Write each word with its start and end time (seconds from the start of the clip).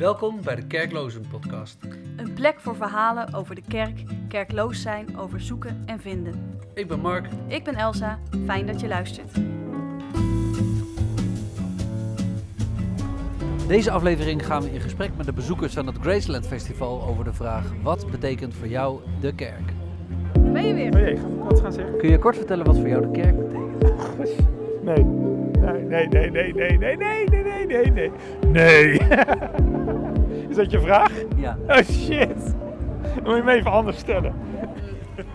Welkom 0.00 0.42
bij 0.44 0.56
de 0.56 0.66
Kerklozen 0.66 1.24
Podcast. 1.30 1.78
Een 2.16 2.32
plek 2.32 2.60
voor 2.60 2.76
verhalen 2.76 3.34
over 3.34 3.54
de 3.54 3.62
kerk, 3.68 4.04
kerkloos 4.28 4.82
zijn, 4.82 5.18
over 5.18 5.40
zoeken 5.40 5.82
en 5.86 6.00
vinden. 6.00 6.58
Ik 6.74 6.88
ben 6.88 7.00
Mark. 7.00 7.28
Ik 7.46 7.64
ben 7.64 7.74
Elsa, 7.74 8.18
fijn 8.46 8.66
dat 8.66 8.80
je 8.80 8.88
luistert. 8.88 9.32
Deze 13.66 13.90
aflevering 13.90 14.46
gaan 14.46 14.62
we 14.62 14.72
in 14.72 14.80
gesprek 14.80 15.10
met 15.16 15.26
de 15.26 15.32
bezoekers 15.32 15.74
van 15.74 15.86
het 15.86 15.96
Graceland 16.00 16.46
Festival 16.46 17.02
over 17.02 17.24
de 17.24 17.32
vraag: 17.32 17.64
wat 17.82 18.10
betekent 18.10 18.54
voor 18.54 18.68
jou 18.68 19.00
de 19.20 19.34
kerk? 19.34 19.72
Ben 20.32 20.66
je 20.66 20.74
weer. 20.74 20.94
Oh 20.94 21.00
jee, 21.00 21.16
ga 21.16 21.26
ik 21.26 21.42
wat 21.48 21.60
gaan 21.60 21.72
zeggen? 21.72 21.98
Kun 21.98 22.10
je 22.10 22.18
kort 22.18 22.36
vertellen 22.36 22.66
wat 22.66 22.78
voor 22.78 22.88
jou 22.88 23.00
de 23.00 23.20
kerk 23.20 23.36
betekent? 23.36 23.82
Nee. 24.82 25.04
Nee, 25.62 26.08
nee, 26.08 26.30
nee, 26.30 26.52
nee, 26.52 26.78
nee, 26.78 26.96
nee, 26.96 27.26
nee, 27.26 27.42
nee, 27.44 27.66
nee, 27.66 27.90
nee. 27.90 28.10
Nee. 28.52 29.00
Dat 30.60 30.70
je 30.70 30.80
vraag? 30.80 31.10
Ja. 31.36 31.56
Oh 31.68 31.76
shit. 31.76 32.54
Dan 33.14 33.22
moet 33.24 33.36
je 33.36 33.42
me 33.44 33.52
even 33.52 33.70
anders 33.70 33.98
stellen. 33.98 34.34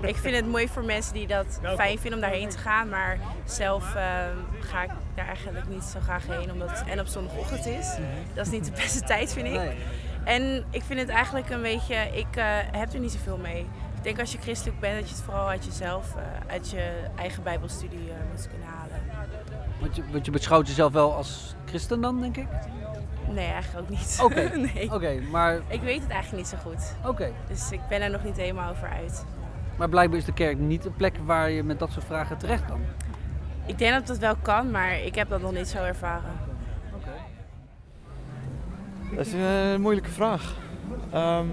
Ik 0.01 0.15
vind 0.15 0.35
het 0.35 0.47
mooi 0.47 0.67
voor 0.67 0.83
mensen 0.83 1.13
die 1.13 1.27
dat 1.27 1.59
fijn 1.75 1.99
vinden 1.99 2.13
om 2.13 2.19
daarheen 2.19 2.49
te 2.49 2.57
gaan. 2.57 2.89
Maar 2.89 3.19
zelf 3.45 3.95
ehm, 3.95 4.37
ga 4.59 4.83
ik 4.83 4.89
daar 5.15 5.27
eigenlijk 5.27 5.67
niet 5.67 5.83
zo 5.83 5.99
graag 5.99 6.27
heen. 6.27 6.51
Omdat 6.51 6.69
het 6.69 6.83
en 6.87 6.99
op 6.99 7.07
zondagochtend 7.07 7.65
is. 7.65 7.97
Dat 8.33 8.45
is 8.45 8.51
niet 8.51 8.65
de 8.65 8.71
beste 8.71 9.01
tijd, 9.01 9.33
vind 9.33 9.47
ik. 9.47 9.75
En 10.23 10.65
ik 10.69 10.81
vind 10.83 10.99
het 10.99 11.09
eigenlijk 11.09 11.49
een 11.49 11.61
beetje... 11.61 11.95
Ik 11.95 12.35
eh, 12.35 12.45
heb 12.71 12.93
er 12.93 12.99
niet 12.99 13.11
zoveel 13.11 13.37
mee. 13.37 13.59
Ik 13.95 14.03
denk 14.03 14.19
als 14.19 14.31
je 14.31 14.37
christelijk 14.37 14.79
bent, 14.79 14.99
dat 14.99 15.09
je 15.09 15.15
het 15.15 15.23
vooral 15.23 15.47
uit 15.47 15.65
jezelf, 15.65 16.15
eh, 16.15 16.51
uit 16.51 16.69
je 16.69 16.89
eigen 17.15 17.43
bijbelstudie 17.43 18.09
eh, 18.09 18.15
moet 18.31 18.47
kunnen 18.49 18.67
halen. 18.67 19.01
Want 19.79 19.95
je, 19.95 20.03
want 20.11 20.25
je 20.25 20.31
beschouwt 20.31 20.67
jezelf 20.67 20.93
wel 20.93 21.13
als 21.13 21.55
christen 21.65 22.01
dan, 22.01 22.21
denk 22.21 22.37
ik? 22.37 22.47
Nee, 23.33 23.47
eigenlijk 23.47 23.83
ook 23.83 23.97
niet. 23.97 24.19
Oké. 24.23 24.41
nee. 24.73 24.93
Oké, 24.93 25.19
maar, 25.31 25.61
Ik 25.67 25.81
weet 25.81 26.01
het 26.01 26.11
eigenlijk 26.11 26.43
niet 26.43 26.59
zo 26.59 26.69
goed. 26.69 26.95
oké. 27.05 27.31
Dus 27.47 27.71
ik 27.71 27.79
ben 27.89 28.01
er 28.01 28.09
nog 28.09 28.23
niet 28.23 28.37
helemaal 28.37 28.71
over 28.71 28.87
uit. 28.87 29.25
maar 29.77 29.89
blijkbaar 29.89 30.17
is 30.17 30.25
de 30.25 30.33
kerk 30.33 30.57
niet 30.57 30.85
een 30.85 30.93
plek 30.93 31.17
waar 31.25 31.49
je 31.49 31.63
met 31.63 31.79
dat 31.79 31.91
soort 31.91 32.05
vragen 32.05 32.37
terecht 32.37 32.65
kan. 32.65 32.79
Ik 33.65 33.77
denk 33.77 33.93
dat 33.93 34.07
dat 34.07 34.17
wel 34.17 34.35
kan, 34.41 34.71
maar 34.71 34.99
ik 35.01 35.15
heb 35.15 35.29
dat 35.29 35.41
nog 35.41 35.51
niet 35.51 35.67
zo 35.67 35.83
ervaren. 35.83 36.31
Oké. 36.95 37.09
Dat 39.15 39.25
is 39.25 39.33
een 39.33 39.73
eh, 39.73 39.75
moeilijke 39.79 40.09
vraag. 40.09 40.55
Ehm, 41.11 41.47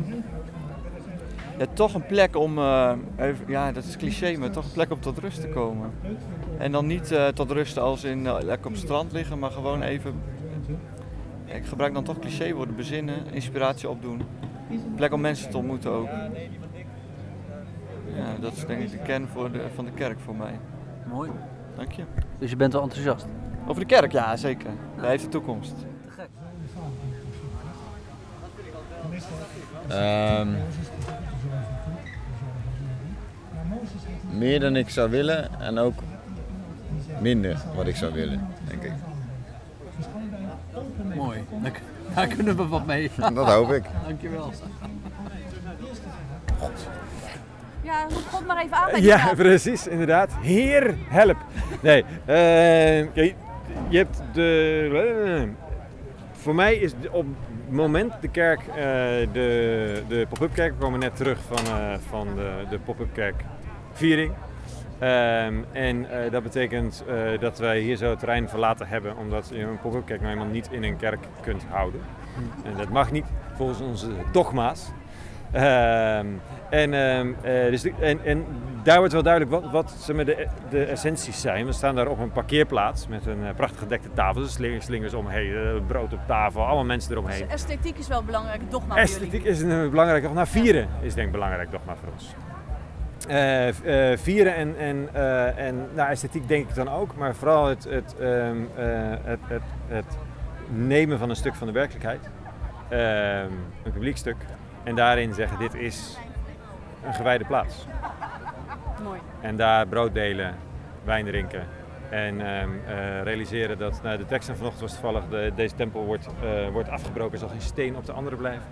ja, 1.58 1.66
toch 1.72 1.94
een 1.94 2.06
plek 2.06 2.36
om, 2.36 2.58
eh, 2.58 2.92
even, 3.16 3.44
ja 3.48 3.72
dat 3.72 3.84
is 3.84 3.96
cliché, 3.96 4.36
maar 4.36 4.50
toch 4.50 4.64
een 4.64 4.72
plek 4.72 4.90
om 4.90 5.00
tot 5.00 5.18
rust 5.18 5.40
te 5.40 5.48
komen. 5.48 5.90
En 6.58 6.72
dan 6.72 6.86
niet 6.86 7.10
eh, 7.10 7.28
tot 7.28 7.50
rust 7.50 7.78
als 7.78 8.04
in 8.04 8.22
lekker 8.22 8.66
op 8.66 8.72
het 8.72 8.82
strand 8.82 9.12
liggen, 9.12 9.38
maar 9.38 9.50
gewoon 9.50 9.82
even, 9.82 10.22
ik 11.54 11.66
gebruik 11.66 11.94
dan 11.94 12.04
toch 12.04 12.18
clichéwoorden, 12.18 12.76
bezinnen, 12.76 13.32
inspiratie 13.32 13.88
opdoen. 13.88 14.22
Een 14.70 14.94
plek 14.94 15.12
om 15.12 15.20
mensen 15.20 15.50
te 15.50 15.56
ontmoeten 15.56 15.90
ook. 15.90 16.08
Ja, 18.16 18.36
dat 18.40 18.52
is 18.52 18.66
denk 18.66 18.82
ik 18.82 18.90
de 18.90 18.98
kern 18.98 19.28
voor 19.28 19.52
de, 19.52 19.60
van 19.74 19.84
de 19.84 19.90
kerk 19.90 20.20
voor 20.20 20.34
mij. 20.34 20.58
Mooi. 21.10 21.30
Dank 21.76 21.92
je. 21.92 22.02
Dus 22.38 22.50
je 22.50 22.56
bent 22.56 22.72
wel 22.72 22.82
enthousiast. 22.82 23.26
Over 23.66 23.80
de 23.80 23.86
kerk, 23.86 24.12
ja 24.12 24.36
zeker. 24.36 24.70
Hij 24.96 25.08
heeft 25.08 25.22
de 25.22 25.28
toekomst. 25.28 25.74
Te 25.76 26.10
gek. 26.10 26.28
Ehm, 29.88 30.48
meer 34.30 34.60
dan 34.60 34.76
ik 34.76 34.88
zou 34.88 35.10
willen 35.10 35.60
en 35.60 35.78
ook 35.78 35.94
minder 37.20 37.62
wat 37.74 37.86
ik 37.86 37.96
zou 37.96 38.12
willen, 38.12 38.48
denk 38.68 38.82
ik. 38.82 39.11
Mooi. 41.24 41.44
Daar, 41.62 41.80
daar 42.14 42.26
kunnen 42.26 42.56
we 42.56 42.66
wat 42.66 42.86
mee. 42.86 43.10
Dat 43.34 43.46
hoop 43.52 43.72
ik. 43.72 43.82
Dankjewel. 44.06 44.52
Ja, 47.82 48.02
roep 48.08 48.22
God 48.30 48.46
maar 48.46 48.62
even 48.64 48.76
aan 48.76 49.02
Ja, 49.02 49.34
precies, 49.34 49.86
inderdaad. 49.86 50.30
Heer, 50.40 50.94
help. 51.08 51.36
Nee, 51.80 52.02
eh, 52.24 53.06
kijk, 53.14 53.34
je 53.88 53.96
hebt 53.98 54.22
de... 54.32 55.48
Voor 56.32 56.54
mij 56.54 56.74
is 56.74 56.92
de- 57.00 57.12
op 57.12 57.26
het 57.66 57.72
moment 57.74 58.12
de 58.20 58.28
kerk, 58.28 58.60
eh, 58.60 58.74
de, 59.32 60.02
de 60.08 60.26
pop-up 60.28 60.54
kerk, 60.54 60.72
we 60.72 60.78
komen 60.84 61.00
net 61.00 61.16
terug 61.16 61.38
van, 61.50 61.66
eh, 61.66 61.94
van 62.08 62.28
de, 62.36 62.50
de 62.70 62.78
pop-up 62.78 63.14
kerk 63.14 63.44
viering. 63.92 64.32
Ehm, 65.02 65.54
en 65.72 66.10
eh, 66.10 66.30
dat 66.30 66.42
betekent 66.42 67.04
eh, 67.08 67.40
dat 67.40 67.58
wij 67.58 67.78
hier 67.80 67.96
zo 67.96 68.10
het 68.10 68.18
terrein 68.18 68.48
verlaten 68.48 68.86
hebben, 68.86 69.16
omdat 69.16 69.50
je 69.52 69.60
een 69.62 69.78
pop-up 69.80 70.06
kerk 70.06 70.20
nou 70.20 70.32
eenmaal 70.32 70.46
niet 70.46 70.68
in 70.70 70.82
een 70.82 70.96
kerk 70.96 71.24
kunt 71.40 71.64
houden. 71.68 72.00
En 72.64 72.76
dat 72.76 72.88
mag 72.88 73.10
niet 73.10 73.24
volgens 73.56 73.80
onze 73.80 74.08
dogma's. 74.32 74.90
Ehm, 75.52 76.26
en, 76.70 76.94
ehm, 76.94 77.32
eh, 77.42 77.70
dus 77.70 77.82
de- 77.82 77.92
en, 78.00 78.24
en 78.24 78.44
daar 78.82 78.98
wordt 78.98 79.12
wel 79.12 79.22
duidelijk 79.22 79.52
wat, 79.52 79.70
wat 79.70 79.90
zeg 79.98 80.16
maar, 80.16 80.24
de, 80.24 80.46
de 80.70 80.84
essenties 80.84 81.40
zijn. 81.40 81.66
We 81.66 81.72
staan 81.72 81.94
daar 81.94 82.08
op 82.08 82.18
een 82.18 82.32
parkeerplaats 82.32 83.08
met 83.08 83.26
een 83.26 83.54
prachtig 83.56 83.78
gedekte 83.78 84.08
tafel. 84.14 84.40
Dus 84.40 84.52
slingers, 84.52 84.84
slingers 84.84 85.14
omheen, 85.14 85.82
brood 85.86 86.12
op 86.12 86.20
tafel, 86.26 86.62
allemaal 86.64 86.84
mensen 86.84 87.12
eromheen. 87.12 87.40
Dus 87.42 87.52
esthetiek 87.52 87.98
is 87.98 88.08
wel 88.08 88.18
een 88.18 88.26
belangrijke 88.26 88.64
dogma 88.68 88.88
voor 88.94 89.02
Esthetiek 89.02 89.32
jullie. 89.32 89.48
is 89.48 89.60
een 89.62 89.90
belangrijk 89.90 90.22
dogma. 90.22 90.38
Nou, 90.42 90.52
vieren 90.52 90.88
is 91.00 91.14
denk 91.14 91.16
ik 91.16 91.24
een 91.24 91.40
belangrijk 91.40 91.70
dogma 91.70 91.96
voor 91.96 92.12
ons. 92.12 92.34
Eh, 93.26 93.68
eh, 94.12 94.18
vieren 94.18 94.54
en, 94.54 94.76
en, 94.78 95.08
eh, 95.12 95.66
en 95.66 95.88
nou, 95.94 96.10
esthetiek 96.10 96.48
denk 96.48 96.68
ik 96.68 96.74
dan 96.74 96.88
ook, 96.88 97.16
maar 97.16 97.34
vooral 97.34 97.66
het, 97.66 97.84
het, 97.84 98.16
ehm, 98.20 98.56
eh, 98.76 98.84
het, 99.22 99.40
het, 99.46 99.62
het 99.86 100.18
nemen 100.68 101.18
van 101.18 101.30
een 101.30 101.36
stuk 101.36 101.54
van 101.54 101.66
de 101.66 101.72
werkelijkheid, 101.72 102.28
Ehm, 102.92 103.50
een 103.82 103.92
publiek 103.92 104.16
stuk, 104.16 104.36
en 104.82 104.94
daarin 104.94 105.34
zeggen 105.34 105.58
dit 105.58 105.74
is 105.74 106.18
een 107.04 107.14
gewijde 107.14 107.44
plaats. 107.44 107.86
Mooi. 109.02 109.20
En 109.40 109.56
daar 109.56 109.86
brood 109.86 110.14
delen, 110.14 110.54
wijn 111.04 111.24
drinken. 111.24 111.66
En 112.10 112.40
ehm, 112.40 112.70
eh, 112.86 113.22
realiseren 113.22 113.78
dat, 113.78 114.00
nou, 114.02 114.18
de 114.18 114.26
tekst 114.26 114.46
van 114.46 114.56
vanochtend 114.56 114.82
was 114.82 114.92
toevallig, 115.00 115.28
de, 115.28 115.52
deze 115.56 115.74
tempel 115.74 116.04
wordt, 116.04 116.26
wordt 116.72 116.88
afgebroken, 116.88 117.32
er 117.32 117.38
zal 117.38 117.48
geen 117.48 117.60
steen 117.60 117.96
op 117.96 118.06
de 118.06 118.12
andere 118.12 118.36
blijven. 118.36 118.66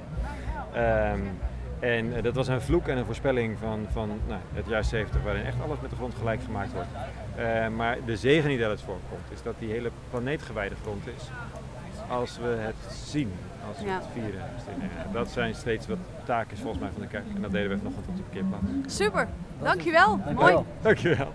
Ehm, 0.73 1.21
en 1.81 2.17
eh, 2.17 2.23
dat 2.23 2.35
was 2.35 2.49
een 2.49 2.61
vloek 2.61 2.89
en 2.89 2.97
een 2.99 3.05
voorspelling 3.05 3.59
van, 3.59 3.87
van 3.93 4.09
nou, 4.29 4.41
het 4.55 4.67
jaar 4.67 4.85
70, 4.85 5.23
waarin 5.23 5.45
echt 5.45 5.57
alles 5.65 5.77
met 5.81 5.91
de 5.91 5.97
grond 5.97 6.15
gelijk 6.19 6.41
gemaakt 6.45 6.73
wordt. 6.73 6.89
Eh, 7.37 7.69
maar 7.69 7.97
de 8.07 8.17
zegen 8.17 8.49
die 8.49 8.59
daaruit 8.59 8.81
voorkomt, 8.83 9.25
is 9.33 9.43
dat 9.43 9.55
die 9.59 9.71
hele 9.71 9.91
planeet 10.11 10.43
gewijde 10.43 10.75
grond 10.83 11.07
is. 11.07 11.23
Als 12.09 12.39
we 12.39 12.57
het 12.59 12.93
zien, 13.05 13.33
als 13.69 13.79
we 13.79 13.87
Ja. 13.87 13.95
het 13.95 14.05
vieren. 14.13 14.41
Dus 14.55 14.65
die- 14.65 15.13
dat 15.13 15.31
zijn 15.31 15.55
steeds 15.55 15.87
wat 15.87 15.99
taken 16.25 16.57
volgens 16.57 16.81
mij 16.83 16.91
van 16.93 17.03
de 17.03 17.09
kerk. 17.09 17.25
En 17.35 17.43
dat 17.43 17.51
deden 17.53 17.71
we 17.71 17.77
vanochtend 17.77 18.07
op 18.09 18.17
de 18.17 18.23
parkeerplaats. 18.23 18.97
Super, 18.97 19.29
dankjewel. 19.63 20.17
Mooi. 20.17 20.35
Dankjewel. 20.35 20.67
Dankjewel. 20.83 21.33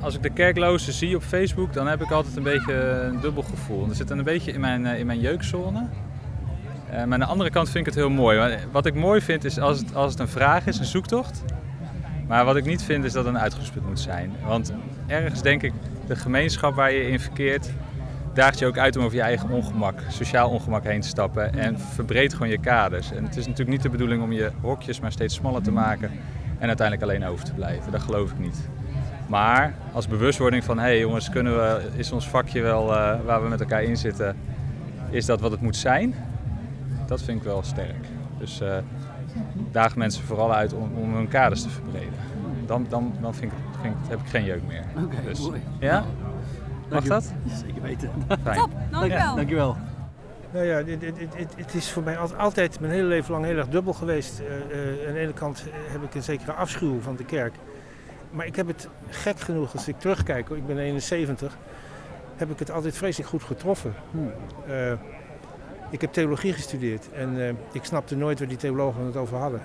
Als 0.00 0.14
ik 0.14 0.22
de 0.22 0.30
kerklozen 0.30 0.92
zie 0.92 1.16
op 1.16 1.22
Facebook, 1.22 1.72
dan 1.72 1.86
heb 1.86 2.02
ik 2.02 2.10
altijd 2.10 2.36
een 2.36 2.42
beetje 2.42 2.74
een 2.74 3.20
dubbel 3.20 3.42
gevoel. 3.42 3.88
Er 3.88 3.94
zit 3.94 4.10
een 4.10 4.22
beetje 4.22 4.52
in 4.52 4.60
mijn, 4.60 4.86
eh, 4.86 4.98
in 4.98 5.06
mijn 5.06 5.20
jeukzone. 5.20 5.86
Eh, 6.94 7.04
maar 7.04 7.12
aan 7.12 7.18
de 7.18 7.26
andere 7.26 7.50
kant 7.50 7.70
vind 7.70 7.86
ik 7.86 7.94
het 7.94 7.94
heel 7.94 8.10
mooi. 8.10 8.58
Wat 8.70 8.86
ik 8.86 8.94
mooi 8.94 9.20
vind 9.20 9.44
is 9.44 9.58
als 9.58 9.78
het, 9.78 9.94
als 9.94 10.10
het 10.10 10.20
een 10.20 10.28
vraag 10.28 10.66
is, 10.66 10.78
een 10.78 10.84
zoektocht. 10.84 11.44
Maar 12.28 12.44
wat 12.44 12.56
ik 12.56 12.64
niet 12.64 12.82
vind 12.82 13.04
is 13.04 13.12
dat 13.12 13.24
het 13.24 13.34
een 13.34 13.40
uitgangspunt 13.40 13.86
moet 13.86 14.00
zijn. 14.00 14.32
Want 14.46 14.72
ergens 15.06 15.42
denk 15.42 15.62
ik, 15.62 15.72
de 16.06 16.16
gemeenschap 16.16 16.74
waar 16.74 16.92
je 16.92 17.08
in 17.08 17.20
verkeert, 17.20 17.70
daagt 18.34 18.58
je 18.58 18.66
ook 18.66 18.78
uit 18.78 18.96
om 18.96 19.04
over 19.04 19.16
je 19.16 19.22
eigen 19.22 19.50
ongemak, 19.50 20.00
sociaal 20.08 20.50
ongemak 20.50 20.84
heen 20.84 21.00
te 21.00 21.08
stappen. 21.08 21.54
En 21.54 21.78
verbreedt 21.78 22.32
gewoon 22.32 22.48
je 22.48 22.58
kaders. 22.58 23.12
En 23.12 23.24
het 23.24 23.36
is 23.36 23.46
natuurlijk 23.46 23.70
niet 23.70 23.82
de 23.82 23.88
bedoeling 23.88 24.22
om 24.22 24.32
je 24.32 24.50
hokjes 24.60 25.00
maar 25.00 25.12
steeds 25.12 25.34
smaller 25.34 25.62
te 25.62 25.72
maken 25.72 26.10
en 26.58 26.68
uiteindelijk 26.68 27.10
alleen 27.10 27.30
over 27.30 27.44
te 27.44 27.52
blijven. 27.52 27.92
Dat 27.92 28.02
geloof 28.02 28.30
ik 28.30 28.38
niet. 28.38 28.68
Maar 29.28 29.74
als 29.92 30.08
bewustwording 30.08 30.64
van, 30.64 30.78
hé 30.78 30.84
hey 30.84 30.98
jongens, 30.98 31.30
kunnen 31.30 31.56
we, 31.56 31.80
is 31.96 32.12
ons 32.12 32.28
vakje 32.28 32.60
wel 32.60 32.94
eh, 32.94 33.16
waar 33.24 33.42
we 33.42 33.48
met 33.48 33.60
elkaar 33.60 33.82
in 33.82 33.96
zitten, 33.96 34.36
is 35.10 35.26
dat 35.26 35.40
wat 35.40 35.50
het 35.50 35.60
moet 35.60 35.76
zijn? 35.76 36.14
Dat 37.06 37.22
vind 37.22 37.38
ik 37.38 37.44
wel 37.44 37.62
sterk. 37.62 38.06
Dus 38.38 38.60
eh 38.60 38.76
daag 39.72 39.96
mensen 39.96 40.24
vooral 40.24 40.54
uit 40.54 40.72
om, 40.72 40.92
om 40.96 41.14
hun 41.14 41.28
kaders 41.28 41.62
te 41.62 41.68
verbreden. 41.70 42.12
Dan, 42.66 42.86
dan, 42.88 43.12
dan 43.20 43.34
vind 43.34 43.52
ik, 43.52 43.58
vind 43.80 43.94
ik, 43.94 44.10
heb 44.10 44.20
ik 44.20 44.26
geen 44.26 44.44
jeuk 44.44 44.62
meer. 44.66 44.84
Oké, 45.04 45.16
Dus- 45.24 45.40
mooi. 45.40 45.62
Ja? 45.80 46.04
Mag 46.90 47.04
dat? 47.04 47.32
Zeker 47.66 47.82
weten. 47.82 48.10
Fijn. 48.42 48.58
Top, 48.58 48.70
dankjewel. 48.90 49.34
Dankjewel. 49.36 49.76
Nou 50.52 50.64
ja, 50.66 50.82
dit- 50.82 51.00
het 51.56 51.74
is 51.74 51.90
voor 51.90 52.02
mij 52.02 52.18
al- 52.18 52.34
altijd 52.34 52.80
mijn 52.80 52.92
hele 52.92 53.06
leven 53.06 53.32
lang 53.32 53.44
heel 53.44 53.56
erg 53.56 53.68
dubbel 53.68 53.92
geweest. 53.92 54.38
Eh, 54.40 54.46
eh, 54.56 55.08
aan 55.08 55.12
de 55.14 55.18
ene 55.18 55.32
kant 55.32 55.64
heb 55.88 56.02
ik 56.02 56.14
een 56.14 56.22
zekere 56.22 56.52
afschuw 56.52 57.00
van 57.00 57.16
de 57.16 57.24
kerk. 57.24 57.54
Maar 58.30 58.46
ik 58.46 58.56
heb 58.56 58.66
het 58.66 58.88
gek 59.08 59.40
genoeg, 59.40 59.72
als 59.72 59.88
ik 59.88 59.98
terugkijk, 59.98 60.48
ik 60.48 60.66
ben 60.66 60.78
71, 60.78 61.56
heb 62.36 62.50
ik 62.50 62.58
het 62.58 62.70
altijd 62.70 62.96
vreselijk 62.96 63.30
goed 63.30 63.42
getroffen. 63.42 63.94
Hmm. 64.10 64.30
Eh, 64.66 64.92
ik 65.94 66.00
heb 66.00 66.12
theologie 66.12 66.52
gestudeerd 66.52 67.12
en 67.12 67.46
eh, 67.46 67.54
ik 67.72 67.84
snapte 67.84 68.16
nooit 68.16 68.38
waar 68.38 68.48
die 68.48 68.56
theologen 68.56 69.04
het 69.04 69.16
over 69.16 69.36
hadden. 69.36 69.62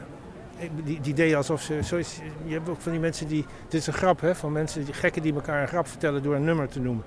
Die, 0.83 1.01
die 1.01 1.13
deden 1.13 1.37
alsof 1.37 1.61
ze. 1.61 1.79
Zoiets, 1.81 2.19
je 2.45 2.53
hebt 2.53 2.69
ook 2.69 2.81
van 2.81 2.91
die 2.91 3.01
mensen 3.01 3.27
die. 3.27 3.45
Dit 3.67 3.79
is 3.81 3.87
een 3.87 3.93
grap, 3.93 4.21
hè? 4.21 4.35
Van 4.35 4.51
mensen, 4.51 4.85
die 4.85 4.93
gekken 4.93 5.21
die 5.21 5.33
elkaar 5.33 5.61
een 5.61 5.67
grap 5.67 5.87
vertellen 5.87 6.23
door 6.23 6.35
een 6.35 6.43
nummer 6.43 6.67
te 6.67 6.79
noemen. 6.79 7.03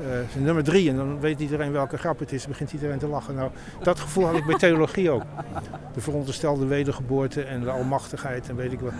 Uh, 0.00 0.42
nummer 0.42 0.64
drie 0.64 0.88
en 0.90 0.96
dan 0.96 1.20
weet 1.20 1.40
iedereen 1.40 1.72
welke 1.72 1.98
grap 1.98 2.18
het 2.18 2.32
is, 2.32 2.46
begint 2.46 2.72
iedereen 2.72 2.98
te 2.98 3.06
lachen. 3.06 3.34
Nou, 3.34 3.50
dat 3.82 4.00
gevoel 4.00 4.26
had 4.26 4.36
ik 4.36 4.46
bij 4.46 4.58
theologie 4.58 5.10
ook. 5.10 5.22
De 5.94 6.00
veronderstelde 6.00 6.66
wedergeboorte 6.66 7.42
en 7.42 7.60
de 7.60 7.70
almachtigheid 7.70 8.48
en 8.48 8.56
weet 8.56 8.72
ik 8.72 8.80
wat. 8.80 8.92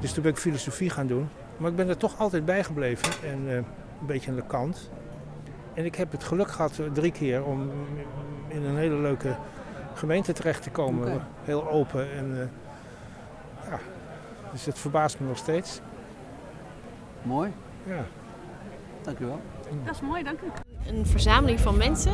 Dus 0.00 0.12
toen 0.12 0.22
ben 0.22 0.32
ik 0.32 0.38
filosofie 0.38 0.90
gaan 0.90 1.06
doen. 1.06 1.28
Maar 1.56 1.70
ik 1.70 1.76
ben 1.76 1.88
er 1.88 1.96
toch 1.96 2.18
altijd 2.18 2.44
bij 2.44 2.64
gebleven 2.64 3.12
en 3.24 3.44
uh, 3.44 3.54
een 3.54 3.64
beetje 4.06 4.30
aan 4.30 4.36
de 4.36 4.46
kant. 4.46 4.90
En 5.74 5.84
ik 5.84 5.94
heb 5.94 6.12
het 6.12 6.24
geluk 6.24 6.50
gehad 6.50 6.80
drie 6.92 7.12
keer 7.12 7.44
om 7.44 7.70
in 8.52 8.64
een 8.64 8.76
hele 8.76 8.96
leuke 8.96 9.36
gemeente 9.94 10.32
terecht 10.32 10.62
te 10.62 10.70
komen. 10.70 11.02
Okay. 11.02 11.20
Heel 11.44 11.70
open 11.70 12.12
en 12.12 12.30
uh, 12.30 12.38
ja, 13.70 13.78
dus 14.52 14.64
het 14.64 14.78
verbaast 14.78 15.20
me 15.20 15.26
nog 15.26 15.36
steeds. 15.36 15.80
Mooi. 17.22 17.52
Ja. 17.84 18.04
Dank 19.02 19.18
u 19.18 19.24
wel. 19.24 19.40
Dat 19.84 19.94
is 19.94 20.00
mooi, 20.00 20.22
dank 20.22 20.40
u. 20.40 20.46
Een 20.86 21.06
verzameling 21.06 21.60
van 21.60 21.76
mensen 21.76 22.12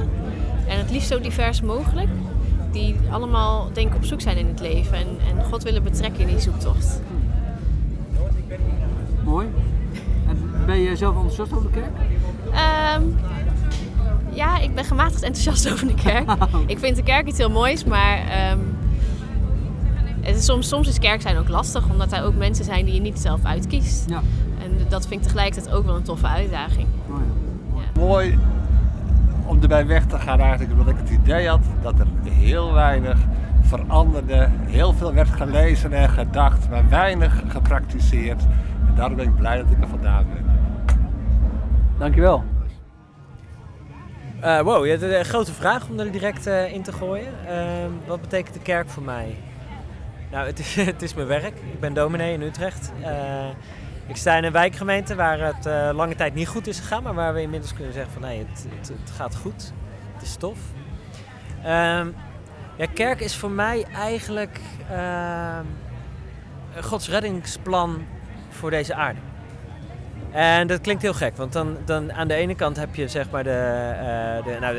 en 0.69 0.79
het 0.79 0.91
liefst 0.91 1.09
zo 1.09 1.21
divers 1.21 1.61
mogelijk. 1.61 2.09
Die 2.71 2.97
allemaal 3.11 3.73
denk 3.73 3.89
ik 3.89 3.97
op 3.97 4.05
zoek 4.05 4.21
zijn 4.21 4.37
in 4.37 4.47
het 4.47 4.61
leven 4.61 4.97
en, 4.97 5.19
en 5.29 5.45
God 5.45 5.63
willen 5.63 5.83
betrekken 5.83 6.21
in 6.21 6.27
die 6.27 6.41
zoektocht. 6.41 7.01
Mooi. 9.25 9.49
En 10.29 10.67
ben 10.67 10.79
je 10.79 10.97
zelf 10.97 11.15
enthousiast 11.15 11.53
over 11.53 11.73
de 11.73 11.81
kerk? 11.81 11.97
Um, 12.97 13.17
ja, 14.39 14.59
ik 14.59 14.75
ben 14.75 14.85
gematigd 14.85 15.23
enthousiast 15.23 15.69
over 15.73 15.87
de 15.87 15.95
kerk. 15.95 16.31
ik 16.67 16.79
vind 16.79 16.97
de 16.97 17.03
kerk 17.03 17.27
iets 17.27 17.39
heel 17.39 17.51
moois, 17.51 17.85
maar 17.85 18.19
um, 18.53 18.77
het 20.21 20.37
is 20.37 20.45
soms, 20.45 20.69
soms 20.69 20.89
is 20.89 20.99
kerk 20.99 21.21
zijn 21.21 21.37
ook 21.37 21.49
lastig, 21.49 21.91
omdat 21.91 22.13
er 22.13 22.25
ook 22.25 22.35
mensen 22.35 22.65
zijn 22.65 22.85
die 22.85 22.95
je 22.95 23.01
niet 23.01 23.19
zelf 23.19 23.45
uitkiest. 23.45 24.09
Ja. 24.09 24.23
En 24.63 24.71
dat 24.89 25.07
vind 25.07 25.21
ik 25.21 25.27
tegelijkertijd 25.27 25.75
ook 25.75 25.85
wel 25.85 25.97
een 25.97 26.03
toffe 26.03 26.27
uitdaging. 26.27 26.87
Oh 27.09 27.17
ja. 27.17 27.81
Ja. 27.81 28.01
Mooi 28.01 28.39
om 29.47 29.63
erbij 29.63 29.87
weg 29.87 30.07
te 30.07 30.19
gaan 30.19 30.41
eigenlijk, 30.41 30.73
omdat 30.73 30.89
ik 30.89 30.97
het 30.97 31.11
idee 31.11 31.49
had 31.49 31.65
dat 31.83 31.99
er 31.99 32.07
heel 32.31 32.73
weinig 32.73 33.19
veranderde. 33.61 34.49
Heel 34.67 34.93
veel 34.93 35.15
werd 35.15 35.29
gelezen 35.29 35.93
en 35.93 36.09
gedacht, 36.09 36.71
maar 36.71 36.89
weinig 36.89 37.43
gepraktiseerd. 37.49 38.43
En 38.87 38.95
daarom 38.95 39.17
ben 39.17 39.27
ik 39.27 39.37
blij 39.37 39.57
dat 39.57 39.71
ik 39.71 39.83
er 39.83 39.89
vandaan 39.89 40.25
ben. 40.35 40.45
Dankjewel. 41.99 42.45
Uh, 44.45 44.61
wow, 44.61 44.87
je 44.87 45.17
een 45.19 45.25
grote 45.25 45.53
vraag 45.53 45.89
om 45.89 45.99
er 45.99 46.13
direct 46.13 46.47
uh, 46.47 46.73
in 46.73 46.83
te 46.83 46.93
gooien. 46.93 47.33
Uh, 47.49 47.87
wat 48.07 48.21
betekent 48.21 48.55
de 48.55 48.61
kerk 48.61 48.89
voor 48.89 49.03
mij? 49.03 49.37
Nou, 50.31 50.47
het 50.47 50.59
is, 50.59 50.75
het 50.95 51.03
is 51.03 51.15
mijn 51.15 51.27
werk. 51.27 51.57
Ik 51.73 51.81
ben 51.81 51.95
dominee 51.95 52.33
in 52.33 52.43
Utrecht. 52.43 52.93
ik 54.07 54.17
sta 54.17 54.37
in 54.37 54.45
een 54.45 54.53
wijkgemeente 54.53 55.15
waar 55.15 55.39
het 55.39 55.95
lange 55.95 56.15
tijd 56.15 56.35
niet 56.35 56.49
goed 56.49 56.67
is 56.67 56.79
gegaan, 56.79 57.03
maar 57.03 57.15
waar 57.15 57.35
we 57.35 57.43
inmiddels 57.43 57.75
kunnen 57.75 57.93
zeggen 57.93 58.13
van 58.13 58.23
nee, 58.23 58.39
het, 58.39 58.67
het, 58.77 58.89
het 58.89 59.11
gaat 59.11 59.37
goed. 59.37 59.73
Het 60.15 60.23
is 60.23 60.37
tof. 60.37 60.59
Ehm, 61.63 62.09
ja, 62.77 62.87
kerk 62.95 63.21
is 63.21 63.37
voor 63.37 63.51
mij 63.51 63.87
eigenlijk 63.95 64.61
ehm, 64.91 65.65
Gods 66.81 67.09
reddingsplan 67.09 68.07
voor 68.49 68.71
deze 68.71 68.95
aarde. 68.95 69.21
En 70.31 70.67
dat 70.67 70.81
klinkt 70.81 71.03
heel 71.03 71.15
gek, 71.15 71.37
want 71.37 71.53
dan, 71.53 71.77
dan 71.85 72.13
aan 72.13 72.29
de 72.29 72.35
ene 72.35 72.55
kant 72.55 72.77
heb 72.77 72.95
je 72.95 73.09
zeg 73.09 73.31
maar 73.31 73.45
de, 73.45 73.91
uh, 73.95 74.45
de, 74.45 74.61
nou 74.61 74.77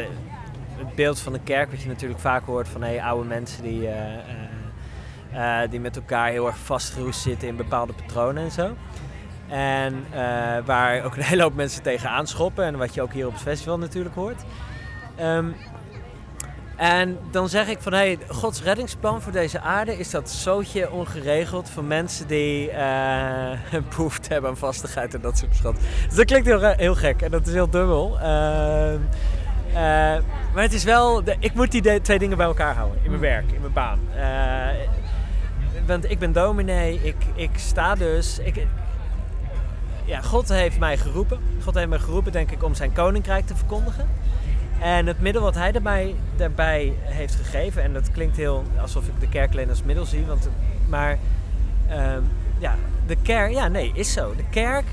het 0.77 0.95
beeld 0.95 1.19
van 1.19 1.33
de 1.33 1.39
kerk, 1.43 1.71
wat 1.71 1.81
je 1.81 1.87
natuurlijk 1.87 2.19
vaak 2.19 2.45
hoort 2.45 2.67
van 2.67 2.81
hey, 2.81 3.01
oude 3.03 3.27
mensen 3.27 3.63
die, 3.63 3.81
uh, 3.81 3.93
uh, 5.33 5.59
die 5.69 5.79
met 5.79 5.95
elkaar 5.95 6.29
heel 6.29 6.47
erg 6.47 6.57
vastgeroest 6.57 7.21
zitten 7.21 7.47
in 7.47 7.55
bepaalde 7.55 7.93
patronen 7.93 8.43
en 8.43 8.51
zo. 8.51 8.75
En 9.47 10.05
waar 10.65 11.03
ook 11.03 11.15
een 11.15 11.23
hele 11.23 11.41
hoop 11.41 11.55
mensen 11.55 11.83
tegen 11.83 12.09
aanschoppen 12.09 12.65
en 12.65 12.77
wat 12.77 12.93
je 12.93 13.01
ook 13.01 13.13
hier 13.13 13.27
op 13.27 13.33
het 13.33 13.41
festival 13.41 13.77
natuurlijk 13.77 14.15
hoort. 14.15 14.41
Um, 15.21 15.55
en 16.79 17.17
dan 17.31 17.49
zeg 17.49 17.67
ik 17.67 17.81
van, 17.81 17.93
hé, 17.93 17.99
hey, 17.99 18.17
Gods 18.27 18.63
reddingsplan 18.63 19.21
voor 19.21 19.31
deze 19.31 19.59
aarde 19.59 19.97
is 19.97 20.09
dat 20.09 20.29
zootje 20.29 20.91
ongeregeld 20.91 21.69
voor 21.69 21.83
mensen 21.83 22.27
die 22.27 22.71
uh, 22.71 23.51
behoefte 23.89 24.33
hebben 24.33 24.49
aan 24.49 24.57
vastigheid 24.57 25.13
en 25.13 25.21
dat 25.21 25.37
soort 25.37 25.55
schat. 25.55 25.75
Dus 26.07 26.15
dat 26.15 26.25
klinkt 26.25 26.47
heel, 26.47 26.61
heel 26.61 26.95
gek 26.95 27.21
en 27.21 27.31
dat 27.31 27.47
is 27.47 27.53
heel 27.53 27.69
dubbel. 27.69 28.17
Uh, 28.17 28.93
uh, 28.93 28.97
maar 30.53 30.63
het 30.63 30.73
is 30.73 30.83
wel, 30.83 31.23
ik 31.39 31.53
moet 31.53 31.71
die 31.71 32.01
twee 32.01 32.19
dingen 32.19 32.37
bij 32.37 32.45
elkaar 32.45 32.75
houden 32.75 32.99
in 33.03 33.09
mijn 33.09 33.21
werk, 33.21 33.51
in 33.51 33.61
mijn 33.61 33.73
baan. 33.73 33.99
want 35.85 36.11
ik 36.11 36.19
ben 36.19 36.31
dominee, 36.31 36.99
ik, 37.03 37.15
ik 37.35 37.51
sta 37.55 37.95
dus, 37.95 38.39
ik, 38.39 38.67
ja, 40.05 40.21
God 40.21 40.49
heeft 40.49 40.79
mij 40.79 40.97
geroepen. 40.97 41.39
God 41.63 41.75
heeft 41.75 41.89
mij 41.89 41.99
geroepen, 41.99 42.31
denk 42.31 42.51
ik, 42.51 42.63
om 42.63 42.73
zijn 42.73 42.93
koninkrijk 42.93 43.47
te 43.47 43.55
verkondigen. 43.55 44.07
En 44.81 45.07
het 45.07 45.21
middel 45.21 45.41
wat 45.41 45.55
hij 45.55 45.71
daarbij, 45.71 46.15
daarbij 46.35 46.93
heeft 47.01 47.35
gegeven, 47.35 47.83
en 47.83 47.93
dat 47.93 48.11
klinkt 48.11 48.37
heel 48.37 48.63
alsof 48.81 49.07
ik 49.07 49.19
de 49.19 49.29
kerk 49.29 49.51
alleen 49.51 49.69
als 49.69 49.83
middel 49.83 50.05
zie, 50.05 50.25
want, 50.25 50.49
maar 50.87 51.17
um, 51.91 52.27
ja, 52.57 52.75
de 53.07 53.15
kerk, 53.21 53.51
ja 53.51 53.67
nee, 53.67 53.91
is 53.93 54.13
zo. 54.13 54.35
De 54.35 54.49
kerk 54.49 54.85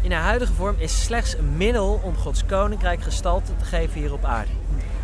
in 0.00 0.12
haar 0.12 0.22
huidige 0.22 0.52
vorm 0.52 0.74
is 0.78 1.04
slechts 1.04 1.38
een 1.38 1.56
middel 1.56 2.00
om 2.02 2.16
Gods 2.16 2.46
koninkrijk 2.46 3.02
gestalte 3.02 3.56
te 3.56 3.64
geven 3.64 4.00
hier 4.00 4.12
op 4.12 4.24
aarde. 4.24 4.50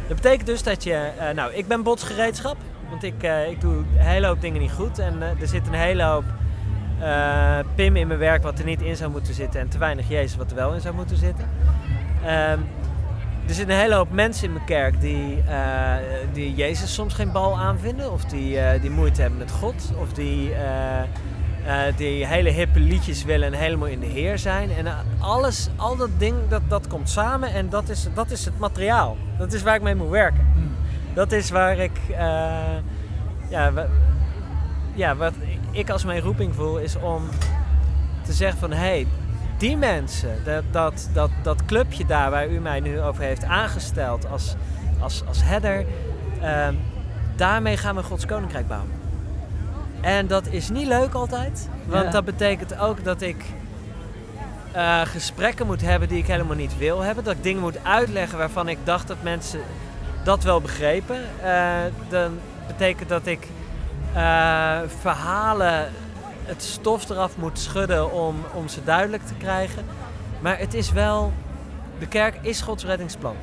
Dat 0.07 0.17
betekent 0.17 0.47
dus 0.47 0.63
dat 0.63 0.85
je, 0.85 1.11
uh, 1.21 1.31
nou 1.31 1.53
ik 1.53 1.67
ben 1.67 1.83
botsgereedschap, 1.83 2.57
want 2.91 3.03
ik, 3.03 3.23
uh, 3.23 3.51
ik 3.51 3.61
doe 3.61 3.73
een 3.75 3.87
hele 3.97 4.27
hoop 4.27 4.41
dingen 4.41 4.61
niet 4.61 4.73
goed 4.73 4.99
en 4.99 5.17
uh, 5.17 5.41
er 5.41 5.49
zit 5.49 5.67
een 5.67 5.75
hele 5.75 6.03
hoop 6.03 6.25
pim 7.75 7.97
in 7.97 8.07
mijn 8.07 8.19
werk 8.19 8.43
wat 8.43 8.59
er 8.59 8.65
niet 8.65 8.83
in 8.83 8.97
zou 8.97 9.11
moeten 9.11 9.35
zitten 9.35 9.61
en 9.61 9.69
te 9.69 9.79
weinig 9.79 10.09
Jezus 10.09 10.37
wat 10.37 10.51
er 10.51 10.57
wel 10.57 10.75
in 10.75 10.81
zou 10.81 10.95
moeten 10.95 11.17
zitten. 11.17 11.49
Um, 12.51 12.67
er 13.49 13.55
zitten 13.55 13.75
een 13.75 13.81
hele 13.81 13.95
hoop 13.95 14.11
mensen 14.11 14.47
in 14.47 14.53
mijn 14.53 14.65
kerk 14.65 15.01
die, 15.01 15.43
uh, 15.49 15.95
die 16.33 16.55
Jezus 16.55 16.95
soms 16.95 17.15
geen 17.15 17.33
bal 17.33 17.59
aanvinden. 17.59 18.13
Of 18.13 18.25
die, 18.25 18.57
uh, 18.57 18.81
die 18.81 18.91
moeite 18.91 19.21
hebben 19.21 19.39
met 19.39 19.51
God. 19.51 19.93
Of 20.01 20.13
die, 20.13 20.51
uh, 20.51 21.83
die 21.97 22.27
hele 22.27 22.51
hippe 22.51 22.81
liedjes 22.81 23.25
willen 23.25 23.53
en 23.53 23.59
helemaal 23.59 23.89
in 23.89 24.01
de 24.01 24.07
Heer 24.07 24.39
zijn. 24.39 24.71
En 24.71 24.87
alles, 25.19 25.69
al 25.77 25.97
dat 25.97 26.11
ding, 26.19 26.37
dat, 26.49 26.63
dat 26.69 26.87
komt 26.87 27.11
samen 27.11 27.53
en 27.53 27.69
dat 27.69 27.89
is, 27.89 28.09
dat 28.15 28.31
is 28.31 28.45
het 28.45 28.59
materiaal. 28.59 29.17
Dat 29.39 29.53
is 29.53 29.63
waar 29.63 29.75
ik 29.75 29.83
mee 29.83 29.95
moet 29.95 30.11
werken. 30.11 30.53
Mm. 30.55 30.71
Dat 31.15 31.33
is 31.33 31.51
waar 31.51 31.79
ik... 31.79 31.99
ja, 33.49 33.73
ja, 34.95 35.17
wat 35.17 35.33
ik 35.71 35.91
als 35.91 36.05
mijn 36.05 36.21
roeping 36.21 36.55
voel 36.55 36.79
is 36.79 36.97
om 36.97 37.23
te 38.23 38.33
zeggen 38.33 38.59
van... 38.59 38.73
Hey, 38.73 39.07
die 39.59 39.77
mensen, 39.77 40.45
dat, 40.45 40.63
dat, 40.71 41.09
dat, 41.13 41.31
dat 41.43 41.65
clubje 41.65 42.07
daar 42.07 42.31
waar 42.31 42.49
u 42.49 42.59
mij 42.59 42.81
nu 42.81 43.01
over 43.01 43.23
heeft 43.23 43.45
aangesteld 43.45 44.31
als, 44.31 44.55
als, 45.01 45.23
als 45.29 45.43
header, 45.43 45.85
uh, 46.43 46.69
daarmee 47.37 47.77
gaan 47.77 47.95
we 47.95 48.03
Gods 48.03 48.27
Koninkrijk 48.27 48.69
bouwen. 48.69 48.91
En 50.01 50.27
dat 50.27 50.47
is 50.47 50.71
niet 50.71 50.87
leuk 50.87 51.15
altijd, 51.15 51.69
want 51.87 52.05
ja. 52.05 52.11
dat 52.11 52.25
betekent 52.25 52.79
ook 52.79 53.05
dat 53.05 53.21
ik 53.21 53.45
uh, 54.77 55.01
gesprekken 55.01 55.67
moet 55.67 55.81
hebben 55.81 56.09
die 56.09 56.19
ik 56.19 56.27
helemaal 56.27 56.57
niet 56.57 56.79
wil 56.79 57.01
hebben. 57.01 57.25
Dat 57.25 57.35
ik 57.35 57.43
dingen 57.43 57.63
moet 57.63 57.85
uitleggen 57.85 58.39
waarvan 58.39 58.69
ik 58.69 58.79
dacht 58.85 59.09
dat 59.09 59.17
mensen 59.23 59.61
dat 60.25 60.45
wel 60.45 60.61
begrepen. 60.61 61.21
Uh, 61.45 61.71
dan 62.09 62.39
betekent 62.67 63.09
dat 63.09 63.27
ik 63.27 63.49
uh, 64.17 64.79
verhalen 65.01 65.89
het 66.49 66.63
stof 66.63 67.09
eraf 67.09 67.37
moet 67.37 67.59
schudden 67.59 68.13
om, 68.13 68.37
om 68.53 68.69
ze 68.69 68.85
duidelijk 68.85 69.27
te 69.27 69.35
krijgen. 69.35 69.85
Maar 70.41 70.59
het 70.59 70.75
is 70.75 70.93
wel, 70.93 71.33
de 71.99 72.07
kerk 72.07 72.39
is 72.41 72.61
Gods 72.61 72.85
reddingsplan. 72.85 73.37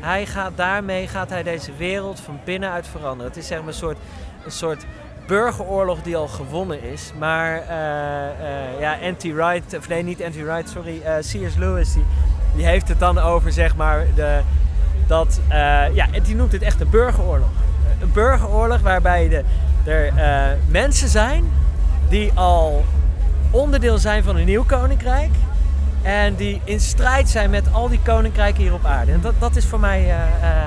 Hij 0.00 0.26
gaat 0.26 0.52
daarmee 0.54 1.08
gaat 1.08 1.30
hij 1.30 1.42
deze 1.42 1.72
wereld 1.76 2.20
van 2.20 2.40
binnenuit 2.44 2.86
veranderen. 2.86 3.32
Het 3.32 3.36
is 3.36 3.46
zeg 3.46 3.58
maar 3.58 3.68
een 3.68 3.74
soort, 3.74 3.96
een 4.44 4.50
soort 4.50 4.86
burgeroorlog 5.26 6.02
die 6.02 6.16
al 6.16 6.28
gewonnen 6.28 6.82
is. 6.82 7.12
Maar 7.18 7.56
uh, 7.56 7.66
uh, 7.66 8.80
ja, 8.80 8.98
anti-right, 9.02 9.76
of 9.78 9.88
nee, 9.88 10.02
niet 10.02 10.22
anti-right, 10.22 10.68
sorry, 10.68 11.00
uh, 11.04 11.16
C.S. 11.16 11.56
Lewis, 11.56 11.92
die, 11.92 12.04
die 12.54 12.66
heeft 12.66 12.88
het 12.88 12.98
dan 12.98 13.18
over 13.18 13.52
zeg 13.52 13.76
maar 13.76 14.06
de, 14.14 14.40
dat, 15.06 15.40
ja, 15.92 16.06
die 16.22 16.34
noemt 16.34 16.52
het 16.52 16.62
echt 16.62 16.80
een 16.80 16.90
burgeroorlog. 16.90 17.48
Een 18.00 18.12
burgeroorlog 18.12 18.80
waarbij 18.80 19.28
de, 19.28 19.44
er 19.90 20.12
mensen 20.68 21.08
zijn 21.08 21.50
die 22.12 22.32
al 22.34 22.84
onderdeel 23.50 23.98
zijn 23.98 24.24
van 24.24 24.36
een 24.36 24.44
nieuw 24.44 24.64
koninkrijk. 24.64 25.30
En 26.02 26.34
die 26.34 26.60
in 26.64 26.80
strijd 26.80 27.28
zijn 27.28 27.50
met 27.50 27.72
al 27.72 27.88
die 27.88 28.00
koninkrijken 28.04 28.62
hier 28.62 28.72
op 28.72 28.84
aarde. 28.84 29.12
En 29.12 29.20
dat, 29.20 29.34
dat 29.38 29.56
is 29.56 29.64
voor 29.64 29.80
mij. 29.80 30.04
Uh, 30.04 30.08
uh, 30.08 30.66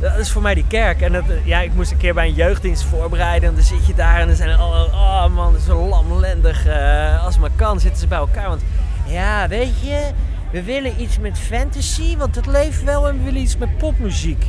dat 0.00 0.16
is 0.16 0.30
voor 0.30 0.42
mij 0.42 0.54
die 0.54 0.66
kerk. 0.68 1.00
En 1.00 1.12
dat, 1.12 1.24
ja, 1.44 1.60
ik 1.60 1.74
moest 1.74 1.90
een 1.90 1.96
keer 1.96 2.14
bij 2.14 2.26
een 2.26 2.34
jeugddienst 2.34 2.82
voorbereiden. 2.82 3.48
En 3.48 3.54
dan 3.54 3.64
zit 3.64 3.86
je 3.86 3.94
daar 3.94 4.20
en 4.20 4.26
dan 4.26 4.36
zijn 4.36 4.48
er. 4.48 4.60
Oh 4.60 5.26
man, 5.26 5.54
zo 5.66 5.88
lamlendig. 5.88 6.66
Uh, 6.66 7.24
als 7.24 7.38
maar 7.38 7.50
kan, 7.56 7.80
zitten 7.80 8.00
ze 8.00 8.06
bij 8.06 8.18
elkaar. 8.18 8.48
Want 8.48 8.62
ja, 9.06 9.48
weet 9.48 9.80
je, 9.80 10.10
we 10.50 10.62
willen 10.62 11.00
iets 11.00 11.18
met 11.18 11.38
fantasy, 11.38 12.16
want 12.16 12.34
het 12.34 12.46
leeft 12.46 12.84
wel. 12.84 13.08
En 13.08 13.18
we 13.18 13.24
willen 13.24 13.40
iets 13.40 13.56
met 13.56 13.76
popmuziek. 13.76 14.44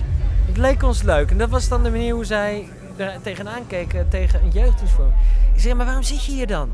Het 0.46 0.58
leek 0.58 0.84
ons 0.84 1.02
leuk. 1.02 1.32
En 1.32 1.38
dat 1.38 1.50
was 1.50 1.68
dan 1.68 1.84
de 1.84 1.90
manier 1.92 2.14
hoe 2.14 2.26
zij 2.26 2.68
er 2.96 3.22
tegenaan 3.22 3.68
keken 3.68 4.10
tegen 4.10 4.42
een 4.44 4.50
jeugddienst 4.50 4.94
voor. 4.94 5.12
Ik 5.54 5.60
zeg, 5.60 5.74
maar 5.74 5.86
waarom 5.86 6.04
zit 6.04 6.26
je 6.26 6.32
hier 6.32 6.48
dan? 6.48 6.72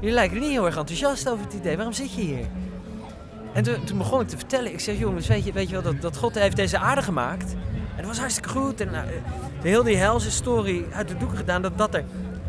Jullie 0.00 0.14
lijken 0.14 0.40
niet 0.40 0.50
heel 0.50 0.66
erg 0.66 0.76
enthousiast 0.76 1.28
over 1.30 1.44
het 1.44 1.54
idee. 1.54 1.76
Waarom 1.76 1.94
zit 1.94 2.14
je 2.14 2.20
hier? 2.20 2.44
En 3.52 3.62
toen, 3.84 3.98
begon 3.98 4.20
ik 4.20 4.28
te 4.28 4.36
vertellen. 4.36 4.72
Ik 4.72 4.80
zeg, 4.80 4.98
jongens, 4.98 5.26
weet 5.26 5.44
je, 5.44 5.52
weet 5.52 5.66
je 5.68 5.72
wel, 5.72 5.82
dat, 5.82 6.00
dat 6.02 6.16
God 6.16 6.34
heeft 6.34 6.56
deze 6.56 6.78
aarde 6.78 7.02
gemaakt. 7.02 7.52
En 7.96 7.96
dat 7.98 8.06
was 8.06 8.18
hartstikke 8.18 8.48
goed. 8.48 8.80
En 8.80 8.90
nou, 8.90 9.06
de 9.62 9.68
hele 9.68 9.84
die 9.84 9.96
helse 9.96 10.30
story 10.30 10.84
uit 10.92 11.08
de 11.08 11.16
doeken 11.16 11.36
gedaan. 11.36 11.62
Dat, 11.62 11.78
dat 11.78 11.94
er, 11.94 12.04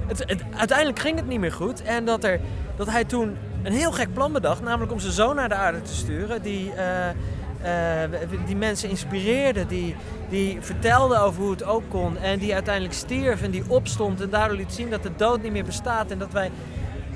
het- 0.08 0.44
uiteindelijk 0.58 1.00
ging 1.00 1.16
het 1.16 1.28
niet 1.28 1.40
meer 1.40 1.52
goed. 1.52 1.82
En 1.82 2.06
dat, 2.06 2.24
er, 2.24 2.40
dat 2.76 2.90
hij 2.90 3.04
toen 3.06 3.36
een 3.64 3.74
heel 3.74 3.92
gek 3.92 4.14
plan 4.14 4.32
bedacht. 4.34 4.62
Namelijk 4.62 4.92
om 4.92 5.00
zijn 5.00 5.14
zoon 5.14 5.36
naar 5.36 5.50
de 5.50 5.56
aarde 5.56 5.82
te 5.82 5.94
sturen. 5.94 6.42
Die, 6.42 6.72
eh, 6.74 8.04
eh, 8.04 8.10
die 8.46 8.56
mensen 8.56 8.90
inspireerde. 8.90 9.66
Die, 9.66 9.96
die 10.34 10.58
vertelde 10.62 11.18
over 11.18 11.42
hoe 11.42 11.52
het 11.52 11.64
ook 11.64 11.84
kon. 11.90 12.18
En 12.18 12.40
die 12.40 12.54
uiteindelijk 12.54 12.94
stierf 12.94 13.42
en 13.42 13.52
die 13.52 13.64
opstond. 13.68 14.22
En 14.22 14.30
daardoor 14.30 14.58
liet 14.58 14.74
zien 14.74 14.90
dat 14.90 15.04
de 15.04 15.12
dood 15.18 15.42
niet 15.42 15.52
meer 15.52 15.64
bestaat. 15.64 16.12
En 16.12 16.18
dat, 16.18 16.32
wij, 16.32 16.52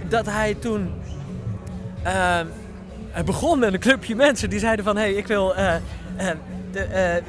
dat 0.10 0.26
hij 0.26 0.54
toen... 0.54 0.92
het 3.12 3.26
begon 3.26 3.60
met 3.60 3.74
een 3.74 3.80
clubje 3.80 4.16
mensen 4.16 4.50
die 4.50 4.60
zeiden 4.60 4.86
van... 4.86 4.96
hé, 4.96 5.02
hey, 5.02 5.14
ik 5.14 5.28
wil... 5.28 5.56
eh, 5.56 5.76
eh, 5.76 6.36
de, 6.72 7.22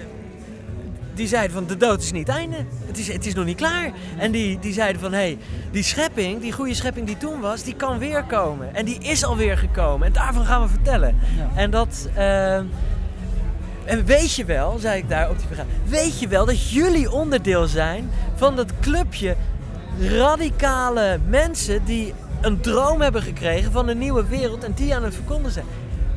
die 1.15 1.27
zeiden 1.27 1.53
van 1.53 1.67
de 1.67 1.77
dood 1.77 2.03
is 2.03 2.13
niet 2.13 2.27
het 2.27 2.37
einde. 2.37 2.57
Het 2.87 2.99
is, 2.99 3.13
het 3.13 3.27
is 3.27 3.35
nog 3.35 3.45
niet 3.45 3.57
klaar. 3.57 3.93
En 4.19 4.31
die, 4.31 4.59
die 4.59 4.73
zeiden 4.73 5.01
van 5.01 5.13
hé, 5.13 5.19
hey, 5.19 5.39
die 5.71 5.83
schepping, 5.83 6.41
die 6.41 6.53
goede 6.53 6.75
schepping 6.75 7.07
die 7.07 7.17
toen 7.17 7.41
was, 7.41 7.63
die 7.63 7.75
kan 7.75 7.99
weer 7.99 8.23
komen. 8.23 8.75
En 8.75 8.85
die 8.85 8.99
is 8.99 9.25
alweer 9.25 9.59
gekomen. 9.59 10.07
En 10.07 10.13
daarvan 10.13 10.45
gaan 10.45 10.63
we 10.63 10.69
vertellen. 10.69 11.19
En 11.55 11.71
dat. 11.71 12.09
En 13.89 14.05
weet 14.05 14.35
je 14.35 14.45
wel, 14.45 14.79
zei 14.79 14.99
ik 14.99 15.09
daar 15.09 15.31
op 15.31 15.39
die 15.39 15.47
vergadering, 15.47 15.81
weet 15.89 16.21
je 16.21 16.29
wel 16.29 16.45
dat 16.47 16.71
jullie 16.71 17.13
onderdeel 17.13 17.67
zijn 17.67 18.11
van 18.35 18.57
dat 18.57 18.73
clubje 18.81 19.37
radicale 20.01 21.19
mensen 21.27 21.85
die 21.85 22.15
een 22.41 22.61
droom 22.61 23.01
hebben 23.01 23.23
gekregen 23.23 23.73
van 23.73 23.89
een 23.89 23.99
nieuwe 23.99 24.27
wereld 24.27 24.65
en 24.65 24.73
die 24.73 24.95
aan 24.95 25.05
het 25.05 25.15
verkondigen 25.15 25.53
zijn. 25.53 25.67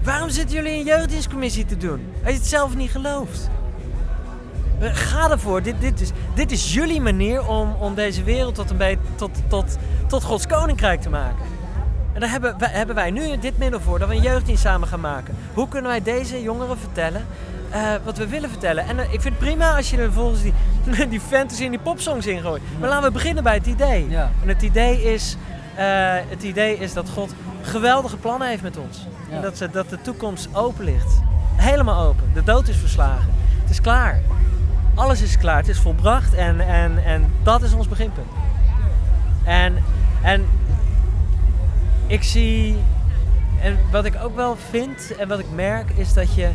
Waarom 0.03 0.29
zitten 0.29 0.55
jullie 0.55 0.71
een 0.71 0.85
jeugddienstcommissie 0.85 1.65
te 1.65 1.77
doen? 1.77 2.13
Als 2.23 2.31
je 2.31 2.37
het 2.37 2.47
zelf 2.47 2.75
niet 2.75 2.91
gelooft. 2.91 3.49
Eh, 4.79 4.89
Ga 4.93 5.29
ervoor. 5.29 5.61
Dit, 5.61 5.75
dit, 5.79 6.01
is, 6.01 6.09
dit 6.35 6.51
is 6.51 6.73
jullie 6.73 7.01
manier 7.01 7.47
om, 7.47 7.75
om 7.79 7.95
deze 7.95 8.23
wereld 8.23 8.55
tot, 8.55 8.69
een 8.69 8.77
beetje, 8.77 8.99
tot, 9.15 9.31
tot, 9.47 9.77
tot 10.07 10.23
Gods 10.23 10.47
koninkrijk 10.47 11.01
te 11.01 11.09
maken. 11.09 11.45
En 12.13 12.19
daar 12.19 12.29
hebben 12.29 12.55
wij, 12.57 12.69
hebben 12.69 12.95
wij 12.95 13.11
nu 13.11 13.37
dit 13.37 13.57
middel 13.57 13.79
voor, 13.79 13.99
dat 13.99 14.07
we 14.07 14.15
een 14.15 14.21
jeugddienst 14.21 14.61
samen 14.61 14.87
gaan 14.87 14.99
maken. 14.99 15.35
Hoe 15.53 15.67
kunnen 15.67 15.91
wij 15.91 16.01
deze 16.01 16.41
jongeren 16.41 16.77
vertellen 16.77 17.25
eh, 17.71 17.93
wat 18.03 18.17
we 18.17 18.27
willen 18.27 18.49
vertellen? 18.49 18.87
En 18.87 18.99
eh, 18.99 19.13
ik 19.13 19.21
vind 19.21 19.23
het 19.23 19.37
prima 19.37 19.75
als 19.75 19.89
je 19.89 19.97
er 19.97 20.03
vervolgens 20.03 20.41
die, 20.41 20.53
die 21.09 21.19
fantasy 21.19 21.63
en 21.63 21.69
die 21.69 21.79
popsongs 21.79 22.27
in 22.27 22.41
gooit. 22.41 22.61
Maar 22.79 22.89
laten 22.89 23.07
we 23.07 23.11
beginnen 23.11 23.43
bij 23.43 23.53
het 23.53 23.65
idee. 23.65 24.07
En 24.15 24.47
het 24.47 24.61
idee, 24.61 25.03
is, 25.13 25.37
eh, 25.75 25.85
het 26.29 26.43
idee 26.43 26.77
is 26.77 26.93
dat 26.93 27.09
God 27.09 27.33
geweldige 27.61 28.17
plannen 28.17 28.47
heeft 28.47 28.61
met 28.61 28.77
ons. 28.77 29.07
Ja. 29.29 29.35
En 29.35 29.41
dat, 29.41 29.57
ze, 29.57 29.69
dat 29.69 29.89
de 29.89 30.01
toekomst 30.01 30.47
open 30.53 30.83
ligt. 30.83 31.21
Helemaal 31.55 32.07
open. 32.07 32.31
De 32.33 32.43
dood 32.43 32.67
is 32.67 32.77
verslagen. 32.77 33.33
Het 33.61 33.69
is 33.69 33.81
klaar. 33.81 34.21
Alles 34.95 35.21
is 35.21 35.37
klaar. 35.37 35.57
Het 35.57 35.67
is 35.67 35.79
volbracht. 35.79 36.33
En, 36.33 36.59
en, 36.59 37.03
en 37.05 37.33
dat 37.43 37.61
is 37.61 37.73
ons 37.73 37.87
beginpunt. 37.87 38.31
En, 39.43 39.83
en 40.21 40.45
ik 42.07 42.23
zie... 42.23 42.77
En 43.61 43.77
wat 43.91 44.05
ik 44.05 44.13
ook 44.23 44.35
wel 44.35 44.57
vind 44.69 45.15
en 45.17 45.27
wat 45.27 45.39
ik 45.39 45.45
merk 45.55 45.89
is 45.95 46.13
dat 46.13 46.35
je... 46.35 46.49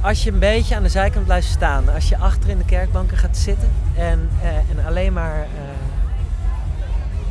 Als 0.00 0.24
je 0.24 0.32
een 0.32 0.38
beetje 0.38 0.76
aan 0.76 0.82
de 0.82 0.88
zijkant 0.88 1.24
blijft 1.24 1.48
staan. 1.48 1.88
Als 1.94 2.08
je 2.08 2.18
achter 2.18 2.50
in 2.50 2.58
de 2.58 2.64
kerkbanken 2.64 3.16
gaat 3.16 3.36
zitten. 3.36 3.70
En, 3.96 4.30
eh, 4.42 4.48
en 4.48 4.86
alleen 4.86 5.12
maar... 5.12 5.34
eh, 5.36 5.46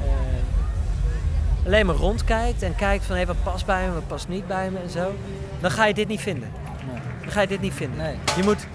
eh, 0.01 1.65
alleen 1.65 1.85
maar 1.85 1.95
rondkijkt 1.95 2.61
en 2.61 2.75
kijkt 2.75 3.05
van 3.05 3.15
hé, 3.15 3.25
wat 3.25 3.43
past 3.43 3.65
bij 3.65 3.87
me, 3.87 3.93
wat 3.93 4.07
past 4.07 4.27
niet 4.27 4.47
bij 4.47 4.69
me 4.71 4.79
en 4.79 4.89
zo. 4.89 5.15
Dan 5.59 5.71
ga 5.71 5.85
je 5.85 5.93
dit 5.93 6.07
niet 6.07 6.21
vinden. 6.21 6.49
Dan 7.21 7.31
ga 7.31 7.41
je 7.41 7.47
dit 7.47 7.61
niet 7.61 7.73
vinden. 7.73 8.15
Je 8.35 8.43
moet, 8.43 8.67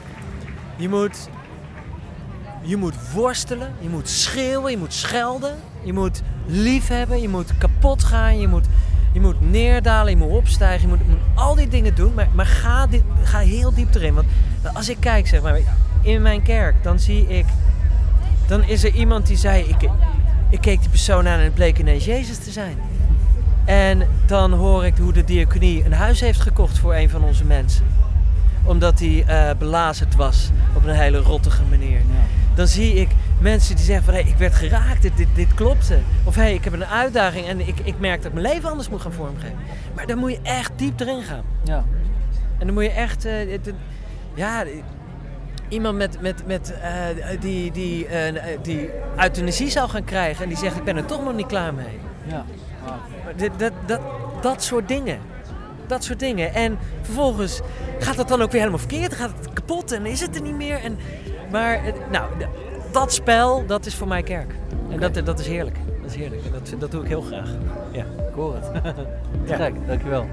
je 0.77 0.89
moet, 0.89 1.29
je 2.61 2.77
moet 2.77 2.95
worstelen, 3.13 3.75
je 3.81 3.89
moet 3.89 4.09
schreeuwen, 4.09 4.71
je 4.71 4.79
moet 4.79 4.93
schelden, 4.95 5.59
je 5.83 5.93
moet 5.93 6.23
liefhebben, 6.47 7.21
je 7.21 7.29
moet 7.29 7.59
kapot 7.59 8.05
gaan, 8.05 8.41
je 8.41 8.49
moet, 8.49 8.67
je 9.13 9.21
moet 9.21 9.51
neerdalen, 9.51 10.11
je 10.11 10.17
moet 10.17 10.31
opstijgen, 10.31 10.81
je 10.81 10.97
moet, 10.97 11.19
al 11.35 11.55
die 11.55 11.69
dingen 11.69 11.95
doen. 11.95 12.15
Maar, 12.15 12.29
maar 12.33 12.47
ga, 12.47 12.87
ga 13.23 13.39
heel 13.39 13.75
diep 13.75 13.95
erin. 13.95 14.15
Want 14.15 14.27
als 14.73 14.89
ik 14.89 14.97
kijk, 15.01 15.27
zeg 15.27 15.43
maar, 15.43 15.59
in 16.03 16.23
mijn 16.23 16.43
kerk, 16.43 16.83
dan 16.83 16.99
zie 16.99 17.27
ik, 17.27 17.47
dan 18.47 18.63
is 18.65 18.85
er 18.85 18.93
iemand 18.95 19.27
die 19.27 19.37
zei, 19.37 19.65
ik, 19.65 19.91
ik 20.51 20.61
keek 20.61 20.81
die 20.81 20.89
persoon 20.89 21.29
aan 21.29 21.39
en 21.39 21.45
het 21.45 21.55
bleek 21.55 21.79
ineens 21.79 22.05
Jezus 22.05 22.39
te 22.39 22.51
zijn. 22.51 22.77
En 23.65 24.09
dan 24.27 24.53
hoor 24.53 24.85
ik 24.85 24.97
hoe 24.97 25.13
de 25.13 25.25
diaconie 25.25 25.85
een 25.85 25.93
huis 25.93 26.21
heeft 26.21 26.41
gekocht 26.41 26.79
voor 26.79 26.95
een 26.95 27.11
van 27.11 27.25
onze 27.25 27.45
mensen. 27.45 27.85
Omdat 28.65 28.99
hij 28.99 29.25
eh 29.27 29.51
belazerd 29.59 30.15
was 30.15 30.51
op 30.75 30.85
een 30.85 30.95
hele 30.95 31.19
rottige 31.19 31.63
manier. 31.71 32.01
Dan 32.55 32.67
zie 32.67 32.95
ik 32.95 33.09
mensen 33.41 33.77
die 33.77 33.85
zeggen 33.85 34.05
van 34.05 34.15
hé, 34.15 34.21
ik 34.21 34.37
werd 34.37 34.55
geraakt, 34.55 35.03
dit, 35.03 35.17
dit, 35.17 35.29
dit 35.35 35.55
klopte. 35.55 35.99
Of 36.25 36.35
hé, 36.35 36.47
ik 36.47 36.65
heb 36.65 36.73
een 36.73 36.85
uitdaging 36.85 37.47
en 37.47 37.61
ik, 37.69 37.79
ik 37.85 37.99
merk 37.99 38.23
dat 38.23 38.33
mijn 38.33 38.47
leven 38.47 38.71
anders 38.71 38.89
moet 38.89 39.01
gaan 39.01 39.13
vormgeven. 39.13 39.57
Maar 39.95 40.07
dan 40.07 40.19
moet 40.19 40.31
je 40.31 40.41
echt 40.43 40.73
diep 40.77 41.01
erin 41.01 41.23
gaan. 41.23 41.45
Ja. 41.65 41.85
En 42.59 42.67
dan 42.67 42.75
moet 42.75 42.85
je 42.85 42.91
echt, 42.91 43.25
eh, 43.25 43.59
ja, 44.35 44.65
iemand 45.69 45.97
met, 45.97 46.21
met, 46.21 46.47
met, 46.47 46.75
eh, 46.81 47.41
die, 47.41 47.73
die, 47.73 48.07
eh, 48.07 48.59
die 48.63 48.91
euthanasie 49.19 49.71
zou 49.71 49.89
gaan 49.89 50.05
krijgen 50.05 50.43
en 50.43 50.49
die 50.49 50.59
zegt 50.59 50.77
ik 50.77 50.85
ben 50.85 50.97
er 50.97 51.05
toch 51.05 51.25
nog 51.25 51.35
niet 51.35 51.47
klaar 51.47 51.75
mee. 51.75 51.99
Ja. 52.27 52.45
Dit- 53.37 53.59
dat, 53.59 53.73
dat, 53.87 54.01
dat 54.41 54.63
soort 54.63 54.89
dingen. 54.89 55.19
Dat 55.87 56.05
soort 56.05 56.19
dingen. 56.19 56.55
En 56.55 56.79
vervolgens 57.03 57.61
gaat 57.99 58.17
dat 58.17 58.29
dan 58.29 58.43
ook 58.43 58.51
weer 58.51 58.61
helemaal 58.61 58.81
verkeerd. 58.81 59.11
Dan 59.11 59.19
gaat 59.19 59.33
het 59.39 59.53
kapot 59.53 59.93
en 59.93 60.07
is 60.07 60.21
het 60.21 60.37
er 60.37 60.43
niet 60.43 60.57
meer. 60.57 60.81
En, 60.83 60.99
maar 61.53 61.81
nou, 62.11 62.31
dat 62.93 63.13
spel, 63.13 63.67
dat 63.67 63.87
is 63.87 63.95
voor 63.95 64.09
mij 64.09 64.23
kerk. 64.23 64.55
En 64.91 65.01
dat, 65.01 65.27
dat 65.27 65.39
is 65.39 65.47
heerlijk. 65.47 65.77
Dat 66.03 66.11
is 66.11 66.17
heerlijk. 66.17 66.45
En 66.45 66.51
dat, 66.53 66.75
dat 66.81 66.91
doe 66.91 67.03
ik 67.03 67.09
heel 67.09 67.21
graag. 67.21 67.51
Ja. 67.93 68.05
Ik 68.29 68.35
hoor 68.35 68.55
het. 68.55 68.71
Ja. 69.45 69.57
gek, 69.57 69.75
dankjewel. 69.87 70.27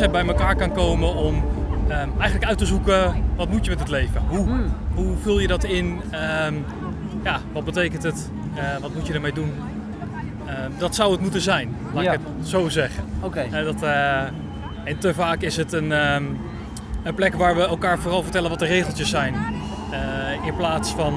Mensen 0.00 0.26
bij 0.26 0.34
elkaar 0.34 0.56
kan 0.56 0.72
komen 0.72 1.14
om 1.14 1.44
ehm, 1.88 2.08
eigenlijk 2.18 2.44
uit 2.44 2.58
te 2.58 2.66
zoeken 2.66 3.14
wat 3.36 3.48
moet 3.48 3.64
je 3.64 3.70
met 3.70 3.78
het 3.78 3.88
leven? 3.88 4.22
Hoe, 4.28 4.46
hoe 4.94 5.16
vul 5.22 5.38
je 5.40 5.46
dat 5.46 5.64
in? 5.64 6.00
Ehm, 6.10 6.54
ja, 7.24 7.40
wat 7.52 7.64
betekent 7.64 8.02
het? 8.02 8.30
Eh, 8.54 8.62
wat 8.80 8.94
moet 8.94 9.06
je 9.06 9.12
ermee 9.12 9.32
doen? 9.32 9.52
Ehm, 10.46 10.70
dat 10.78 10.94
zou 10.94 11.12
het 11.12 11.20
moeten 11.20 11.40
zijn, 11.40 11.76
laat 11.94 12.04
Ja. 12.04 12.12
ik 12.12 12.20
het 12.38 12.48
zo 12.48 12.68
zeggen. 12.68 13.04
Oké. 13.20 13.40
Eh, 13.40 13.64
dat, 13.64 13.82
eh, 13.82 14.20
en 14.84 14.98
te 14.98 15.14
vaak 15.14 15.40
is 15.40 15.56
het 15.56 15.72
een, 15.72 15.90
een 15.90 17.14
plek 17.14 17.34
waar 17.34 17.56
we 17.56 17.66
elkaar 17.66 17.98
vooral 17.98 18.22
vertellen 18.22 18.50
wat 18.50 18.58
de 18.58 18.66
regeltjes 18.66 19.10
zijn. 19.10 19.34
In 20.44 20.56
plaats 20.56 20.90
van 20.90 21.14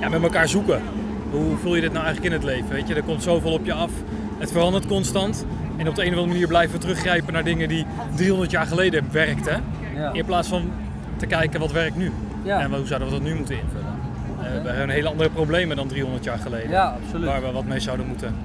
ja, 0.00 0.08
met 0.10 0.22
elkaar 0.22 0.48
zoeken. 0.48 0.82
Hoe 1.30 1.56
vul 1.56 1.74
je 1.74 1.80
dit 1.80 1.92
nou 1.92 2.04
eigenlijk 2.04 2.34
in 2.34 2.40
het 2.40 2.50
leven? 2.50 2.70
Weet 2.70 2.88
je, 2.88 2.94
er 2.94 3.02
komt 3.02 3.22
zoveel 3.22 3.52
op 3.52 3.64
je 3.64 3.72
af. 3.72 3.90
Het 4.38 4.52
verandert 4.52 4.86
constant. 4.86 5.44
En 5.80 5.88
op 5.88 5.94
de 5.94 6.02
een 6.02 6.08
of 6.08 6.14
andere 6.14 6.32
manier 6.32 6.46
blijven 6.46 6.74
we 6.74 6.80
teruggrijpen 6.80 7.32
naar 7.32 7.44
dingen 7.44 7.68
die 7.68 7.86
300 8.14 8.50
jaar 8.50 8.66
geleden 8.66 9.12
werkten. 9.12 9.64
Ja. 9.94 10.12
In 10.12 10.24
plaats 10.24 10.48
van 10.48 10.72
te 11.16 11.26
kijken 11.26 11.60
wat 11.60 11.72
werkt 11.72 11.96
nu. 11.96 12.12
Ja. 12.42 12.60
En 12.60 12.74
hoe 12.74 12.86
zouden 12.86 13.08
we 13.08 13.14
dat 13.14 13.22
nu 13.22 13.34
moeten 13.34 13.58
invullen. 13.58 13.98
Eh, 14.38 14.62
we 14.62 14.68
hebben 14.68 14.88
hele 14.88 15.08
andere 15.08 15.30
problemen 15.30 15.76
dan 15.76 15.88
300 15.88 16.24
jaar 16.24 16.38
geleden. 16.38 16.70
Ja, 16.70 16.96
absoluut. 17.02 17.26
Waar 17.26 17.40
we 17.42 17.52
wat 17.52 17.64
mee 17.64 17.80
zouden 17.80 18.06
moeten, 18.06 18.36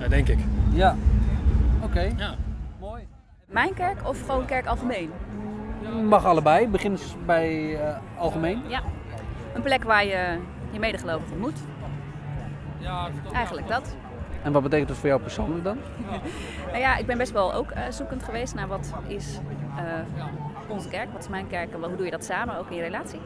eh, 0.00 0.08
denk 0.08 0.28
ik. 0.28 0.38
Ja. 0.72 0.96
Oké. 1.82 2.12
Ja. 2.16 2.34
Mooi. 2.80 3.02
Mijn 3.46 3.74
kerk 3.74 4.08
of 4.08 4.20
gewoon 4.20 4.44
kerk 4.44 4.66
algemeen? 4.66 5.10
Mag 6.08 6.24
allebei. 6.24 6.68
Begin 6.68 6.90
eens 6.90 7.16
bij 7.26 7.76
eh, 7.80 7.96
algemeen. 8.18 8.62
Ja. 8.68 8.82
Een 9.54 9.62
plek 9.62 9.84
waar 9.84 10.04
je 10.04 10.38
je 10.70 10.78
medegelovigen 10.78 11.32
ontmoet. 11.32 11.58
Eigenlijk 13.32 13.68
dat. 13.68 13.96
En 14.42 14.52
wat 14.52 14.62
betekent 14.62 14.88
dat 14.88 14.96
voor 14.96 15.08
jou 15.08 15.20
persoonlijk 15.20 15.64
dan? 15.64 15.78
Nou 16.66 16.78
ja, 16.78 16.96
ik 16.96 17.06
ben 17.06 17.18
best 17.18 17.32
wel 17.32 17.54
ook 17.54 17.70
eh, 17.70 17.82
zoekend 17.90 18.22
geweest 18.22 18.54
naar 18.54 18.68
wat 18.68 18.92
is 19.06 19.38
eh, 19.76 19.84
onze 20.68 20.88
kerk, 20.88 21.12
wat 21.12 21.22
is 21.22 21.28
mijn 21.28 21.46
kerk 21.46 21.72
en 21.72 21.82
hoe 21.82 21.96
doe 21.96 22.04
je 22.04 22.10
dat 22.10 22.24
samen, 22.24 22.58
ook 22.58 22.70
in 22.70 22.76
je 22.76 22.82
relatie. 22.82 23.20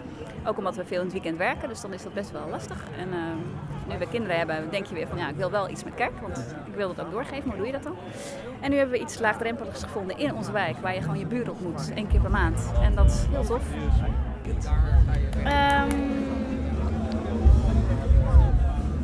Ook 0.44 0.58
omdat 0.58 0.76
we 0.76 0.85
veel 0.85 0.99
in 0.99 1.04
het 1.04 1.12
weekend 1.12 1.38
werken, 1.38 1.68
dus 1.68 1.80
dan 1.80 1.92
is 1.92 2.02
dat 2.02 2.14
best 2.14 2.30
wel 2.30 2.49
lastig. 2.49 2.85
En 2.99 3.12
eh, 3.12 3.18
nu 3.92 3.99
we 3.99 4.08
kinderen 4.08 4.37
hebben, 4.37 4.70
denk 4.70 4.87
je 4.87 4.94
weer 4.94 5.08
van 5.08 5.18
ja, 5.18 5.28
ik 5.28 5.37
wil 5.37 5.50
wel 5.50 5.70
iets 5.70 5.85
met 5.85 5.94
kerk, 5.94 6.20
want 6.20 6.56
ik 6.66 6.75
wil 6.75 6.94
dat 6.94 7.06
ook 7.06 7.12
doorgeven, 7.12 7.49
maar 7.49 7.56
hoe 7.56 7.66
doe 7.66 7.66
je 7.66 7.73
dat 7.73 7.82
dan? 7.82 7.96
En 8.61 8.70
nu 8.70 8.76
hebben 8.76 8.96
we 8.96 9.02
iets 9.02 9.18
laagdrempeligs 9.18 9.82
gevonden 9.82 10.18
in 10.18 10.35
onze 10.35 10.52
wijk, 10.52 10.76
waar 10.78 10.94
je 10.94 11.00
gewoon 11.00 11.18
je 11.18 11.26
buurt 11.26 11.49
ontmoet, 11.49 11.92
één 11.94 12.06
keer 12.06 12.20
per 12.20 12.30
maand. 12.30 12.73
En 12.82 12.94
dat 12.94 13.06
is 13.06 13.26
heel 13.30 13.44
tof. 13.44 13.62
Ehm, 15.44 15.88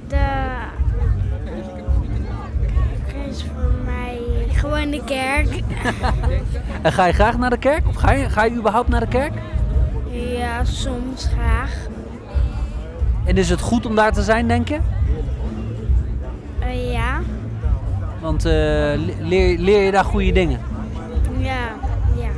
de 0.09 0.62
kerk. 5.05 5.49
En 6.83 6.93
ga 6.93 7.07
je 7.07 7.13
graag 7.13 7.39
naar 7.39 7.51
de 7.51 7.57
kerk? 7.57 7.89
Of 7.89 7.95
ga 7.97 8.11
je, 8.13 8.31
ga 8.31 8.45
je 8.45 8.51
überhaupt 8.57 8.89
naar 8.89 9.01
de 9.01 9.07
kerk? 9.07 9.33
Ja, 10.11 10.65
soms 10.65 11.29
graag. 11.37 11.75
En 13.25 13.37
is 13.37 13.51
het 13.51 13.61
goed 13.61 13.87
om 13.87 13.95
daar 13.95 14.13
te 14.13 14.23
zijn, 14.23 14.49
denk 14.49 14.69
je? 14.69 14.79
Eh, 16.59 16.93
ja, 16.93 17.21
Want 18.21 18.45
eh, 18.45 18.53
le- 18.53 18.99
leer, 19.21 19.59
leer 19.59 19.83
je 19.85 19.91
daar 19.91 20.05
goede 20.05 20.33
dingen? 20.33 20.61
ja, 21.39 21.59
ja. 22.17 22.29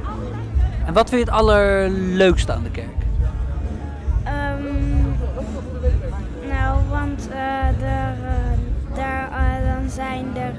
En 0.87 0.92
wat 0.92 1.08
vind 1.08 1.20
je 1.25 1.26
het 1.30 1.38
allerleukste 1.40 2.52
aan 2.52 2.62
de 2.62 2.70
kerk? 2.70 2.88
Ehm, 4.25 4.62
nou, 6.49 6.78
want 6.90 7.28
er, 7.32 7.87
eh, 7.87 8.06
daar, 8.96 9.28
dan 9.64 9.90
zijn 9.90 10.25
er 10.37 10.52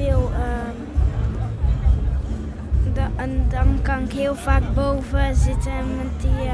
veel. 0.00 0.30
ehm, 0.34 0.76
da- 2.94 3.10
en 3.16 3.44
dan 3.48 3.78
kan 3.82 3.98
ik 4.04 4.12
heel 4.12 4.34
vaak 4.34 4.62
boven 4.74 5.34
zitten 5.36 5.70
en 5.72 5.96
met 5.96 6.20
die 6.20 6.46
eh, 6.46 6.52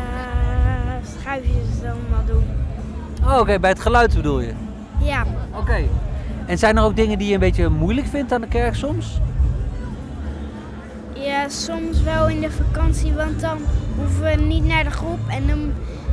schuifjes 1.20 1.78
allemaal 1.80 2.24
doen. 2.26 2.44
Oh, 3.24 3.38
oké, 3.38 3.58
bij 3.58 3.70
het 3.70 3.80
geluid 3.80 4.14
bedoel 4.14 4.40
je? 4.40 4.52
Ja, 4.98 5.24
Oké. 5.58 5.76
En 6.46 6.58
zijn 6.58 6.76
er 6.76 6.82
ook 6.82 6.96
dingen 6.96 7.18
die 7.18 7.28
je 7.28 7.34
een 7.34 7.40
beetje 7.40 7.68
moeilijk 7.68 8.06
vindt 8.06 8.32
aan 8.32 8.40
de 8.40 8.46
kerk 8.48 8.74
soms? 8.74 9.20
ja, 11.14 11.48
soms 11.48 12.02
wel 12.02 12.28
in 12.28 12.40
de 12.40 12.50
vakantie, 12.50 13.12
want 13.12 13.40
dan 13.40 13.58
hoeven 13.96 14.22
we 14.22 14.30
niet 14.44 14.64
naar 14.64 14.84
de 14.84 14.90
groep 14.90 15.18
en 15.28 15.46
dan, 15.46 15.72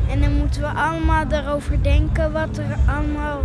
en 0.10 0.22
dan 0.22 0.34
moeten 0.38 0.62
we 0.62 0.68
allemaal 0.68 1.24
erover 1.30 1.84
denken 1.84 2.32
wat 2.32 2.58
er 2.58 2.78
allemaal, 2.96 3.40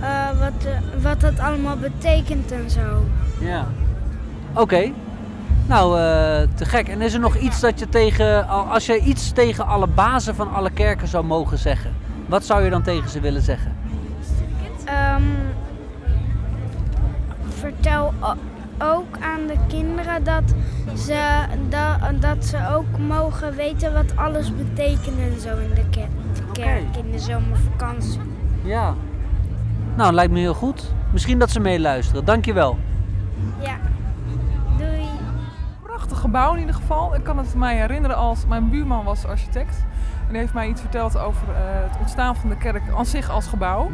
eh, 0.00 0.28
wat, 0.38 0.64
eh, 0.64 1.02
wat 1.02 1.20
dat 1.20 1.38
allemaal 1.38 1.76
betekent 1.76 2.52
en 2.52 2.70
zo. 2.70 3.04
Ja. 3.40 3.66
Oké. 4.54 4.90
Nou, 5.66 5.98
eh, 5.98 6.48
te 6.54 6.64
gek. 6.64 6.88
En 6.88 7.00
is 7.00 7.14
er 7.14 7.20
nog 7.20 7.36
iets 7.36 7.60
dat 7.60 7.78
je 7.78 7.88
tegen, 7.88 8.48
al- 8.48 8.64
als 8.64 8.86
je 8.86 8.98
iets 9.00 9.32
tegen 9.32 9.66
alle 9.66 9.86
bazen 9.86 10.34
van 10.34 10.52
alle 10.54 10.70
kerken 10.70 11.08
zou 11.08 11.24
mogen 11.24 11.58
zeggen, 11.58 11.90
wat 12.26 12.44
zou 12.44 12.64
je 12.64 12.70
dan 12.70 12.82
tegen 12.82 13.08
ze 13.10 13.20
willen 13.20 13.42
zeggen? 13.42 13.72
Ehm, 14.84 15.22
vertel 17.48 18.12
ook 18.78 19.16
aan 19.20 19.46
de 19.46 19.56
kinderen 19.68 20.24
dat 20.24 20.42
ze, 20.98 21.44
da- 21.68 22.10
dat 22.20 22.44
ze 22.44 22.56
ook 22.74 22.98
mogen 22.98 23.54
weten 23.56 23.92
wat 23.92 24.16
alles 24.16 24.52
betekent 24.56 25.18
en 25.18 25.40
zo 25.40 25.56
in 25.56 25.74
de 25.74 25.84
ker- 25.90 26.08
kerk 26.52 26.96
in 27.04 27.10
de 27.10 27.18
zomervakantie. 27.18 28.20
Ja. 28.62 28.94
Nou, 29.96 30.12
lijkt 30.12 30.32
me 30.32 30.38
heel 30.38 30.54
goed. 30.54 30.92
Misschien 31.12 31.38
dat 31.38 31.50
ze 31.50 31.60
meeluisteren. 31.60 32.24
Dankjewel. 32.24 32.78
Ja. 33.60 33.76
Doei. 34.78 35.08
prachtig 35.82 36.20
gebouw 36.20 36.52
in 36.52 36.60
ieder 36.60 36.74
geval. 36.74 37.14
Ik 37.14 37.24
kan 37.24 37.38
het 37.38 37.54
mij 37.54 37.76
herinneren 37.76 38.16
als 38.16 38.46
mijn 38.46 38.70
buurman 38.70 39.04
was 39.04 39.24
architect. 39.24 39.76
En 40.26 40.30
die 40.30 40.38
heeft 40.38 40.54
mij 40.54 40.68
iets 40.68 40.80
verteld 40.80 41.18
over 41.18 41.48
eh, 41.48 41.56
het 41.62 41.98
ontstaan 42.00 42.36
van 42.36 42.48
de 42.48 42.56
kerk 42.56 42.82
aan 42.96 43.06
zich 43.06 43.30
als 43.30 43.46
gebouw. 43.46 43.90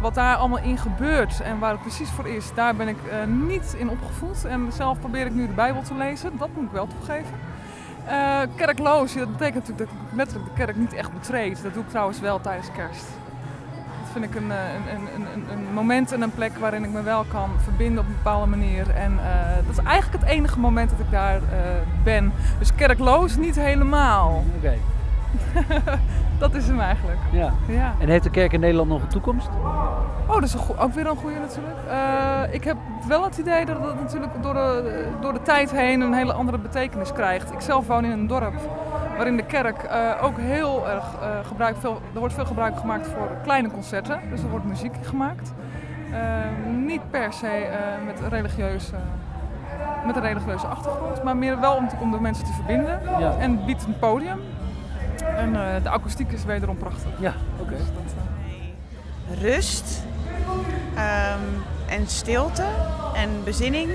Wat 0.00 0.14
daar 0.14 0.36
allemaal 0.36 0.58
in 0.58 0.78
gebeurt 0.78 1.40
en 1.40 1.58
waar 1.58 1.70
het 1.70 1.80
precies 1.80 2.10
voor 2.10 2.28
is, 2.28 2.54
daar 2.54 2.76
ben 2.76 2.88
ik 2.88 2.98
eh, 3.10 3.16
niet 3.26 3.74
in 3.78 3.90
opgevoed. 3.90 4.44
En 4.44 4.72
zelf 4.72 5.00
probeer 5.00 5.26
ik 5.26 5.34
nu 5.34 5.46
de 5.46 5.52
Bijbel 5.52 5.82
te 5.82 5.94
lezen, 5.94 6.32
dat 6.38 6.48
moet 6.54 6.64
ik 6.64 6.72
wel 6.72 6.86
toegeven. 6.86 7.34
Eh, 8.06 8.40
kerkloos, 8.54 9.14
dat 9.14 9.32
betekent 9.32 9.68
natuurlijk 9.68 9.90
dat 9.90 10.08
ik 10.10 10.16
letterlijk 10.16 10.50
de 10.50 10.64
kerk 10.64 10.76
niet 10.76 10.92
echt 10.92 11.12
betreed. 11.12 11.62
Dat 11.62 11.74
doe 11.74 11.82
ik 11.82 11.88
trouwens 11.88 12.20
wel 12.20 12.40
tijdens 12.40 12.72
kerst. 12.72 13.17
Dat 14.12 14.16
vind 14.20 14.34
ik 14.34 14.40
een, 14.40 14.50
eh, 14.50 14.92
een, 14.92 15.08
een, 15.14 15.26
een, 15.34 15.58
een 15.58 15.74
moment 15.74 16.12
en 16.12 16.22
een 16.22 16.30
plek 16.30 16.58
waarin 16.58 16.84
ik 16.84 16.90
me 16.90 17.02
wel 17.02 17.24
kan 17.24 17.50
verbinden 17.62 17.98
op 17.98 18.06
een 18.06 18.14
bepaalde 18.14 18.46
manier. 18.46 18.90
En 18.90 19.18
eh, 19.18 19.56
dat 19.66 19.78
is 19.78 19.84
eigenlijk 19.84 20.22
het 20.22 20.32
enige 20.32 20.58
moment 20.58 20.90
dat 20.90 20.98
ik 20.98 21.10
daar 21.10 21.36
eh, 21.36 21.40
ben. 22.04 22.32
Dus 22.58 22.74
kerkloos 22.74 23.36
niet 23.36 23.56
helemaal. 23.56 24.44
Oké. 24.56 24.74
dat 26.38 26.54
is 26.54 26.66
hem 26.66 26.80
eigenlijk. 26.80 27.18
Ja. 27.32 27.52
Ja. 27.66 27.94
En 27.98 28.08
heeft 28.08 28.24
de 28.24 28.30
kerk 28.30 28.52
in 28.52 28.60
Nederland 28.60 28.88
nog 28.88 29.02
een 29.02 29.08
toekomst? 29.08 29.48
Oh, 30.26 30.34
dat 30.34 30.42
is 30.42 30.56
ook 30.76 30.94
weer 30.94 31.06
een 31.06 31.16
goede 31.16 31.38
natuurlijk. 31.38 31.76
Ik 32.54 32.64
heb 32.64 32.76
wel 33.08 33.24
het 33.24 33.38
idee 33.38 33.64
dat 33.64 33.84
het 33.84 34.00
natuurlijk 34.00 34.42
door 34.42 34.54
de, 34.54 35.06
door 35.20 35.32
de 35.32 35.42
tijd 35.42 35.70
heen 35.70 36.00
een 36.00 36.14
hele 36.14 36.32
andere 36.32 36.58
betekenis 36.58 37.12
krijgt. 37.12 37.52
Ik 37.52 37.60
zelf 37.60 37.86
woon 37.86 38.04
in 38.04 38.10
een 38.10 38.26
dorp 38.26 38.54
waarin 39.18 39.36
de 39.36 39.46
kerk 39.46 39.82
eh, 39.82 40.10
ook 40.22 40.38
heel 40.38 40.88
erg 40.88 41.04
eh, 41.20 41.46
gebruik, 41.46 41.76
veel, 41.76 42.00
er 42.14 42.18
wordt 42.18 42.34
veel 42.34 42.46
gebruik 42.46 42.76
gemaakt 42.76 43.06
voor 43.06 43.28
kleine 43.42 43.70
concerten. 43.70 44.20
Dus 44.30 44.42
er 44.42 44.48
wordt 44.48 44.64
muziek 44.64 44.94
gemaakt. 45.02 45.52
Eh, 46.12 46.74
niet 46.76 47.10
per 47.10 47.32
se 47.32 47.46
eh, 47.46 47.78
met, 48.06 48.20
religieuze, 48.28 48.94
met 50.06 50.16
een 50.16 50.22
religieuze 50.22 50.66
achtergrond, 50.66 51.22
maar 51.22 51.36
meer 51.36 51.60
wel 51.60 51.74
om, 51.74 51.88
om 52.00 52.10
de 52.10 52.20
mensen 52.20 52.44
te 52.44 52.52
verbinden. 52.52 53.00
Ja. 53.18 53.34
En 53.38 53.64
biedt 53.64 53.84
een 53.84 53.98
podium. 53.98 54.40
En 55.36 55.56
eh, 55.56 55.82
de 55.82 55.88
akoestiek 55.88 56.32
is 56.32 56.44
wederom 56.44 56.76
prachtig. 56.76 57.10
Ja, 57.18 57.32
oké. 57.60 57.76
Dus 57.76 59.40
rust 59.40 60.02
ehm, 60.94 61.40
en 61.88 62.06
stilte 62.06 62.64
en 63.14 63.30
bezinning. 63.44 63.90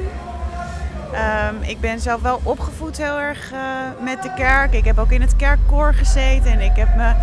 Ehm, 1.13 1.55
ik 1.61 1.79
ben 1.79 1.99
zelf 1.99 2.21
wel 2.21 2.39
opgevoed 2.43 2.97
heel 2.97 3.19
erg 3.19 3.51
eh, 3.51 3.59
met 4.03 4.23
de 4.23 4.33
kerk. 4.35 4.73
Ik 4.73 4.85
heb 4.85 4.97
ook 4.97 5.11
in 5.11 5.21
het 5.21 5.35
kerkkoor 5.35 5.93
gezeten 5.93 6.51
en 6.51 6.59
ik 6.59 6.75
heb 6.75 6.95
mijn 6.95 7.15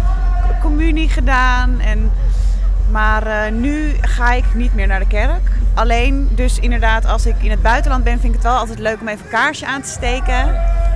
communie 0.60 1.08
gedaan. 1.08 1.80
En, 1.80 2.12
maar 2.90 3.26
eh, 3.26 3.52
nu 3.52 3.96
ga 4.00 4.32
ik 4.32 4.54
niet 4.54 4.74
meer 4.74 4.86
naar 4.86 5.00
de 5.00 5.06
kerk. 5.06 5.50
Alleen 5.74 6.28
dus 6.32 6.58
inderdaad 6.58 7.04
als 7.06 7.26
ik 7.26 7.36
in 7.42 7.50
het 7.50 7.62
buitenland 7.62 8.04
ben 8.04 8.20
vind 8.20 8.34
ik 8.34 8.42
het 8.42 8.42
wel 8.42 8.58
altijd 8.58 8.78
leuk 8.78 9.00
om 9.00 9.08
even 9.08 9.24
een 9.24 9.30
kaarsje 9.30 9.66
aan 9.66 9.82
te 9.82 9.88
steken. 9.88 10.54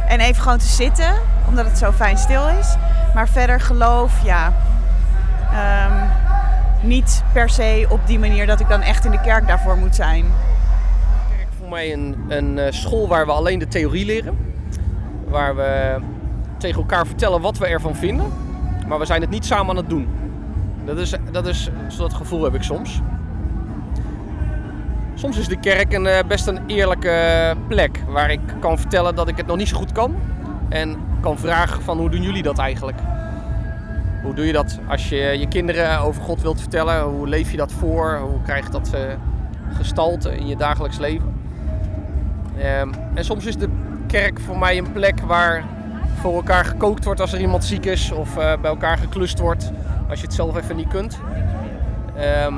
En 0.09 0.21
even 0.21 0.43
gewoon 0.43 0.59
te 0.59 0.67
zitten, 0.67 1.15
omdat 1.49 1.67
het 1.67 1.79
zo 1.79 1.93
fijn 1.93 2.19
stil 2.19 2.49
is. 2.49 2.77
Maar 3.15 3.29
verder 3.29 3.61
geloof, 3.61 4.13
ja, 4.25 4.53
Ehm, 5.55 6.07
niet 6.81 7.23
per 7.33 7.51
se 7.51 7.87
op 7.89 8.07
die 8.07 8.19
manier 8.19 8.47
dat 8.47 8.61
ik 8.61 8.69
dan 8.69 8.83
echt 8.83 9.05
in 9.05 9.11
de 9.11 9.21
kerk 9.21 9.47
daarvoor 9.47 9.77
moet 9.77 9.95
zijn. 9.95 10.25
Voor 11.65 11.73
mij 11.73 11.93
een, 12.29 12.59
eh, 12.59 12.73
school 12.73 13.09
waar 13.09 13.27
we 13.27 13.33
alleen 13.33 13.59
de 13.59 13.69
theorie 13.69 14.05
leren. 14.05 14.39
Waar 15.29 15.57
we 15.57 15.97
tegen 16.59 16.81
elkaar 16.81 17.07
vertellen 17.07 17.41
wat 17.41 17.59
we 17.59 17.67
ervan 17.67 17.97
vinden. 17.97 18.27
Maar 18.89 18.99
we 18.99 19.05
zijn 19.05 19.21
het 19.21 19.31
niet 19.31 19.45
samen 19.45 19.69
aan 19.69 19.77
het 19.77 19.89
doen. 19.89 20.09
Dat 20.85 20.99
is, 20.99 21.15
dat 21.31 21.47
is 21.47 21.71
dat 21.99 22.15
gevoel 22.15 22.45
heb 22.45 22.55
ik 22.55 22.63
soms. 22.63 23.01
Soms 25.15 25.39
is 25.39 25.49
de 25.49 25.61
kerk 25.61 25.93
een, 25.93 26.07
eh, 26.07 26.25
best 26.29 26.47
een 26.47 26.61
eerlijke 26.67 27.57
plek 27.69 28.03
waar 28.09 28.31
ik 28.31 28.41
kan 28.61 28.79
vertellen 28.79 29.15
dat 29.15 29.29
ik 29.29 29.37
het 29.37 29.47
nog 29.47 29.57
niet 29.57 29.69
zo 29.69 29.77
goed 29.77 29.93
kan. 29.93 30.15
En 30.69 30.97
kan 31.21 31.39
vragen 31.39 31.83
van 31.83 31.99
hoe 31.99 32.11
doen 32.11 32.23
jullie 32.23 32.43
dat 32.43 32.59
eigenlijk? 32.59 32.99
Hoe 34.23 34.35
doe 34.35 34.47
je 34.47 34.53
dat 34.53 34.79
als 34.89 35.09
je 35.09 35.17
je 35.17 35.49
kinderen 35.49 35.99
over 35.99 36.23
God 36.23 36.43
wilt 36.43 36.61
vertellen? 36.61 37.03
Hoe 37.03 37.29
leef 37.29 37.51
je 37.51 37.57
dat 37.57 37.73
voor? 37.73 38.19
Hoe 38.19 38.43
krijgt 38.43 38.73
dat 38.73 38.93
eh, 38.93 39.01
gestalte 39.77 40.37
in 40.37 40.47
je 40.47 40.57
dagelijks 40.57 40.99
leven? 40.99 41.34
Ehm, 42.59 42.93
en 43.15 43.25
soms 43.25 43.47
is 43.47 43.57
de 43.57 43.69
kerk 44.07 44.41
voor 44.41 44.59
mij 44.59 44.79
een 44.79 44.93
plek 44.93 45.21
waar 45.21 45.65
voor 46.21 46.35
elkaar 46.35 46.65
gekookt 46.65 47.05
wordt 47.05 47.21
als 47.21 47.33
er 47.33 47.41
iemand 47.41 47.65
ziek 47.65 47.85
is. 47.85 48.13
Of 48.13 48.37
eh, 48.37 48.61
bij 48.61 48.71
elkaar 48.71 48.99
geklust 48.99 49.39
wordt 49.39 49.73
als 50.09 50.21
je 50.21 50.27
het 50.27 50.35
zelf 50.35 50.57
even 50.57 50.77
niet 50.77 50.89
kunt. 50.89 51.19
Ehm, 52.17 52.55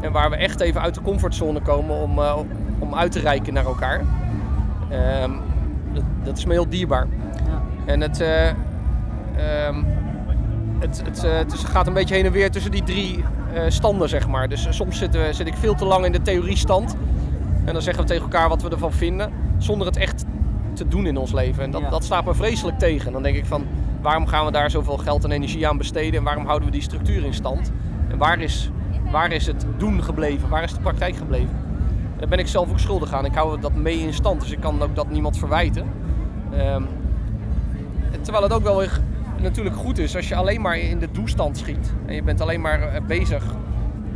en 0.00 0.12
waar 0.12 0.30
we 0.30 0.36
echt 0.36 0.60
even 0.60 0.80
uit 0.80 0.94
de 0.94 1.02
comfortzone 1.02 1.60
komen 1.60 1.96
om, 1.96 2.18
eh, 2.18 2.36
om 2.78 2.94
uit 2.94 3.12
te 3.12 3.20
reiken 3.20 3.54
naar 3.54 3.64
elkaar. 3.64 4.04
Ehm, 4.90 5.30
dat, 5.92 6.02
dat 6.22 6.38
is 6.38 6.44
me 6.44 6.52
heel 6.52 6.68
dierbaar. 6.68 7.06
En 7.84 8.00
het, 8.00 8.20
eh, 8.20 8.50
het, 10.78 11.02
het, 11.04 11.22
het 11.22 11.54
gaat 11.54 11.86
een 11.86 11.92
beetje 11.92 12.14
heen 12.14 12.24
en 12.24 12.32
weer 12.32 12.50
tussen 12.50 12.70
die 12.70 12.82
drie 12.82 13.24
standen, 13.68 14.08
zeg 14.08 14.28
maar. 14.28 14.48
Dus 14.48 14.66
soms 14.70 14.98
we, 14.98 15.28
zit 15.30 15.46
ik 15.46 15.54
veel 15.54 15.74
te 15.74 15.84
lang 15.84 16.04
in 16.04 16.12
de 16.12 16.22
theoriestand. 16.22 16.96
En 17.66 17.72
dan 17.72 17.82
zeggen 17.82 18.02
we 18.02 18.08
tegen 18.08 18.22
elkaar 18.22 18.48
wat 18.48 18.62
we 18.62 18.70
ervan 18.70 18.92
vinden, 18.92 19.32
zonder 19.58 19.86
het 19.86 19.96
echt 19.96 20.24
te 20.72 20.88
doen 20.88 21.06
in 21.06 21.16
ons 21.16 21.32
leven. 21.32 21.62
En 21.62 21.70
dat, 21.70 21.90
dat 21.90 22.04
staat 22.04 22.24
me 22.24 22.34
vreselijk 22.34 22.78
tegen. 22.78 23.12
Dan 23.12 23.22
denk 23.22 23.36
ik 23.36 23.46
van, 23.46 23.66
waarom 24.00 24.26
gaan 24.26 24.44
we 24.44 24.52
daar 24.52 24.70
zoveel 24.70 24.96
geld 24.96 25.24
en 25.24 25.30
energie 25.30 25.68
aan 25.68 25.78
besteden? 25.78 26.18
En 26.18 26.24
waarom 26.24 26.46
houden 26.46 26.66
we 26.66 26.72
die 26.74 26.82
structuur 26.82 27.24
in 27.24 27.34
stand? 27.34 27.72
En 28.08 28.18
waar 28.18 28.40
is, 28.40 28.70
waar 29.10 29.32
is 29.32 29.46
het 29.46 29.66
doen 29.76 30.02
gebleven? 30.02 30.48
Waar 30.48 30.62
is 30.62 30.74
de 30.74 30.80
praktijk 30.80 31.16
gebleven? 31.16 31.54
En 32.12 32.18
daar 32.18 32.28
ben 32.28 32.38
ik 32.38 32.46
zelf 32.46 32.70
ook 32.70 32.78
schuldig 32.78 33.12
aan. 33.12 33.24
Ik 33.24 33.34
hou 33.34 33.60
dat 33.60 33.74
mee 33.74 33.98
in 33.98 34.14
stand, 34.14 34.40
dus 34.40 34.50
ik 34.50 34.60
kan 34.60 34.82
ook 34.82 34.94
dat 34.94 35.10
niemand 35.10 35.38
verwijten. 35.38 35.86
Ehm, 36.52 36.82
terwijl 38.20 38.44
het 38.44 38.52
ook 38.52 38.62
wel 38.62 38.78
weer 38.78 39.00
natuurlijk 39.40 39.76
goed 39.76 39.98
is 39.98 40.16
als 40.16 40.28
je 40.28 40.34
alleen 40.34 40.60
maar 40.60 40.78
in 40.78 40.98
de 40.98 41.08
doestand 41.12 41.58
schiet. 41.58 41.92
En 42.06 42.14
je 42.14 42.22
bent 42.22 42.40
alleen 42.40 42.60
maar 42.60 42.80
eh, 42.80 43.02
bezig. 43.06 43.44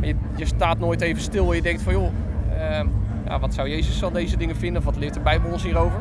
Je, 0.01 0.15
je 0.35 0.45
staat 0.45 0.79
nooit 0.79 1.01
even 1.01 1.21
stil 1.21 1.49
en 1.49 1.55
je 1.55 1.61
denkt 1.61 1.81
van 1.81 1.93
joh, 1.93 2.11
ehm, 2.57 2.87
ja, 3.25 3.39
wat 3.39 3.53
zou 3.53 3.69
Jezus 3.69 3.99
van 3.99 4.13
deze 4.13 4.37
dingen 4.37 4.55
vinden? 4.55 4.77
Of 4.77 4.85
wat 4.85 4.95
leert 4.95 5.13
de 5.13 5.19
Bijbel 5.19 5.51
ons 5.51 5.63
hierover? 5.63 5.99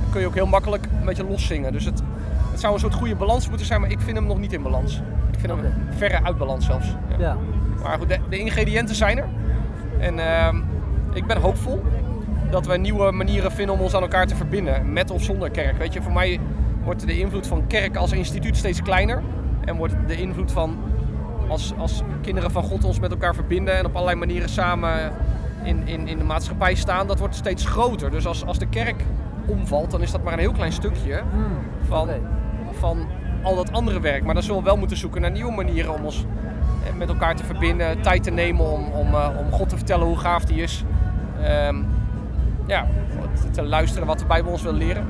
Dan 0.00 0.10
kun 0.10 0.20
je 0.20 0.26
ook 0.26 0.34
heel 0.34 0.46
makkelijk 0.46 0.86
een 0.98 1.04
beetje 1.04 1.24
loszingen. 1.24 1.72
Dus 1.72 1.84
het, 1.84 2.02
het 2.50 2.60
zou 2.60 2.74
een 2.74 2.80
soort 2.80 2.94
goede 2.94 3.16
balans 3.16 3.48
moeten 3.48 3.66
zijn, 3.66 3.80
maar 3.80 3.90
ik 3.90 4.00
vind 4.00 4.16
hem 4.16 4.26
nog 4.26 4.38
niet 4.38 4.52
in 4.52 4.62
balans. 4.62 5.02
Ik 5.32 5.38
vind 5.38 5.52
hem 5.52 5.72
verre 5.90 6.24
uit 6.24 6.38
balans 6.38 6.66
zelfs. 6.66 6.86
Ja. 7.18 7.36
Maar 7.82 7.98
goed, 7.98 8.08
de, 8.08 8.18
de 8.30 8.38
ingrediënten 8.38 8.94
zijn 8.94 9.18
er. 9.18 9.28
En 9.98 10.18
ehm, 10.18 10.56
ik 11.12 11.26
ben 11.26 11.40
hoopvol 11.40 11.82
dat 12.50 12.66
we 12.66 12.76
nieuwe 12.76 13.12
manieren 13.12 13.52
vinden 13.52 13.74
om 13.74 13.80
ons 13.80 13.94
aan 13.94 14.02
elkaar 14.02 14.26
te 14.26 14.36
verbinden, 14.36 14.92
met 14.92 15.10
of 15.10 15.22
zonder 15.22 15.50
kerk. 15.50 15.78
Weet 15.78 15.92
je, 15.92 16.02
voor 16.02 16.12
mij 16.12 16.40
wordt 16.84 17.06
de 17.06 17.18
invloed 17.18 17.46
van 17.46 17.66
kerk 17.66 17.96
als 17.96 18.12
instituut 18.12 18.56
steeds 18.56 18.82
kleiner. 18.82 19.22
En 19.64 19.76
wordt 19.76 19.94
de 20.06 20.16
invloed 20.16 20.52
van 20.52 20.78
als, 21.48 21.72
als 21.78 22.02
kinderen 22.22 22.50
van 22.50 22.62
God 22.62 22.84
ons 22.84 23.00
met 23.00 23.10
elkaar 23.10 23.34
verbinden 23.34 23.76
en 23.76 23.86
op 23.86 23.94
allerlei 23.94 24.18
manieren 24.18 24.48
samen 24.48 25.12
in, 25.62 25.86
in, 25.86 26.08
in 26.08 26.18
de 26.18 26.24
maatschappij 26.24 26.74
staan, 26.74 27.06
dat 27.06 27.18
wordt 27.18 27.34
steeds 27.34 27.66
groter. 27.66 28.10
Dus 28.10 28.26
als, 28.26 28.46
als 28.46 28.58
de 28.58 28.66
kerk 28.68 29.02
omvalt, 29.46 29.90
dan 29.90 30.02
is 30.02 30.10
dat 30.10 30.22
maar 30.22 30.32
een 30.32 30.38
heel 30.38 30.52
klein 30.52 30.72
stukje 30.72 31.22
van, 31.88 32.08
van 32.78 33.06
al 33.42 33.56
dat 33.56 33.72
andere 33.72 34.00
werk. 34.00 34.24
Maar 34.24 34.34
dan 34.34 34.42
zullen 34.42 34.58
we 34.58 34.64
wel 34.66 34.76
moeten 34.76 34.96
zoeken 34.96 35.20
naar 35.20 35.30
nieuwe 35.30 35.52
manieren 35.52 35.94
om 35.94 36.04
ons 36.04 36.24
eh, 36.86 36.94
met 36.98 37.08
elkaar 37.08 37.36
te 37.36 37.44
verbinden, 37.44 38.00
tijd 38.00 38.22
te 38.22 38.30
nemen 38.30 38.66
om, 38.72 38.84
om, 38.92 39.14
eh, 39.14 39.28
om 39.38 39.50
God 39.50 39.68
te 39.68 39.76
vertellen 39.76 40.06
hoe 40.06 40.18
gaaf 40.18 40.44
die 40.44 40.62
is. 40.62 40.84
Ehm, 41.42 41.76
ja, 42.66 42.86
te- 43.42 43.50
te 43.50 43.62
luisteren 43.62 44.06
wat 44.06 44.18
de 44.18 44.26
Bijbel 44.26 44.52
ons 44.52 44.62
wil 44.62 44.72
leren. 44.72 45.04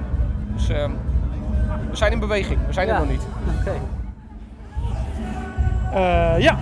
Dus 0.54 0.68
ehm, 0.68 0.90
we 1.90 1.96
zijn 1.96 2.12
in 2.12 2.18
beweging, 2.18 2.58
we 2.66 2.72
zijn 2.72 2.88
er 2.88 2.98
nog 2.98 3.08
niet. 3.08 3.26
Oké. 3.60 3.72
Eh, 5.92 6.38
ja. 6.38 6.58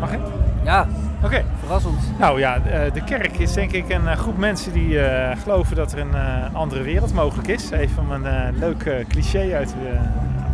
Mag 0.00 0.12
ik? 0.12 0.20
Ja. 0.64 0.86
Oké. 1.24 1.44
Verrassend. 1.60 2.18
Nou 2.18 2.38
ja, 2.38 2.56
eh, 2.56 2.92
de 2.92 3.04
kerk 3.04 3.38
is 3.38 3.52
denk 3.52 3.72
ik 3.72 3.88
een 3.88 4.08
eh, 4.08 4.16
groep 4.16 4.38
mensen 4.38 4.72
die 4.72 5.00
eh, 5.00 5.36
geloven 5.42 5.76
dat 5.76 5.92
er 5.92 5.98
een 5.98 6.14
eh, 6.14 6.54
andere 6.54 6.82
wereld 6.82 7.14
mogelijk 7.14 7.48
is. 7.48 7.70
Even 7.70 8.10
een 8.10 8.26
eh, 8.26 8.58
leuk 8.58 8.82
eh, 8.82 9.04
cliché 9.08 9.54
uit 9.54 9.68
de, 9.68 9.98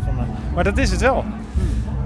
van 0.05 0.15
de, 0.17 0.23
Maar 0.55 0.65
dat 0.65 0.79
is 0.79 0.91
het 0.91 1.01
wel. 1.01 1.25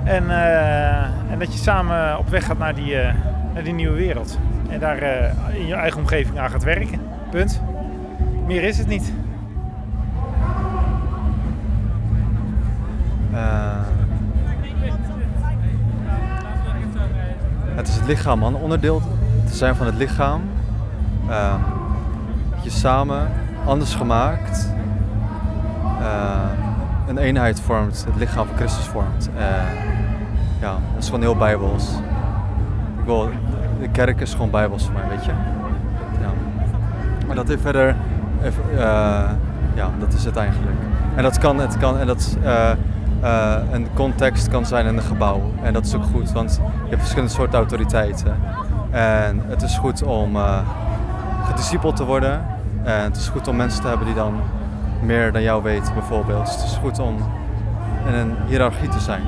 En, 0.05 0.31
eh, 0.31 1.03
en 1.03 1.39
dat 1.39 1.53
je 1.53 1.59
samen 1.59 2.19
op 2.19 2.29
weg 2.29 2.45
gaat 2.45 2.59
naar 2.59 2.75
die, 2.75 2.97
eh, 3.01 3.15
naar 3.55 3.63
die 3.63 3.73
nieuwe 3.75 3.97
wereld. 3.97 4.39
En 4.69 4.81
daar 4.81 4.99
eh, 4.99 5.55
in 5.61 5.67
je 5.67 5.75
eigen 5.75 6.01
omgeving 6.01 6.39
aan 6.39 6.51
gaat 6.51 6.65
werken. 6.65 7.01
Punt. 7.31 7.61
Meer 8.47 8.63
is 8.63 8.79
het 8.79 8.87
niet. 8.87 9.13
Eh, 13.33 13.74
het 17.75 17.89
is 17.89 17.95
het 17.95 18.07
lichaam, 18.07 18.39
man. 18.39 18.55
Onderdeel 18.55 19.03
te 19.47 19.55
zijn 19.55 19.75
van 19.75 19.87
het 19.87 19.95
lichaam. 19.95 20.43
Eh, 21.29 21.55
dat 22.55 22.65
je 22.65 22.71
samen, 22.71 23.29
anders 23.67 23.95
gemaakt, 23.95 24.73
eh, 26.01 26.51
een 27.07 27.19
eenheid 27.19 27.61
vormt, 27.61 28.05
het 28.07 28.17
lichaam 28.17 28.47
van 28.47 28.57
Christus 28.57 28.87
vormt. 28.87 29.31
Eh, 29.37 29.45
ja, 30.61 30.71
dat 30.71 31.03
is 31.03 31.05
gewoon 31.05 31.21
heel 31.21 31.37
bijbels. 31.37 31.89
Ik 32.99 33.05
wil, 33.05 33.29
de 33.81 33.89
kerk 33.89 34.21
is 34.21 34.33
gewoon 34.33 34.51
bijbels 34.51 34.85
voor 34.85 34.93
mij, 34.93 35.09
weet 35.09 35.25
je. 35.25 35.33
Ja. 36.21 36.33
Maar 37.27 37.37
dat 37.37 37.49
heeft 37.49 37.63
verder, 37.63 37.97
eh, 38.77 39.31
ja, 39.75 39.91
dat 39.99 40.13
is 40.13 40.25
het 40.25 40.37
eigenlijk. 40.37 40.77
En 41.15 41.23
dat 41.23 41.39
kan, 41.39 41.59
het 41.59 41.79
kan, 41.79 41.99
en 41.99 42.07
dat 42.07 42.37
eh, 43.25 43.57
een 43.73 43.87
context 43.95 44.49
kan 44.49 44.67
zijn 44.67 44.87
in 44.87 44.97
een 44.97 45.03
gebouw. 45.03 45.53
En 45.63 45.73
dat 45.73 45.87
is 45.87 45.95
ook 45.95 46.05
goed, 46.05 46.33
want 46.33 46.55
je 46.55 46.89
hebt 46.89 47.01
verschillende 47.01 47.33
soorten 47.33 47.59
autoriteiten. 47.59 48.37
En 48.91 49.43
het 49.47 49.63
is 49.63 49.79
goed 49.79 50.03
om 50.03 50.37
eh 50.37 50.59
gediscipeld 51.45 51.97
te 51.97 52.05
worden. 52.05 52.47
En 52.85 53.03
het 53.03 53.17
is 53.17 53.29
goed 53.29 53.49
om 53.49 53.57
mensen 53.57 53.81
te 53.81 53.89
hebben 53.89 54.07
die 54.07 54.15
dan 54.15 54.41
meer 55.03 55.33
dan 55.33 55.43
jou 55.43 55.63
weten, 55.63 55.95
bijvoorbeeld. 55.95 56.47
Dus 56.47 56.55
het 56.55 56.65
is 56.65 56.77
goed 56.77 56.99
om 56.99 57.17
in 58.07 58.15
een 58.15 58.37
hiërarchie 58.47 58.89
te 58.89 59.01
zijn. 59.01 59.23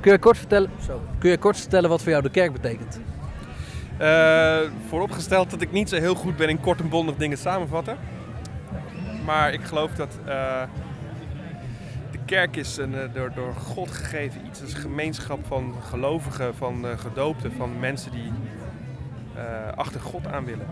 Kun 0.00 0.12
je, 0.12 0.18
kort 0.18 0.38
vertellen, 0.38 0.70
zo, 0.86 1.00
kun 1.18 1.30
je 1.30 1.38
kort 1.38 1.56
vertellen 1.56 1.90
wat 1.90 2.02
voor 2.02 2.10
jou 2.10 2.22
de 2.22 2.30
kerk 2.30 2.52
betekent? 2.52 3.00
Eh, 3.96 4.56
vooropgesteld 4.88 5.50
dat 5.50 5.60
ik 5.60 5.72
niet 5.72 5.88
zo 5.88 5.96
heel 5.96 6.14
goed 6.14 6.36
ben 6.36 6.48
in 6.48 6.60
kort 6.60 6.80
en 6.80 6.88
bondig 6.88 7.16
dingen 7.16 7.38
samenvatten. 7.38 7.96
Maar 9.24 9.52
ik 9.52 9.60
geloof 9.62 9.90
dat 9.90 10.18
eh, 10.24 10.62
kerk 12.28 12.56
is 12.56 12.76
een 12.76 12.94
eh, 12.94 13.14
door, 13.14 13.32
door 13.34 13.54
God 13.54 13.90
gegeven 13.90 14.46
iets. 14.46 14.62
Is 14.62 14.74
een 14.74 14.80
gemeenschap 14.80 15.46
van 15.46 15.74
gelovigen, 15.82 16.54
van 16.54 16.86
eh, 16.86 16.98
gedoopten, 16.98 17.52
van 17.52 17.78
mensen 17.78 18.10
die 18.10 18.32
eh, 19.34 19.42
achter 19.74 20.00
God 20.00 20.26
aan 20.26 20.44
willen. 20.44 20.66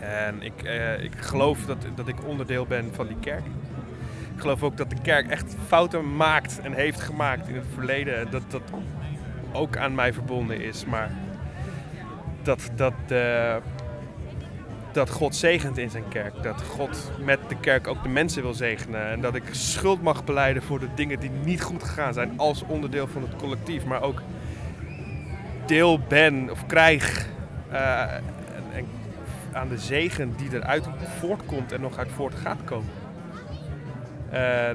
En 0.00 0.42
ik, 0.42 0.62
ik 1.02 1.12
geloof 1.16 1.66
dat, 1.66 1.86
dat 1.94 2.08
ik 2.08 2.26
onderdeel 2.26 2.66
ben 2.66 2.94
van 2.94 3.06
die 3.06 3.18
kerk. 3.20 3.44
Ik 4.34 4.40
geloof 4.40 4.62
ook 4.62 4.76
dat 4.76 4.90
de 4.90 5.00
kerk 5.02 5.30
echt 5.30 5.56
fouten 5.66 6.16
maakt 6.16 6.60
en 6.60 6.72
heeft 6.72 7.00
gemaakt 7.00 7.48
in 7.48 7.54
het 7.54 7.66
verleden. 7.74 8.30
Dat 8.30 8.50
dat 8.50 8.62
ook 9.52 9.76
aan 9.76 9.94
mij 9.94 10.12
verbonden 10.12 10.60
is. 10.60 10.84
Maar 10.84 11.10
dat, 12.42 12.70
dat, 12.74 12.94
dat 14.92 15.10
God 15.10 15.36
zegent 15.36 15.78
in 15.78 15.90
zijn 15.90 16.08
kerk. 16.08 16.42
Dat 16.42 16.62
God 16.62 17.10
met 17.24 17.38
de 17.48 17.56
kerk 17.60 17.86
ook 17.86 18.02
de 18.02 18.08
mensen 18.08 18.42
wil 18.42 18.54
zegenen. 18.54 19.10
En 19.10 19.20
dat 19.20 19.34
ik 19.34 19.42
schuld 19.50 20.02
mag 20.02 20.24
beleiden 20.24 20.62
voor 20.62 20.78
de 20.78 20.88
dingen 20.94 21.20
die 21.20 21.30
niet 21.30 21.62
goed 21.62 21.82
gegaan 21.82 22.12
zijn 22.12 22.32
als 22.36 22.62
onderdeel 22.66 23.06
van 23.06 23.22
het 23.22 23.36
collectief. 23.36 23.84
Maar 23.84 24.02
ook 24.02 24.22
deel 25.66 25.98
ben 26.08 26.50
of 26.50 26.66
krijg 26.66 27.26
eh, 27.70 28.16
aan 29.52 29.68
de 29.68 29.78
zegen 29.78 30.34
die 30.36 30.48
eruit 30.52 30.88
voortkomt 31.18 31.72
en 31.72 31.80
nog 31.80 31.98
uit 31.98 32.10
voort 32.14 32.34
gaat 32.34 32.64
komen. 32.64 32.90
Eh, 34.30 34.70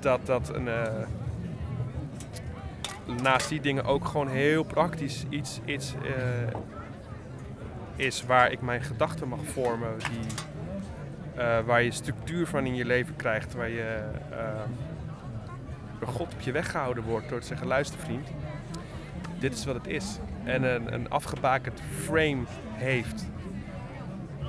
dat 0.00 0.26
dat 0.26 0.54
een, 0.54 0.68
eh, 0.68 1.06
naast 3.22 3.48
die 3.48 3.60
dingen 3.60 3.84
ook 3.84 4.04
gewoon 4.04 4.28
heel 4.28 4.62
praktisch 4.62 5.24
iets, 5.28 5.60
iets 5.64 5.94
is 7.96 8.24
waar 8.26 8.52
ik 8.52 8.60
mijn 8.60 8.82
gedachten 8.82 9.28
mag 9.28 9.44
vormen. 9.44 9.98
Die, 9.98 10.34
eh, 11.42 11.60
waar 11.60 11.82
je 11.82 11.90
structuur 11.90 12.46
van 12.46 12.66
in 12.66 12.74
je 12.74 12.84
leven 12.84 13.16
krijgt. 13.16 13.54
Waar 13.54 13.68
je 13.68 14.00
eh, 14.30 14.38
door 15.98 16.08
God 16.08 16.34
op 16.34 16.40
je 16.40 16.52
weg 16.52 16.70
gehouden 16.70 17.04
wordt 17.04 17.28
door 17.28 17.40
te 17.40 17.46
zeggen: 17.46 17.66
luister 17.66 17.98
vriend, 17.98 18.28
dit 19.38 19.52
is 19.54 19.64
wat 19.64 19.74
het 19.74 19.86
is. 19.86 20.18
En 20.44 20.62
een, 20.62 20.94
een 20.94 21.10
afgebakend 21.10 21.80
frame 22.04 22.42
heeft 22.72 23.30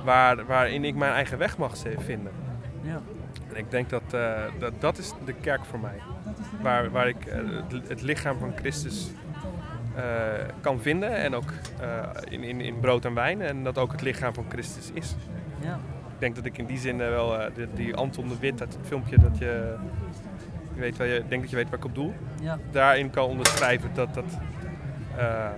waar, 0.04 0.46
waarin 0.46 0.84
ik 0.84 0.94
mijn 0.94 1.12
eigen 1.12 1.38
weg 1.38 1.58
mag 1.58 1.76
vinden. 1.98 2.32
Ja. 2.82 3.00
En 3.48 3.56
ik 3.56 3.70
denk 3.70 3.90
dat, 3.90 4.02
eh, 4.10 4.42
dat 4.58 4.72
dat 4.78 4.98
is 4.98 5.12
de 5.24 5.32
kerk 5.32 5.64
voor 5.64 5.78
mij. 5.78 6.00
Waar, 6.62 6.90
waar 6.90 7.08
ik 7.08 7.16
het, 7.28 7.88
het 7.88 8.02
lichaam 8.02 8.38
van 8.38 8.52
Christus 8.56 9.10
kan 10.60 10.80
vinden. 10.80 11.16
En 11.16 11.34
ook 11.34 11.52
eh, 11.80 12.08
in, 12.28 12.42
in, 12.42 12.60
in 12.60 12.80
brood 12.80 13.04
en 13.04 13.14
wijn. 13.14 13.40
En 13.40 13.64
dat 13.64 13.78
ook 13.78 13.92
het 13.92 14.02
lichaam 14.02 14.34
van 14.34 14.44
Christus 14.48 14.90
is. 14.94 15.16
Ja. 15.60 15.78
Ik 16.14 16.20
denk 16.20 16.34
dat 16.34 16.44
ik 16.44 16.58
in 16.58 16.66
die 16.66 16.78
zin 16.78 17.00
eh, 17.00 17.08
wel 17.08 17.40
eh, 17.40 17.54
die, 17.54 17.66
die 17.74 17.94
Anton 17.94 18.28
de 18.28 18.38
Wit 18.38 18.60
uit 18.60 18.74
het 18.74 18.86
filmpje 18.86 19.18
dat 19.18 19.38
je... 19.38 19.76
Je 20.74 20.80
weet 20.80 20.96
waar 20.96 21.06
je, 21.06 21.22
denk 21.28 21.40
dat 21.40 21.50
je 21.50 21.56
weet 21.56 21.70
waar 21.70 21.78
ik 21.78 21.84
op 21.84 21.94
doel. 21.94 22.14
Ja. 22.40 22.58
Daarin 22.70 23.10
kan 23.10 23.24
onderschrijven 23.24 23.90
dat, 23.94 24.14
dat, 24.14 24.24
eh, 25.16 25.48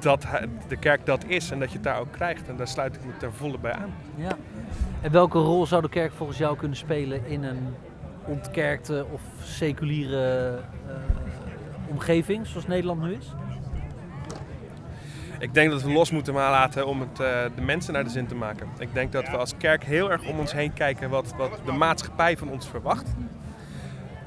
dat 0.00 0.26
de 0.68 0.76
kerk 0.76 1.06
dat 1.06 1.24
is 1.26 1.50
en 1.50 1.58
dat 1.58 1.68
je 1.68 1.74
het 1.74 1.84
daar 1.84 2.00
ook 2.00 2.12
krijgt. 2.12 2.48
En 2.48 2.56
daar 2.56 2.68
sluit 2.68 2.94
ik 2.94 3.04
me 3.04 3.16
ten 3.16 3.32
volle 3.32 3.58
bij 3.58 3.72
aan. 3.72 3.94
Ja. 4.14 4.36
En 5.00 5.10
welke 5.10 5.38
rol 5.38 5.66
zou 5.66 5.82
de 5.82 5.88
kerk 5.88 6.12
volgens 6.12 6.38
jou 6.38 6.56
kunnen 6.56 6.76
spelen 6.76 7.26
in 7.26 7.44
een 7.44 7.74
ontkerkte 8.24 9.06
of 9.12 9.20
seculiere 9.42 10.58
eh, 10.86 10.94
omgeving 11.90 12.46
zoals 12.46 12.66
Nederland 12.66 13.02
nu 13.02 13.12
is? 13.12 13.32
Ik 15.38 15.54
denk 15.54 15.70
dat 15.70 15.82
we 15.82 15.90
los 15.92 16.10
moeten 16.10 16.34
laten 16.34 16.86
om 16.86 17.00
het, 17.00 17.20
eh, 17.20 17.44
de 17.54 17.62
mensen 17.62 17.92
naar 17.92 18.04
de 18.04 18.10
zin 18.10 18.26
te 18.26 18.34
maken. 18.34 18.68
Ik 18.78 18.88
denk 18.94 19.12
dat 19.12 19.28
we 19.30 19.36
als 19.36 19.56
kerk 19.56 19.84
heel 19.84 20.10
erg 20.10 20.28
om 20.28 20.38
ons 20.38 20.52
heen 20.52 20.72
kijken 20.72 21.10
wat, 21.10 21.34
wat 21.36 21.60
de 21.64 21.72
maatschappij 21.72 22.36
van 22.36 22.50
ons 22.50 22.68
verwacht. 22.68 23.14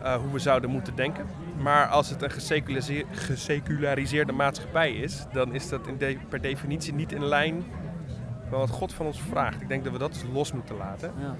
Eh, 0.03 0.15
hoe 0.15 0.31
we 0.31 0.39
zouden 0.39 0.69
moeten 0.69 0.95
denken. 0.95 1.25
Maar 1.61 1.87
als 1.87 2.09
het 2.09 2.21
een 2.21 2.31
geseculariseer- 2.31 3.05
geseculariseerde 3.11 4.31
maatschappij 4.31 4.91
is, 4.91 5.25
dan 5.33 5.53
is 5.53 5.69
dat 5.69 5.87
in 5.87 5.97
de- 5.97 6.17
per 6.29 6.41
definitie 6.41 6.93
niet 6.93 7.11
in 7.11 7.25
lijn 7.25 7.63
van 8.49 8.59
wat 8.59 8.69
God 8.69 8.93
van 8.93 9.05
ons 9.05 9.21
vraagt. 9.21 9.61
Ik 9.61 9.67
denk 9.67 9.83
dat 9.83 9.93
we 9.93 9.99
dat 9.99 10.25
los 10.33 10.51
moeten 10.53 10.77
laten. 10.77 11.11
Ja. 11.19 11.35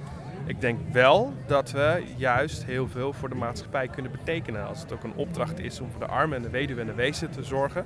Ik 0.48 0.62
denk 0.62 0.80
wel 0.92 1.34
dat 1.46 1.72
we 1.72 2.04
juist 2.16 2.66
heel 2.66 2.88
veel 2.88 3.14
voor 3.14 3.30
de 3.30 3.36
maatschappij 3.36 3.88
kunnen 3.88 4.12
betekenen. 4.12 4.68
Als 4.68 4.82
het 4.82 4.94
ook 4.94 5.04
een 5.04 5.16
opdracht 5.16 5.60
is 5.60 5.80
om 5.80 5.92
voor 5.92 6.00
de 6.00 6.08
armen 6.08 6.38
en 6.38 6.44
de 6.44 6.50
weduwe 6.50 6.82
en 6.82 6.88
de 6.88 6.94
wezen 6.94 7.30
te 7.30 7.44
zorgen. 7.44 7.86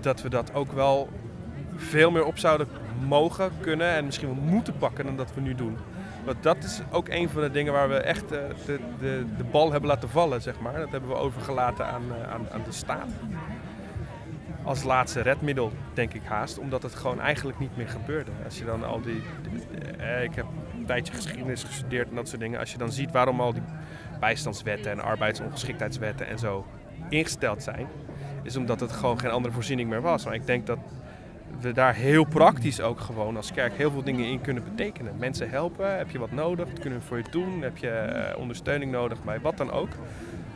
Dat 0.00 0.22
we 0.22 0.28
dat 0.28 0.54
ook 0.54 0.72
wel 0.72 1.08
veel 1.76 2.10
meer 2.10 2.24
op 2.24 2.38
zouden 2.38 2.68
mogen, 3.06 3.50
kunnen 3.60 3.88
en 3.88 4.04
misschien 4.04 4.34
wel 4.34 4.44
moeten 4.44 4.76
pakken 4.78 5.04
dan 5.04 5.16
dat 5.16 5.34
we 5.34 5.40
nu 5.40 5.54
doen. 5.54 5.76
Want 6.24 6.42
dat 6.42 6.64
is 6.64 6.80
ook 6.90 7.08
een 7.08 7.28
van 7.28 7.42
de 7.42 7.50
dingen 7.50 7.72
waar 7.72 7.88
we 7.88 7.94
echt 7.96 8.32
eh, 8.32 8.38
de, 8.66 8.78
de, 8.98 9.24
de 9.36 9.44
bal 9.44 9.70
hebben 9.72 9.88
laten 9.88 10.08
vallen, 10.08 10.42
zeg 10.42 10.60
maar. 10.60 10.76
Dat 10.76 10.90
hebben 10.90 11.08
we 11.10 11.16
overgelaten 11.16 11.86
aan, 11.86 12.02
eh, 12.10 12.32
aan, 12.32 12.46
aan 12.52 12.62
de 12.64 12.72
staat. 12.72 13.08
Als 14.62 14.82
laatste 14.82 15.20
redmiddel, 15.20 15.72
denk 15.94 16.14
ik 16.14 16.22
haast, 16.24 16.58
omdat 16.58 16.82
het 16.82 16.94
gewoon 16.94 17.20
eigenlijk 17.20 17.58
niet 17.58 17.76
meer 17.76 17.88
gebeurde. 17.88 18.30
Als 18.44 18.58
je 18.58 18.64
dan 18.64 18.84
al 18.84 19.00
die. 19.00 19.22
eh, 19.98 20.22
ik 20.22 20.34
heb 20.34 20.46
tijdje 20.88 21.12
geschiedenis 21.12 21.64
gestudeerd 21.64 22.08
en 22.08 22.14
dat 22.14 22.28
soort 22.28 22.40
dingen. 22.40 22.60
Als 22.60 22.72
je 22.72 22.78
dan 22.78 22.92
ziet 22.92 23.10
waarom 23.10 23.40
al 23.40 23.52
die 23.52 23.62
bijstandswetten 24.20 24.90
en 24.90 25.00
arbeidsongeschiktheidswetten 25.00 26.26
en 26.26 26.38
zo 26.38 26.66
ingesteld 27.08 27.62
zijn. 27.62 27.86
is 28.42 28.56
omdat 28.56 28.80
het 28.80 28.92
gewoon 28.92 29.20
geen 29.20 29.30
andere 29.30 29.54
voorziening 29.54 29.88
meer 29.88 30.00
was. 30.00 30.24
Maar 30.24 30.34
ik 30.34 30.46
denk 30.46 30.66
dat 30.66 30.78
we 31.60 31.72
daar 31.72 31.94
heel 31.94 32.24
praktisch 32.24 32.80
ook 32.80 33.00
gewoon 33.00 33.36
als 33.36 33.52
kerk 33.52 33.72
heel 33.72 33.90
veel 33.90 34.02
dingen 34.02 34.26
in 34.26 34.40
kunnen 34.40 34.64
betekenen. 34.64 35.16
Mensen 35.18 35.50
helpen, 35.50 35.96
heb 35.96 36.10
je 36.10 36.18
wat 36.18 36.32
nodig, 36.32 36.68
wat 36.70 36.78
kunnen 36.78 36.98
we 36.98 37.04
voor 37.04 37.16
je 37.16 37.24
doen, 37.30 37.62
heb 37.62 37.76
je 37.76 37.90
eh, 37.90 38.38
ondersteuning 38.38 38.92
nodig 38.92 39.24
bij 39.24 39.40
wat 39.40 39.56
dan 39.56 39.70
ook. 39.70 39.88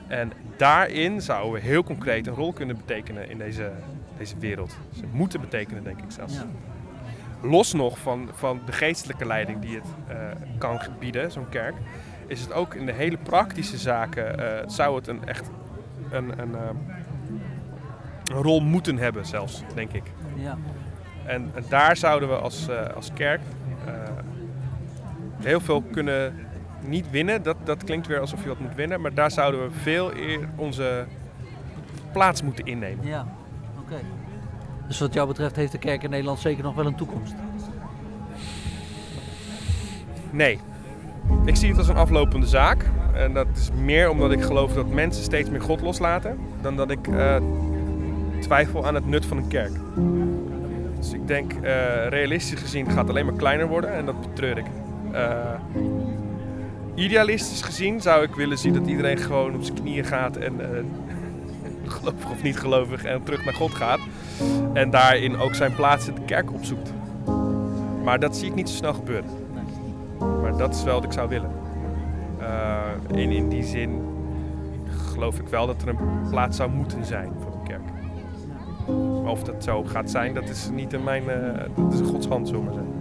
En 0.07 0.33
daarin 0.57 1.21
zouden 1.21 1.53
we 1.53 1.61
heel 1.61 1.85
concreet 1.85 2.27
een 2.27 2.35
rol 2.35 2.53
kunnen 2.53 2.77
betekenen 2.77 3.31
in 3.31 3.39
deze, 3.39 3.73
deze 4.19 4.39
wereld. 4.39 4.77
Ze 4.97 5.05
moeten 5.13 5.41
betekenen, 5.41 5.85
denk 5.85 5.99
ik 5.99 6.11
zelfs. 6.11 6.35
Los 7.43 7.73
nog 7.73 7.99
van, 7.99 8.29
van 8.33 8.61
de 8.67 8.73
geestelijke 8.73 9.27
leiding 9.27 9.61
die 9.61 9.75
het 9.75 9.87
eh, 10.09 10.17
kan 10.59 10.81
bieden, 10.99 11.31
zo'n 11.31 11.49
kerk, 11.49 11.75
is 12.27 12.41
het 12.41 12.53
ook 12.53 12.75
in 12.75 12.87
de 12.87 12.93
hele 12.93 13.17
praktische 13.17 13.79
zaken, 13.79 14.39
eh, 14.39 14.69
zou 14.69 14.97
het 14.97 15.07
een 15.07 15.25
echt 15.27 15.51
een, 16.11 16.41
een, 16.41 16.55
eh, 16.55 16.69
een 18.25 18.43
rol 18.43 18.61
moeten 18.61 18.99
hebben 18.99 19.27
zelfs, 19.27 19.63
denk 19.75 19.93
ik. 19.93 20.03
Ja. 20.35 20.59
En, 21.27 21.51
en 21.55 21.65
daar 21.69 21.97
zouden 21.97 22.29
we 22.29 22.35
als, 22.35 22.69
eh, 22.69 22.95
als 22.95 23.13
kerk 23.13 23.41
heel 25.43 25.61
veel 25.61 25.83
kunnen 25.83 26.35
niet 26.81 27.11
winnen. 27.11 27.43
Dat, 27.43 27.57
dat 27.65 27.85
klinkt 27.85 28.07
weer 28.07 28.21
alsof 28.21 28.43
je 28.43 28.49
wat 28.49 28.59
moet 28.59 28.75
winnen. 28.75 29.01
Maar 29.01 29.15
daar 29.15 29.31
zouden 29.31 29.63
we 29.63 29.71
veel 29.71 30.17
eer 30.17 30.49
onze 30.57 31.07
plaats 32.13 32.43
moeten 32.43 32.65
innemen. 32.65 33.07
Ja, 33.07 33.27
oké. 33.81 34.01
Dus 34.93 35.01
wat 35.01 35.15
jou 35.15 35.29
betreft 35.29 35.57
heeft 35.57 35.73
de 35.73 35.79
kerk 35.79 36.03
in 36.03 36.11
Nederland 36.11 36.39
zeker 36.39 36.63
nog 36.63 36.75
wel 36.75 36.87
een 36.87 36.95
toekomst. 36.95 37.35
Nee. 40.31 40.59
Ik 41.45 41.57
zie 41.57 41.69
het 41.69 41.79
als 41.79 41.89
een 41.89 41.97
aflopende 41.97 42.47
zaak. 42.47 42.91
En 43.15 43.33
dat 43.33 43.47
is 43.55 43.71
meer 43.71 44.11
omdat 44.11 44.33
ik 44.33 44.43
geloof 44.43 44.73
dat 44.73 44.89
mensen 44.89 45.25
steeds 45.25 45.51
meer 45.51 45.61
God 45.61 45.81
loslaten. 45.81 46.39
Dan 46.61 46.77
dat 46.77 46.91
ik 46.91 47.09
eh, 47.09 47.37
twijfel 48.41 48.87
aan 48.87 48.95
het 48.95 49.07
nut 49.07 49.27
van 49.27 49.37
een 49.37 49.49
kerk. 49.49 49.73
Dus 50.99 51.13
ik 51.13 51.27
denk, 51.27 51.53
eh, 51.53 52.09
realistisch 52.09 52.61
gezien 52.61 52.87
gaat 52.87 52.97
het 52.97 53.09
alleen 53.09 53.27
maar 53.27 53.35
kleiner 53.35 53.69
worden. 53.69 53.93
En 53.93 54.07
dat 54.07 54.21
betreur 54.21 54.59
ik. 54.59 54.67
Eh, 55.13 55.55
idealistisch 56.95 57.63
gezien 57.63 58.01
zou 58.01 58.23
ik 58.23 58.35
willen 58.35 58.59
zien 58.59 58.73
dat 58.73 58.87
iedereen 58.87 59.19
gewoon 59.19 59.55
op 59.55 59.63
zijn 59.63 59.81
knieën 59.81 60.05
gaat. 60.05 60.37
En 60.37 60.61
gelovig 61.93 62.31
of 62.31 62.43
niet 62.43 62.59
gelovig. 62.59 63.05
En 63.05 63.23
terug 63.23 63.45
naar 63.45 63.55
God 63.55 63.75
gaat. 63.75 64.01
En 64.73 64.91
daarin 64.91 65.37
ook 65.37 65.55
zijn 65.55 65.75
plaats 65.75 66.09
in 66.09 66.15
de 66.15 66.25
kerk 66.25 66.53
opzoekt. 66.53 66.93
Maar 68.05 68.21
dat 68.21 68.37
zie 68.37 68.49
ik 68.49 68.55
niet 68.55 68.69
zo 68.69 68.77
snel 68.77 68.95
gebeuren. 68.95 69.31
Maar 70.19 70.57
dat 70.57 70.75
is 70.75 70.83
wel 70.83 70.95
wat 70.95 71.05
ik 71.05 71.13
zou 71.13 71.29
willen. 71.29 71.51
Eh, 72.39 73.21
en 73.21 73.31
in 73.31 73.49
die 73.49 73.65
zin 73.65 74.03
geloof 75.13 75.39
ik 75.39 75.49
wel 75.49 75.67
dat 75.67 75.83
er 75.83 75.89
een 75.89 76.29
plaats 76.31 76.57
zou 76.57 76.71
moeten 76.71 77.05
zijn 77.05 77.33
voor 77.39 77.53
een 77.53 77.63
kerk. 77.63 77.89
Of 79.25 79.43
dat 79.43 79.65
zo 79.65 79.85
gaat 79.85 80.11
zijn, 80.11 80.35
dat 80.35 80.49
is 80.49 80.71
niet 80.73 80.93
in 80.93 81.05
mijn... 81.05 81.29
eh, 81.29 81.69
dat 81.77 81.93
is 81.93 82.01
een 82.01 82.07
Gods 82.07 82.27
hand, 82.27 82.49
zullen 82.49 82.65
we 82.65 82.67
maar 82.71 82.75
zeggen. 82.75 83.01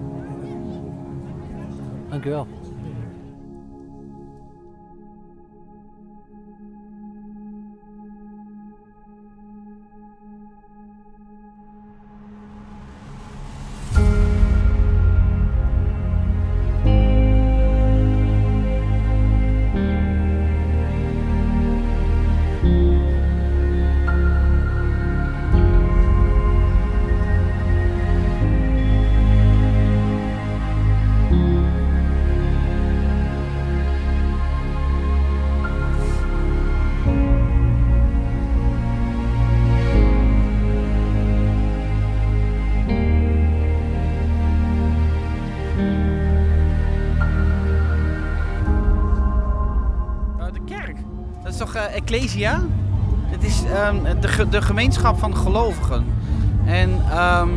Dank 2.10 2.48
Ecclesia? 52.02 52.62
Het 53.26 53.44
is 53.44 53.64
ehm, 53.64 53.96
de, 54.20 54.50
de 54.50 54.62
gemeenschap 54.62 55.20
van 55.20 55.38
gelovigen. 55.38 56.06
En 56.66 57.02
ehm, 57.10 57.50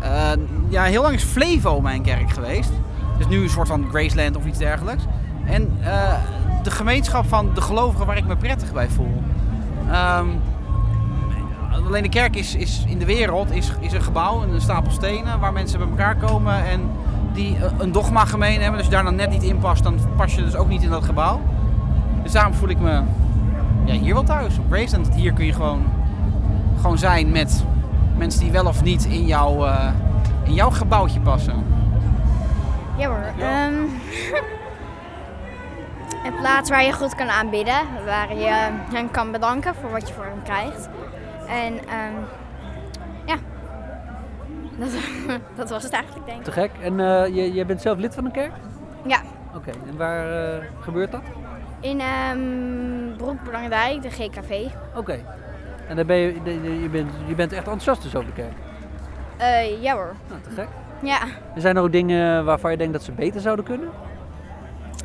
eh, 0.00 0.30
ja, 0.68 0.82
heel 0.82 1.02
lang 1.02 1.14
is 1.14 1.22
Flevo 1.22 1.80
mijn 1.80 2.02
kerk 2.02 2.30
geweest. 2.30 2.70
Dus 3.18 3.26
nu 3.26 3.42
een 3.42 3.50
soort 3.50 3.68
van 3.68 3.86
Graceland 3.88 4.36
of 4.36 4.46
iets 4.46 4.58
dergelijks. 4.58 5.04
En 5.44 5.72
eh, 5.82 6.14
de 6.62 6.70
gemeenschap 6.70 7.26
van 7.26 7.50
de 7.54 7.60
gelovigen 7.60 8.06
waar 8.06 8.16
ik 8.16 8.26
me 8.26 8.36
prettig 8.36 8.72
bij 8.72 8.88
voel. 8.88 9.22
Ehm, 9.90 10.26
alleen 11.86 12.02
de 12.02 12.08
kerk 12.08 12.36
is, 12.36 12.54
is 12.54 12.84
in 12.86 12.98
de 12.98 13.04
wereld 13.04 13.50
is, 13.50 13.72
is 13.80 13.92
een 13.92 14.02
gebouw, 14.02 14.42
een 14.42 14.60
stapel 14.60 14.90
stenen 14.90 15.40
waar 15.40 15.52
mensen 15.52 15.78
bij 15.78 15.88
elkaar 15.88 16.16
komen 16.16 16.64
en 16.64 16.80
die 17.32 17.56
eh, 17.56 17.72
een 17.78 17.92
dogma 17.92 18.24
gemeen 18.24 18.60
hebben. 18.60 18.70
Dus 18.70 18.78
als 18.78 18.86
je 18.86 18.92
daar 18.92 19.04
dan 19.04 19.14
net 19.14 19.30
niet 19.30 19.42
in 19.42 19.58
past, 19.58 19.82
dan 19.82 19.98
pas 20.16 20.34
je 20.34 20.44
dus 20.44 20.56
ook 20.56 20.68
niet 20.68 20.82
in 20.82 20.90
dat 20.90 21.04
gebouw. 21.04 21.40
Dus 22.22 22.32
daarom 22.32 22.54
voel 22.54 22.68
ik 22.68 22.78
me 22.78 23.02
ja, 23.84 23.94
hier 23.94 24.14
wel 24.14 24.22
thuis 24.24 24.58
op 24.58 24.64
Graceland. 24.70 25.14
Hier 25.14 25.32
kun 25.32 25.44
je 25.46 25.52
gewoon, 25.52 25.82
gewoon 26.76 26.98
zijn 26.98 27.30
met 27.30 27.64
mensen 28.16 28.40
die 28.40 28.52
wel 28.52 28.66
of 28.66 28.82
niet 28.82 29.04
in, 29.04 29.26
jouw 29.26 29.64
eh, 29.64 29.92
in 30.44 30.54
jouw 30.54 30.70
gebouwtje 30.70 31.20
passen. 31.20 31.64
Ja 32.96 33.08
hoor. 33.08 33.32
ehm, 33.38 33.74
een 36.26 36.34
plaats 36.40 36.70
waar 36.70 36.84
je 36.84 36.92
goed 36.92 37.14
kan 37.14 37.28
aanbidden. 37.28 37.78
Waar 38.04 38.34
je 38.34 38.70
hen 38.92 39.10
kan 39.10 39.30
bedanken 39.32 39.74
voor 39.74 39.90
wat 39.90 40.08
je 40.08 40.14
voor 40.14 40.24
hem 40.24 40.42
krijgt. 40.42 40.88
En 41.48 41.78
ehm, 41.78 42.14
ja, 43.26 43.36
dat, 44.78 44.88
dat 45.56 45.70
was 45.70 45.82
het 45.82 45.92
eigenlijk 45.92 46.26
denk 46.26 46.38
ik. 46.38 46.44
Te 46.44 46.52
gek. 46.52 46.70
En 46.82 47.00
eh, 47.00 47.34
je, 47.34 47.54
je 47.54 47.64
bent 47.64 47.80
zelf 47.82 47.98
lid 47.98 48.14
van 48.14 48.24
een 48.24 48.30
kerk? 48.32 48.52
Ja, 49.06 49.18
Oké. 49.54 49.70
En 49.88 49.96
waar 49.96 50.54
eh, 50.54 50.64
gebeurt 50.80 51.12
dat? 51.12 51.22
In 51.84 52.00
um, 52.00 53.16
Broekbelangrijk, 53.16 54.02
de 54.02 54.10
GKV. 54.10 54.66
Oké. 54.94 55.18
En 55.88 55.96
dan 55.96 56.06
ben 56.06 56.16
je, 56.16 56.32
je, 56.82 56.88
bent, 56.88 57.10
je 57.26 57.34
bent 57.34 57.52
echt 57.52 57.60
enthousiast 57.62 58.02
dus 58.02 58.14
over 58.16 58.28
de 58.34 58.42
kerk? 58.42 58.52
Eh, 59.36 59.82
ja 59.82 59.94
hoor. 59.94 60.14
Nou, 60.28 60.40
te 60.40 60.50
gek. 60.50 60.68
Ja, 61.02 61.20
Er 61.54 61.60
zijn 61.60 61.76
er 61.76 61.82
ook 61.82 61.92
dingen 61.92 62.44
waarvan 62.44 62.70
je 62.70 62.76
denkt 62.76 62.92
dat 62.92 63.02
ze 63.02 63.12
beter 63.12 63.40
zouden 63.40 63.64
kunnen? 63.64 63.88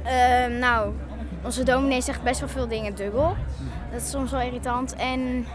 Ehm, 0.04 0.60
nou, 0.60 0.94
onze 1.44 1.64
dominee 1.64 2.02
zegt 2.02 2.24
best 2.24 2.40
wel 2.40 2.50
veel 2.50 2.68
dingen 2.68 2.96
dubbel. 2.96 3.36
Dat 3.92 4.02
is 4.02 4.10
soms 4.10 4.32
wel 4.32 4.42
irritant 4.42 4.96
en 4.96 5.46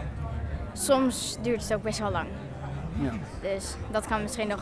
soms 0.73 1.37
duurt 1.41 1.61
het 1.61 1.73
ook 1.73 1.81
best 1.83 1.99
wel 1.99 2.11
lang. 2.11 2.27
Ja. 3.01 3.11
Dus 3.41 3.75
dat 3.91 4.07
kan 4.07 4.21
misschien 4.21 4.47
nog 4.47 4.61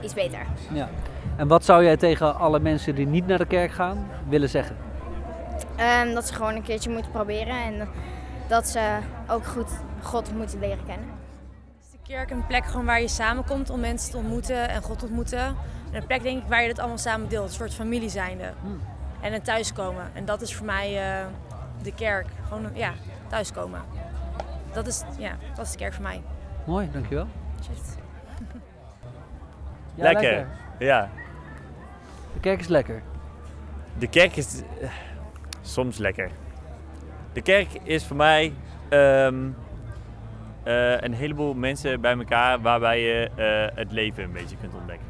iets 0.00 0.14
beter. 0.14 0.40
ja. 0.72 0.88
En 1.36 1.48
wat 1.48 1.64
zou 1.64 1.84
jij 1.84 1.96
tegen 1.96 2.34
alle 2.38 2.60
mensen 2.60 2.94
die 2.94 3.06
niet 3.06 3.26
naar 3.26 3.38
de 3.38 3.46
kerk 3.46 3.70
gaan 3.72 4.06
willen 4.28 4.48
zeggen? 4.48 4.76
Ehm, 5.80 6.14
dat 6.14 6.26
ze 6.26 6.34
gewoon 6.34 6.54
een 6.54 6.62
keertje 6.62 6.90
moeten 6.90 7.10
proberen 7.10 7.62
en 7.64 7.88
dat 8.48 8.68
ze 8.68 8.98
ook 9.28 9.46
goed 9.46 9.70
God 10.02 10.34
moeten 10.34 10.58
leren 10.58 10.84
kennen. 10.86 11.08
de 11.90 11.98
kerk 12.16 12.30
een 12.30 12.46
plek 12.46 12.64
gewoon 12.64 12.86
waar 12.86 13.00
je 13.00 13.08
samenkomt 13.08 13.70
om 13.70 13.80
mensen 13.80 14.10
te 14.10 14.16
ontmoeten 14.16 14.68
en 14.68 14.82
God 14.82 14.98
te 14.98 15.04
ontmoeten. 15.04 15.38
En 15.38 15.56
een 16.00 16.06
plek 16.06 16.22
denk 16.22 16.42
ik 16.42 16.48
waar 16.48 16.62
je 16.62 16.68
dat 16.68 16.78
allemaal 16.78 16.98
samen 16.98 17.28
deelt, 17.28 17.48
een 17.48 17.54
soort 17.54 17.74
familie 17.74 18.08
zijnde. 18.08 18.52
En 19.20 19.32
een 19.32 19.42
thuiskomen. 19.42 20.10
En 20.12 20.24
dat 20.24 20.40
is 20.40 20.54
voor 20.54 20.66
mij 20.66 21.18
eh, 21.18 21.26
de 21.82 21.94
kerk. 21.94 22.26
Gewoon 22.48 22.70
ja, 22.74 22.92
thuiskomen. 23.28 23.82
Dat 24.72 24.86
is, 24.86 25.02
ja, 25.18 25.36
dat 25.54 25.66
is 25.66 25.72
de 25.72 25.78
kerk 25.78 25.92
voor 25.92 26.02
mij. 26.02 26.22
Mooi, 26.64 26.88
dankjewel. 26.92 27.26
Shit. 27.64 27.98
Ja, 29.94 30.02
lekker. 30.02 30.46
Ja. 30.78 31.10
De 32.34 32.40
kerk 32.40 32.60
is 32.60 32.68
lekker. 32.68 33.02
De 33.98 34.08
kerk 34.08 34.36
is 34.36 34.62
eh, 34.80 34.90
soms 35.70 35.98
lekker. 35.98 36.30
De 37.32 37.42
kerk 37.42 37.68
is 37.82 38.06
voor 38.06 38.16
mij 38.16 38.52
ehm, 38.88 39.48
eh, 40.62 41.00
een 41.00 41.12
heleboel 41.14 41.54
mensen 41.54 42.00
bij 42.00 42.16
elkaar 42.16 42.60
waarbij 42.60 43.00
je 43.00 43.30
eh, 43.36 43.76
het 43.78 43.92
leven 43.92 44.22
een 44.24 44.32
beetje 44.32 44.56
kunt 44.56 44.74
ontdekken. 44.74 45.06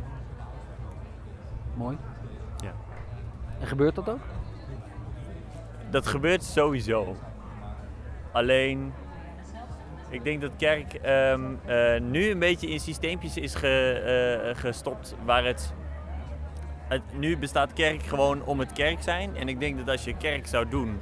Mooi. 1.74 1.96
Ja. 2.64 2.72
En 3.60 3.66
gebeurt 3.66 3.94
dat 3.94 4.08
ook? 4.08 4.20
Dat 5.90 6.06
gebeurt 6.06 6.44
sowieso. 6.44 7.16
Alleen, 8.32 8.92
ik 10.08 10.24
denk 10.24 10.40
dat 10.40 10.50
kerk 10.56 10.94
ehm, 10.94 11.40
eh, 11.66 12.00
nu 12.00 12.30
een 12.30 12.38
beetje 12.38 12.66
in 12.68 12.80
systeempjes 12.80 13.36
is 13.36 13.54
ge- 13.54 14.52
gestopt 14.56 15.14
waar 15.24 15.44
het, 15.44 15.72
het... 16.90 17.02
Nu 17.18 17.36
bestaat 17.36 17.72
kerk 17.72 18.02
gewoon 18.02 18.44
om 18.44 18.58
het 18.58 18.72
kerk 18.72 19.02
zijn. 19.02 19.36
En 19.36 19.48
ik 19.48 19.60
denk 19.60 19.78
dat 19.78 19.88
als 19.88 20.04
je 20.04 20.16
kerk 20.16 20.46
zou 20.46 20.68
doen 20.68 20.98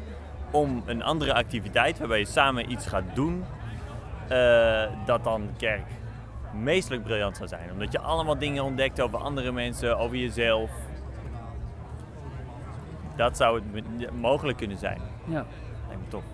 om 0.51 0.83
een 0.87 1.03
andere 1.03 1.35
activiteit 1.35 1.99
waarbij 1.99 2.19
je 2.19 2.25
samen 2.25 2.71
iets 2.71 2.87
gaat 2.87 3.15
doen, 3.15 3.45
eh, 4.29 4.83
dat 5.05 5.25
dan 5.25 5.49
kerk 5.57 5.87
meestelijk 6.53 7.03
briljant 7.03 7.37
zou 7.37 7.49
zijn. 7.49 7.73
Omdat 7.73 7.93
je 7.93 7.99
allemaal 7.99 8.39
dingen 8.39 8.65
ontdekt 8.65 9.01
over 9.01 9.19
andere 9.19 9.53
mensen, 9.53 9.99
over 9.99 10.17
jezelf. 10.17 10.71
Dat 13.17 13.37
zou 13.37 13.61
het 13.73 14.13
mogelijk 14.15 14.59
kunnen 14.59 14.79
zijn. 14.79 15.01
Ja. 15.25 15.47
Lijkt 15.87 16.03
me 16.03 16.09
tof. 16.09 16.25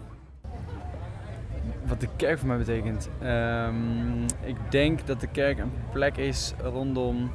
Wat 1.84 2.00
de 2.00 2.08
kerk 2.16 2.38
voor 2.38 2.48
mij 2.48 2.58
betekent. 2.58 3.08
Ehm, 3.22 4.22
ik 4.24 4.56
denk 4.70 5.06
dat 5.06 5.20
de 5.20 5.26
kerk 5.26 5.58
een 5.58 5.72
plek 5.92 6.16
is 6.16 6.54
rondom 6.62 7.32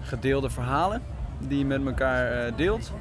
gedeelde 0.00 0.50
verhalen 0.50 1.02
die 1.38 1.58
je 1.58 1.64
met 1.64 1.86
elkaar 1.86 2.32
eh, 2.32 2.56
deelt. 2.56 2.92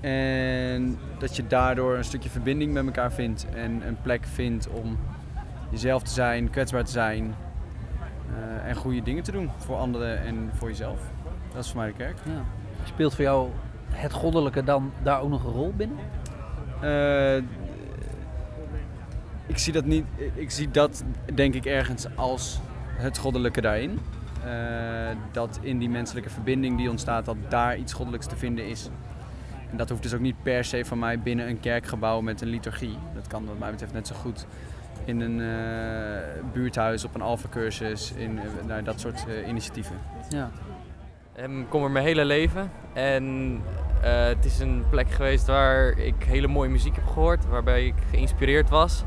En 0.00 0.98
dat 1.18 1.36
je 1.36 1.46
daardoor 1.46 1.96
een 1.96 2.04
stukje 2.04 2.30
verbinding 2.30 2.72
met 2.72 2.84
elkaar 2.84 3.12
vindt 3.12 3.46
en 3.54 3.86
een 3.86 3.96
plek 4.02 4.24
vindt 4.24 4.68
om 4.68 4.98
jezelf 5.70 6.02
te 6.02 6.10
zijn, 6.10 6.50
kwetsbaar 6.50 6.84
te 6.84 6.90
zijn 6.90 7.34
eh, 8.28 8.68
en 8.68 8.76
goede 8.76 9.02
dingen 9.02 9.22
te 9.22 9.32
doen 9.32 9.50
voor 9.56 9.76
anderen 9.76 10.20
en 10.20 10.50
voor 10.54 10.68
jezelf. 10.68 11.00
Dat 11.52 11.64
is 11.64 11.70
voor 11.70 11.80
mij 11.80 11.88
de 11.88 11.96
kerk. 11.96 12.16
Ja. 12.24 12.44
Speelt 12.84 13.14
voor 13.14 13.24
jou 13.24 13.48
het 13.90 14.12
goddelijke 14.12 14.64
dan 14.64 14.92
daar 15.02 15.20
ook 15.20 15.30
nog 15.30 15.44
een 15.44 15.52
rol 15.52 15.72
binnen? 15.76 15.98
Eh, 16.80 17.36
ik 19.46 19.58
zie 19.58 19.72
dat 19.72 19.84
niet. 19.84 20.04
Ik 20.34 20.50
zie 20.50 20.70
dat 20.70 21.04
denk 21.34 21.54
ik 21.54 21.64
ergens 21.64 22.06
als 22.16 22.60
het 22.96 23.18
goddelijke 23.18 23.60
daarin. 23.60 23.98
Eh, 24.44 25.16
dat 25.32 25.58
in 25.62 25.78
die 25.78 25.88
menselijke 25.88 26.30
verbinding 26.30 26.76
die 26.76 26.90
ontstaat, 26.90 27.24
dat 27.24 27.36
daar 27.48 27.76
iets 27.76 27.92
goddelijks 27.92 28.26
te 28.26 28.36
vinden 28.36 28.68
is. 28.68 28.90
En 29.70 29.76
dat 29.76 29.88
hoeft 29.88 30.02
dus 30.02 30.14
ook 30.14 30.20
niet 30.20 30.42
per 30.42 30.64
se 30.64 30.84
van 30.84 30.98
mij 30.98 31.20
binnen 31.20 31.48
een 31.48 31.60
kerkgebouw 31.60 32.20
met 32.20 32.40
een 32.40 32.48
liturgie. 32.48 32.98
Dat 33.14 33.26
kan 33.26 33.46
wat 33.46 33.58
mij 33.58 33.70
betreft 33.70 33.92
net 33.92 34.06
zo 34.06 34.14
goed 34.14 34.46
in 35.04 35.20
een 35.20 35.40
eh, 35.40 36.42
buurthuis, 36.52 37.04
op 37.04 37.14
een 37.14 37.20
alfacursus, 37.20 38.12
in 38.12 38.38
eh, 38.38 38.66
nou, 38.66 38.82
dat 38.82 39.00
soort 39.00 39.26
eh, 39.28 39.48
initiatieven. 39.48 39.96
Ja. 40.28 40.50
Ehm, 41.32 41.60
Ik 41.60 41.68
kom 41.68 41.84
er 41.84 41.90
mijn 41.90 42.04
hele 42.04 42.24
leven 42.24 42.70
en 42.92 43.56
eh, 44.02 44.24
het 44.24 44.44
is 44.44 44.58
een 44.58 44.84
plek 44.90 45.10
geweest 45.10 45.46
waar 45.46 45.98
ik 45.98 46.14
hele 46.24 46.48
mooie 46.48 46.68
muziek 46.70 46.94
heb 46.94 47.06
gehoord, 47.06 47.46
waarbij 47.46 47.86
ik 47.86 47.94
geïnspireerd 48.10 48.68
was. 48.68 49.04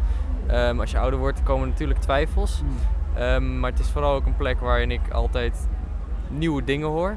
Ehm, 0.48 0.80
als 0.80 0.92
je 0.92 0.98
ouder 0.98 1.20
wordt 1.20 1.44
komen 1.44 1.70
natuurlijk 1.70 2.00
twijfels, 2.00 2.62
Ehm, 3.16 3.60
maar 3.60 3.72
het 3.72 3.80
is 3.80 3.90
vooral 3.90 4.14
ook 4.14 4.26
een 4.26 4.36
plek 4.38 4.60
waarin 4.60 4.92
ik 4.92 5.10
altijd 5.12 5.68
nieuwe 6.28 6.64
dingen 6.64 6.88
hoor. 6.88 7.16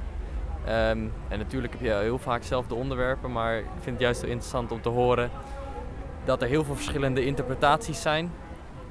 Ehm, 0.64 0.98
en 1.28 1.38
natuurlijk 1.38 1.72
heb 1.72 1.82
je 1.82 1.94
heel 1.94 2.18
vaak 2.18 2.42
zelf 2.42 2.66
de 2.66 2.74
onderwerpen, 2.74 3.32
maar 3.32 3.56
ik 3.58 3.64
vind 3.80 3.86
het 3.96 4.00
juist 4.00 4.20
heel 4.20 4.30
interessant 4.30 4.72
om 4.72 4.80
te 4.80 4.88
horen 4.88 5.30
dat 6.24 6.42
er 6.42 6.48
heel 6.48 6.64
veel 6.64 6.74
verschillende 6.74 7.24
interpretaties 7.24 8.02
zijn 8.02 8.30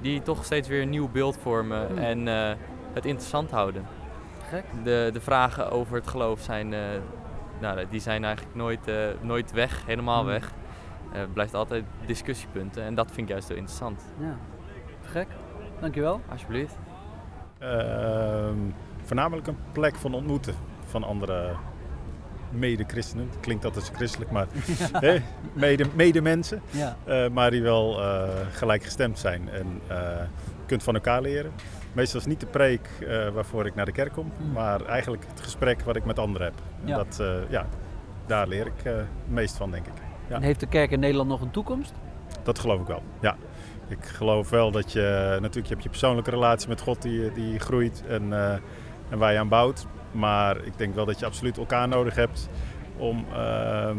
die 0.01 0.21
toch 0.21 0.45
steeds 0.45 0.67
weer 0.67 0.81
een 0.81 0.89
nieuw 0.89 1.09
beeld 1.09 1.37
vormen 1.41 1.87
Hmm. 1.87 1.97
en 1.97 2.27
eh, 2.27 2.51
het 2.93 3.05
interessant 3.05 3.51
houden. 3.51 3.85
Gek. 4.49 4.63
De, 4.83 5.09
de 5.13 5.21
vragen 5.21 5.71
over 5.71 5.95
het 5.95 6.07
geloof 6.07 6.39
zijn, 6.41 6.73
eh, 6.73 6.79
nou, 7.59 7.85
die 7.89 7.99
zijn 7.99 8.23
eigenlijk 8.23 8.55
nooit, 8.55 8.87
eh, 8.87 8.95
nooit 9.21 9.51
weg, 9.51 9.85
helemaal 9.85 10.19
Hmm. 10.21 10.27
weg. 10.31 10.51
Het 11.11 11.33
blijft 11.33 11.53
altijd 11.53 11.83
discussiepunten 12.05 12.83
en 12.83 12.95
dat 12.95 13.05
vind 13.11 13.19
ik 13.27 13.29
juist 13.29 13.47
heel 13.47 13.57
interessant. 13.57 14.05
Ja. 14.19 14.35
Gek. 15.01 15.27
Dankjewel. 15.79 16.21
Alsjeblieft. 16.31 16.77
Ehm, 17.57 18.57
voornamelijk 19.03 19.47
een 19.47 19.57
plek 19.71 19.95
van 19.95 20.13
ontmoeten 20.13 20.55
van 20.85 21.03
andere 21.03 21.55
mede-christenen. 22.51 23.29
Klinkt 23.39 23.63
dat 23.63 23.75
als 23.75 23.89
christelijk, 23.93 24.31
maar 24.31 24.47
Ja. 24.91 24.99
hè, 25.07 25.17
mede, 25.53 25.85
medemensen. 25.93 26.61
Ja. 26.69 26.97
Eh, 27.03 27.29
maar 27.29 27.51
die 27.51 27.61
wel 27.61 28.01
eh, 28.01 28.29
gelijkgestemd 28.51 29.19
zijn 29.19 29.49
en 29.49 29.81
je 29.87 30.71
kunt 30.71 30.83
van 30.83 30.93
elkaar 30.93 31.21
leren. 31.21 31.51
Meestal 31.93 32.19
is 32.19 32.25
niet 32.25 32.39
de 32.39 32.45
preek 32.45 32.89
waarvoor 33.33 33.65
ik 33.65 33.75
naar 33.75 33.85
de 33.85 33.91
kerk 33.91 34.11
kom, 34.13 34.31
maar 34.53 34.85
eigenlijk 34.85 35.25
het 35.29 35.41
gesprek 35.41 35.81
wat 35.81 35.95
ik 35.95 36.05
met 36.05 36.19
anderen 36.19 36.47
heb. 36.47 36.61
En 36.81 36.87
Ja. 36.87 36.95
Dat, 36.95 37.21
ja, 37.49 37.65
daar 38.25 38.47
leer 38.47 38.65
ik 38.65 38.73
het 38.83 39.05
meest 39.27 39.57
van, 39.57 39.71
denk 39.71 39.85
ik. 39.87 39.93
Ja. 40.27 40.35
En 40.35 40.41
heeft 40.41 40.59
de 40.59 40.65
kerk 40.67 40.91
in 40.91 40.99
Nederland 40.99 41.29
nog 41.29 41.41
een 41.41 41.51
toekomst? 41.51 41.93
Dat 42.43 42.59
geloof 42.59 42.81
ik 42.81 42.87
wel, 42.87 43.03
ja. 43.19 43.35
Ik 43.87 44.05
geloof 44.05 44.49
wel 44.49 44.71
dat 44.71 44.91
je, 44.91 45.37
natuurlijk 45.41 45.65
je 45.65 45.71
hebt 45.71 45.83
je 45.83 45.89
persoonlijke 45.89 46.29
relatie 46.29 46.69
met 46.69 46.81
God 46.81 47.01
die, 47.01 47.31
die 47.31 47.59
groeit 47.59 48.03
en, 48.07 48.33
eh, 48.33 48.53
en 49.09 49.17
waar 49.17 49.31
je 49.31 49.39
aan 49.39 49.47
bouwt. 49.47 49.85
Maar 50.11 50.57
ik 50.65 50.77
denk 50.77 50.95
wel 50.95 51.05
dat 51.05 51.19
je 51.19 51.25
absoluut 51.25 51.57
elkaar 51.57 51.87
nodig 51.87 52.15
hebt 52.15 52.49
om 52.97 53.25
ehm, 53.33 53.97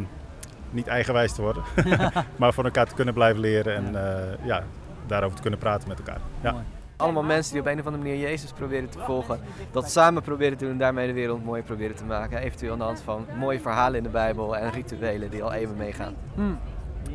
niet 0.71 0.87
eigenwijs 0.87 1.33
te 1.33 1.43
worden. 1.43 1.63
maar 2.37 2.53
van 2.53 2.65
elkaar 2.65 2.87
te 2.87 2.95
kunnen 2.95 3.15
blijven 3.15 3.41
leren 3.41 3.75
en 3.75 4.07
eh, 4.07 4.47
ja, 4.47 4.63
daarover 5.07 5.37
te 5.37 5.43
kunnen 5.43 5.61
praten 5.61 5.89
met 5.89 5.99
elkaar. 5.99 6.21
Ja. 6.41 6.65
Allemaal 6.97 7.23
mensen 7.23 7.53
die 7.53 7.61
op 7.61 7.67
een 7.67 7.79
of 7.81 7.87
andere 7.87 8.03
manier 8.03 8.21
Jezus 8.21 8.53
proberen 8.53 8.89
te 8.89 8.99
volgen. 8.99 9.41
Dat 9.71 9.91
samen 9.91 10.23
proberen 10.23 10.59
te 10.59 10.65
doen 10.65 10.73
en 10.73 10.79
daarmee 10.79 11.07
de 11.07 11.13
wereld 11.13 11.45
mooi 11.45 11.63
proberen 11.63 11.97
te 11.97 12.05
maken. 12.05 12.39
Eventueel 12.39 12.73
aan 12.73 12.79
de 12.79 12.85
hand 12.85 13.01
van 13.01 13.27
mooie 13.39 13.61
verhalen 13.61 13.97
in 13.97 14.03
de 14.03 14.09
Bijbel 14.09 14.57
en 14.57 14.71
rituelen 14.71 15.31
die 15.31 15.43
al 15.43 15.53
eeuwen 15.53 15.77
meegaan. 15.77 16.15
Hmm. 16.35 16.59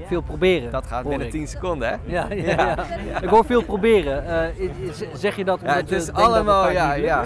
Veel 0.07 0.21
proberen. 0.21 0.71
Dat 0.71 0.87
gaat 0.87 1.07
binnen 1.07 1.27
ik. 1.27 1.33
10 1.33 1.47
seconden, 1.47 1.89
hè? 1.89 1.95
Ja, 2.05 2.27
ja, 2.29 2.75
ja. 3.09 3.21
Ik 3.21 3.29
hoor 3.29 3.45
veel 3.45 3.63
proberen. 3.63 4.25
Eh, 4.27 4.69
zeg 5.13 5.35
je 5.35 5.45
dat 5.45 5.59
Ja, 5.61 5.67
omdat 5.67 5.81
het 5.81 5.89
je 5.89 5.95
is 5.95 6.05
denkt 6.05 6.19
dat 6.19 6.27
het 6.27 6.35
allemaal, 6.35 6.63
vaak 6.63 6.73
ja, 6.73 6.93
ja. 6.93 7.25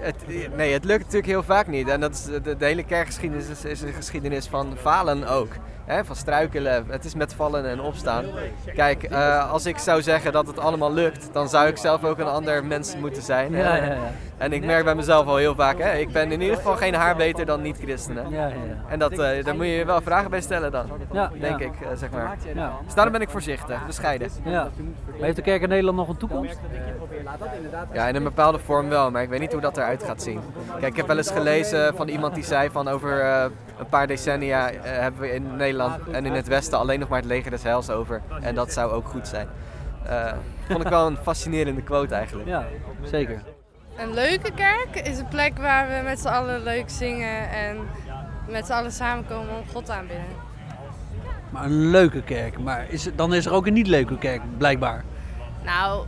Het, 0.00 0.16
nee, 0.56 0.72
het 0.72 0.84
lukt 0.84 0.98
natuurlijk 0.98 1.26
heel 1.26 1.42
vaak 1.42 1.66
niet. 1.66 1.88
En 1.88 2.00
dat 2.00 2.12
is, 2.12 2.24
de, 2.42 2.56
de 2.56 2.64
hele 2.64 2.84
kerkgeschiedenis 2.84 3.48
is, 3.48 3.64
is 3.64 3.82
een 3.82 3.92
geschiedenis 3.92 4.46
van 4.46 4.76
falen 4.76 5.28
ook. 5.28 5.52
Hè, 5.86 6.04
van 6.04 6.16
struikelen. 6.16 6.84
Het 6.88 7.04
is 7.04 7.14
met 7.14 7.34
vallen 7.34 7.66
en 7.68 7.80
opstaan. 7.80 8.24
Kijk, 8.74 9.02
eh, 9.02 9.52
als 9.52 9.66
ik 9.66 9.78
zou 9.78 10.02
zeggen 10.02 10.32
dat 10.32 10.46
het 10.46 10.58
allemaal 10.58 10.92
lukt, 10.92 11.28
dan 11.32 11.48
zou 11.48 11.68
ik 11.68 11.76
zelf 11.76 12.04
ook 12.04 12.18
een 12.18 12.26
ander 12.26 12.64
mens 12.64 12.96
moeten 12.96 13.22
zijn. 13.22 13.52
Ja, 13.52 13.76
ja, 13.76 13.84
ja. 13.84 13.96
En 14.36 14.52
ik 14.52 14.64
merk 14.64 14.84
bij 14.84 14.94
mezelf 14.94 15.26
al 15.26 15.36
heel 15.36 15.54
vaak, 15.54 15.78
hè, 15.78 15.92
ik 15.92 16.12
ben 16.12 16.32
in 16.32 16.40
ieder 16.40 16.56
geval 16.56 16.76
geen 16.76 16.94
haar 16.94 17.16
beter 17.16 17.46
dan 17.46 17.62
niet-christenen. 17.62 18.30
Ja, 18.30 18.46
ja, 18.46 18.46
ja. 18.46 18.84
En 18.88 18.98
dat, 18.98 19.12
eh, 19.12 19.44
daar 19.44 19.56
moet 19.56 19.66
je 19.66 19.84
wel 19.84 20.00
vragen 20.00 20.30
bij 20.30 20.40
stellen 20.40 20.72
dan, 20.72 20.86
Ja, 21.12 21.30
denk 21.40 21.60
ik, 21.60 21.80
eh, 21.80 21.88
zeg 21.96 22.10
maar. 22.10 22.36
Ja. 22.54 22.72
Dus 22.84 22.94
daarom 22.94 23.12
ben 23.12 23.22
ik 23.22 23.30
voorzichtig, 23.30 23.86
bescheiden. 23.86 24.30
Maar 24.44 24.70
heeft 25.20 25.36
de 25.36 25.42
kerk 25.42 25.62
in 25.62 25.68
Nederland 25.68 25.96
nog 25.96 26.08
een 26.08 26.16
toekomst? 26.16 26.58
Ja, 27.92 28.08
in 28.08 28.14
een 28.14 28.22
bepaalde 28.22 28.58
vorm 28.58 28.88
wel, 28.88 29.10
maar 29.10 29.22
ik 29.22 29.28
weet 29.28 29.40
niet 29.40 29.52
hoe 29.52 29.60
dat 29.60 29.76
eruit 29.76 30.02
gaat 30.02 30.22
zien. 30.22 30.40
Kijk, 30.70 30.86
ik 30.86 30.96
heb 30.96 31.06
wel 31.06 31.16
eens 31.16 31.30
gelezen 31.30 31.96
van 31.96 32.08
iemand 32.08 32.34
die 32.34 32.44
zei 32.44 32.70
van 32.70 32.88
over 32.88 33.20
eh, 33.20 33.44
een 33.78 33.86
paar 33.86 34.06
decennia 34.06 34.70
eh, 34.70 34.78
hebben 34.82 35.20
we 35.20 35.32
in 35.34 35.56
Nederland 35.56 36.06
en 36.12 36.26
in 36.26 36.32
het 36.32 36.46
Westen 36.48 36.78
alleen 36.78 37.00
nog 37.00 37.08
maar 37.08 37.18
het 37.18 37.28
leger 37.28 37.50
des 37.50 37.62
heils 37.62 37.90
over. 37.90 38.22
En 38.40 38.54
dat 38.54 38.72
zou 38.72 38.92
ook 38.92 39.08
goed 39.08 39.28
zijn. 39.28 39.48
Eh, 40.06 40.32
vond 40.68 40.80
ik 40.82 40.88
wel 40.88 41.06
een 41.06 41.16
fascinerende 41.16 41.82
quote 41.82 42.14
eigenlijk. 42.14 42.48
Ja, 42.48 42.66
zeker. 43.02 43.42
Een 43.96 44.14
leuke 44.14 44.52
kerk 44.54 45.06
is 45.06 45.18
een 45.18 45.28
plek 45.28 45.58
waar 45.58 45.88
we 45.88 46.00
met 46.04 46.20
z'n 46.20 46.28
allen 46.28 46.62
leuk 46.62 46.90
zingen 46.90 47.50
en 47.50 47.76
met 48.48 48.66
z'n 48.66 48.72
allen 48.72 48.92
samenkomen 48.92 49.54
om 49.56 49.62
God 49.72 49.90
aanbidden. 49.90 50.24
Maar 51.50 51.64
een 51.64 51.90
leuke 51.90 52.22
kerk. 52.22 52.58
Maar 52.58 52.86
is, 52.88 53.04
het- 53.04 53.18
dan 53.18 53.34
is 53.34 53.46
er 53.46 53.52
ook 53.52 53.66
een 53.66 53.72
niet 53.72 53.86
leuke 53.86 54.18
kerk, 54.18 54.40
blijkbaar. 54.58 55.04
Nou, 55.64 56.06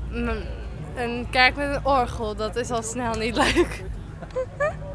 een 0.97 1.27
kerk 1.31 1.57
met 1.57 1.75
een 1.77 1.85
orgel, 1.87 2.35
dat 2.35 2.57
is 2.57 2.71
al 2.71 2.83
snel 2.83 3.15
niet 3.15 3.37
leuk. 3.37 3.85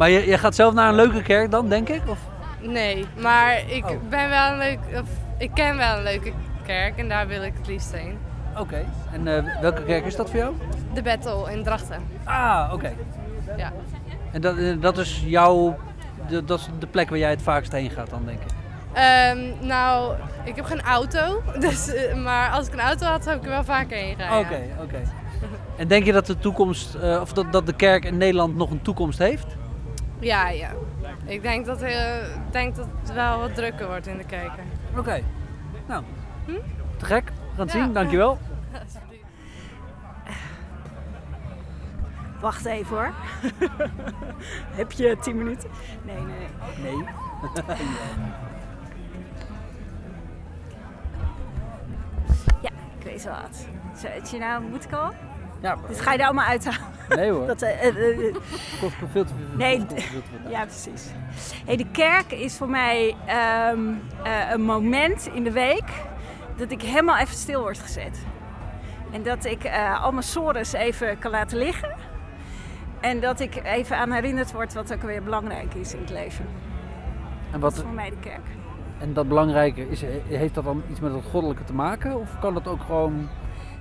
Maar 0.00 0.10
je, 0.10 0.26
je 0.26 0.38
gaat 0.38 0.54
zelf 0.54 0.74
naar 0.74 0.88
een 0.88 0.94
leuke 0.94 1.22
kerk 1.22 1.50
dan, 1.50 1.68
denk 1.68 1.88
ik? 1.88 2.00
Of? 2.06 2.18
Nee, 2.60 3.06
maar 3.18 3.62
ik 3.66 3.84
Oh. 3.84 3.90
ben 4.08 4.28
wel 4.28 4.52
een 4.52 4.58
leuk, 4.58 4.78
of, 4.94 5.08
ik 5.38 5.50
ken 5.54 5.76
wel 5.76 5.96
een 5.96 6.02
leuke 6.02 6.32
kerk 6.66 6.96
en 6.98 7.08
daar 7.08 7.26
wil 7.26 7.42
ik 7.42 7.52
het 7.58 7.66
liefst 7.66 7.92
heen. 7.92 8.18
Oké. 8.58 8.84
En 9.12 9.36
eh, 9.36 9.60
welke 9.60 9.82
kerk 9.84 10.04
is 10.06 10.16
dat 10.16 10.30
voor 10.30 10.38
jou? 10.38 10.54
De 10.94 11.02
Battle 11.02 11.52
in 11.52 11.62
Drachten. 11.62 12.02
Ah, 12.24 12.70
oké. 12.72 12.92
Ja. 13.56 13.72
En 14.32 14.40
dat, 14.40 14.56
eh, 14.56 14.80
dat 14.80 14.98
is 14.98 15.22
jouw... 15.26 15.76
de- 16.28 16.44
dat 16.44 16.58
is 16.58 16.68
de 16.78 16.86
plek 16.86 17.08
waar 17.08 17.18
jij 17.18 17.30
het 17.30 17.42
vaakst 17.42 17.72
heen 17.72 17.90
gaat 17.90 18.10
dan, 18.10 18.22
denk 18.24 18.38
ik. 18.40 18.50
Ehm, 18.92 19.66
nou, 19.66 20.14
ik 20.44 20.56
heb 20.56 20.64
geen 20.64 20.80
auto, 20.82 21.42
dus, 21.66 21.94
eh, 21.94 22.14
maar 22.16 22.50
als 22.50 22.66
ik 22.66 22.72
een 22.72 22.80
auto 22.80 23.06
had, 23.06 23.24
zou 23.24 23.36
ik 23.36 23.42
er 23.44 23.48
wel 23.50 23.64
vaker 23.64 23.96
heen 23.96 24.16
gaan. 24.18 24.38
Oké, 24.38 24.60
oké. 24.82 25.00
En 25.76 25.88
denk 25.88 26.04
je 26.04 26.12
dat 26.12 26.26
de 26.26 26.38
toekomst, 26.38 26.96
of 27.20 27.32
dat, 27.32 27.52
dat 27.52 27.66
de 27.66 27.72
kerk 27.74 28.04
in 28.04 28.16
Nederland 28.16 28.56
nog 28.56 28.70
een 28.70 28.82
toekomst 28.82 29.18
heeft? 29.18 29.46
Ja, 30.20 30.48
ja. 30.48 30.70
Ik 31.24 31.42
denk 31.42 31.66
dat, 31.66 31.82
eh, 31.82 32.22
ik 32.22 32.52
denk 32.52 32.76
dat 32.76 32.86
het 33.00 33.12
wel 33.12 33.38
wat 33.38 33.54
drukker 33.54 33.86
wordt 33.86 34.06
in 34.06 34.16
de 34.16 34.24
kerken. 34.24 34.64
Oké. 34.96 35.22
Nou, 35.86 36.04
te 36.96 37.04
gek. 37.04 37.24
We 37.24 37.32
gaan 37.56 37.66
het 37.66 37.70
zien, 37.70 37.92
dankjewel. 37.92 38.38
Wacht 42.40 42.64
even 42.64 42.96
hoor. 42.96 43.12
Heb 44.80 44.92
je 44.92 45.16
10 45.20 45.36
minuten? 45.36 45.70
Nee, 46.02 46.20
nee. 46.20 46.48
Nee. 46.82 47.04
Ja, 52.62 52.70
ik 52.98 53.04
weet 53.04 53.24
wel 53.24 53.34
wat. 53.42 53.66
Zet 53.96 54.30
je 54.30 54.38
nou, 54.38 54.62
moet 54.62 54.84
ik 54.84 54.90
Ja. 55.60 55.76
Dit 55.88 56.00
ga 56.00 56.12
je 56.12 56.18
er 56.18 56.24
allemaal 56.24 56.46
uithalen. 56.46 56.80
Nee 57.08 57.30
hoor. 57.30 57.46
Dat, 57.52 57.62
eh, 57.62 57.86
eh, 57.86 58.34
Kost 58.80 58.94
veel 59.12 59.24
te 59.24 59.32
veel. 59.34 59.56
Nee, 59.56 59.78
kost 59.86 60.02
veel 60.02 60.22
te 60.22 60.28
veel. 60.42 60.50
ja 60.50 60.64
precies. 60.64 61.08
Hey, 61.66 61.76
de 61.76 61.86
kerk 61.92 62.32
is 62.32 62.56
voor 62.56 62.68
mij 62.70 63.16
ehm, 63.26 63.78
eh, 64.22 64.50
een 64.52 64.62
moment 64.62 65.30
in 65.34 65.44
de 65.44 65.52
week 65.52 65.90
dat 66.56 66.70
ik 66.70 66.82
helemaal 66.82 67.16
even 67.18 67.34
stil 67.34 67.60
word 67.60 67.78
gezet. 67.78 68.18
En 69.12 69.22
dat 69.22 69.44
ik 69.44 69.70
al 70.02 70.12
mijn 70.12 70.22
sores 70.24 70.72
even 70.72 71.18
kan 71.18 71.30
laten 71.30 71.58
liggen. 71.58 71.94
En 73.00 73.20
dat 73.20 73.40
ik 73.40 73.60
even 73.64 73.96
aan 73.96 74.10
herinnerd 74.12 74.52
word 74.52 74.72
wat 74.74 74.92
ook 74.92 75.02
weer 75.02 75.22
belangrijk 75.22 75.74
is 75.74 75.92
in 75.94 76.00
het 76.00 76.10
leven. 76.10 76.44
En 77.52 77.60
Dat 77.60 77.60
wat, 77.60 77.72
is 77.72 77.80
voor 77.80 77.90
mij 77.90 78.10
de 78.10 78.16
kerk. 78.20 78.46
en 78.98 79.12
dat 79.12 79.28
belangrijke, 79.28 79.88
is, 79.88 80.02
heeft 80.28 80.54
dat 80.54 80.64
dan 80.64 80.82
iets 80.90 81.00
met 81.00 81.12
het 81.12 81.24
goddelijke 81.30 81.64
te 81.64 81.72
maken? 81.72 82.20
Of 82.20 82.38
kan 82.40 82.54
dat 82.54 82.68
ook 82.68 82.80
gewoon... 82.80 83.28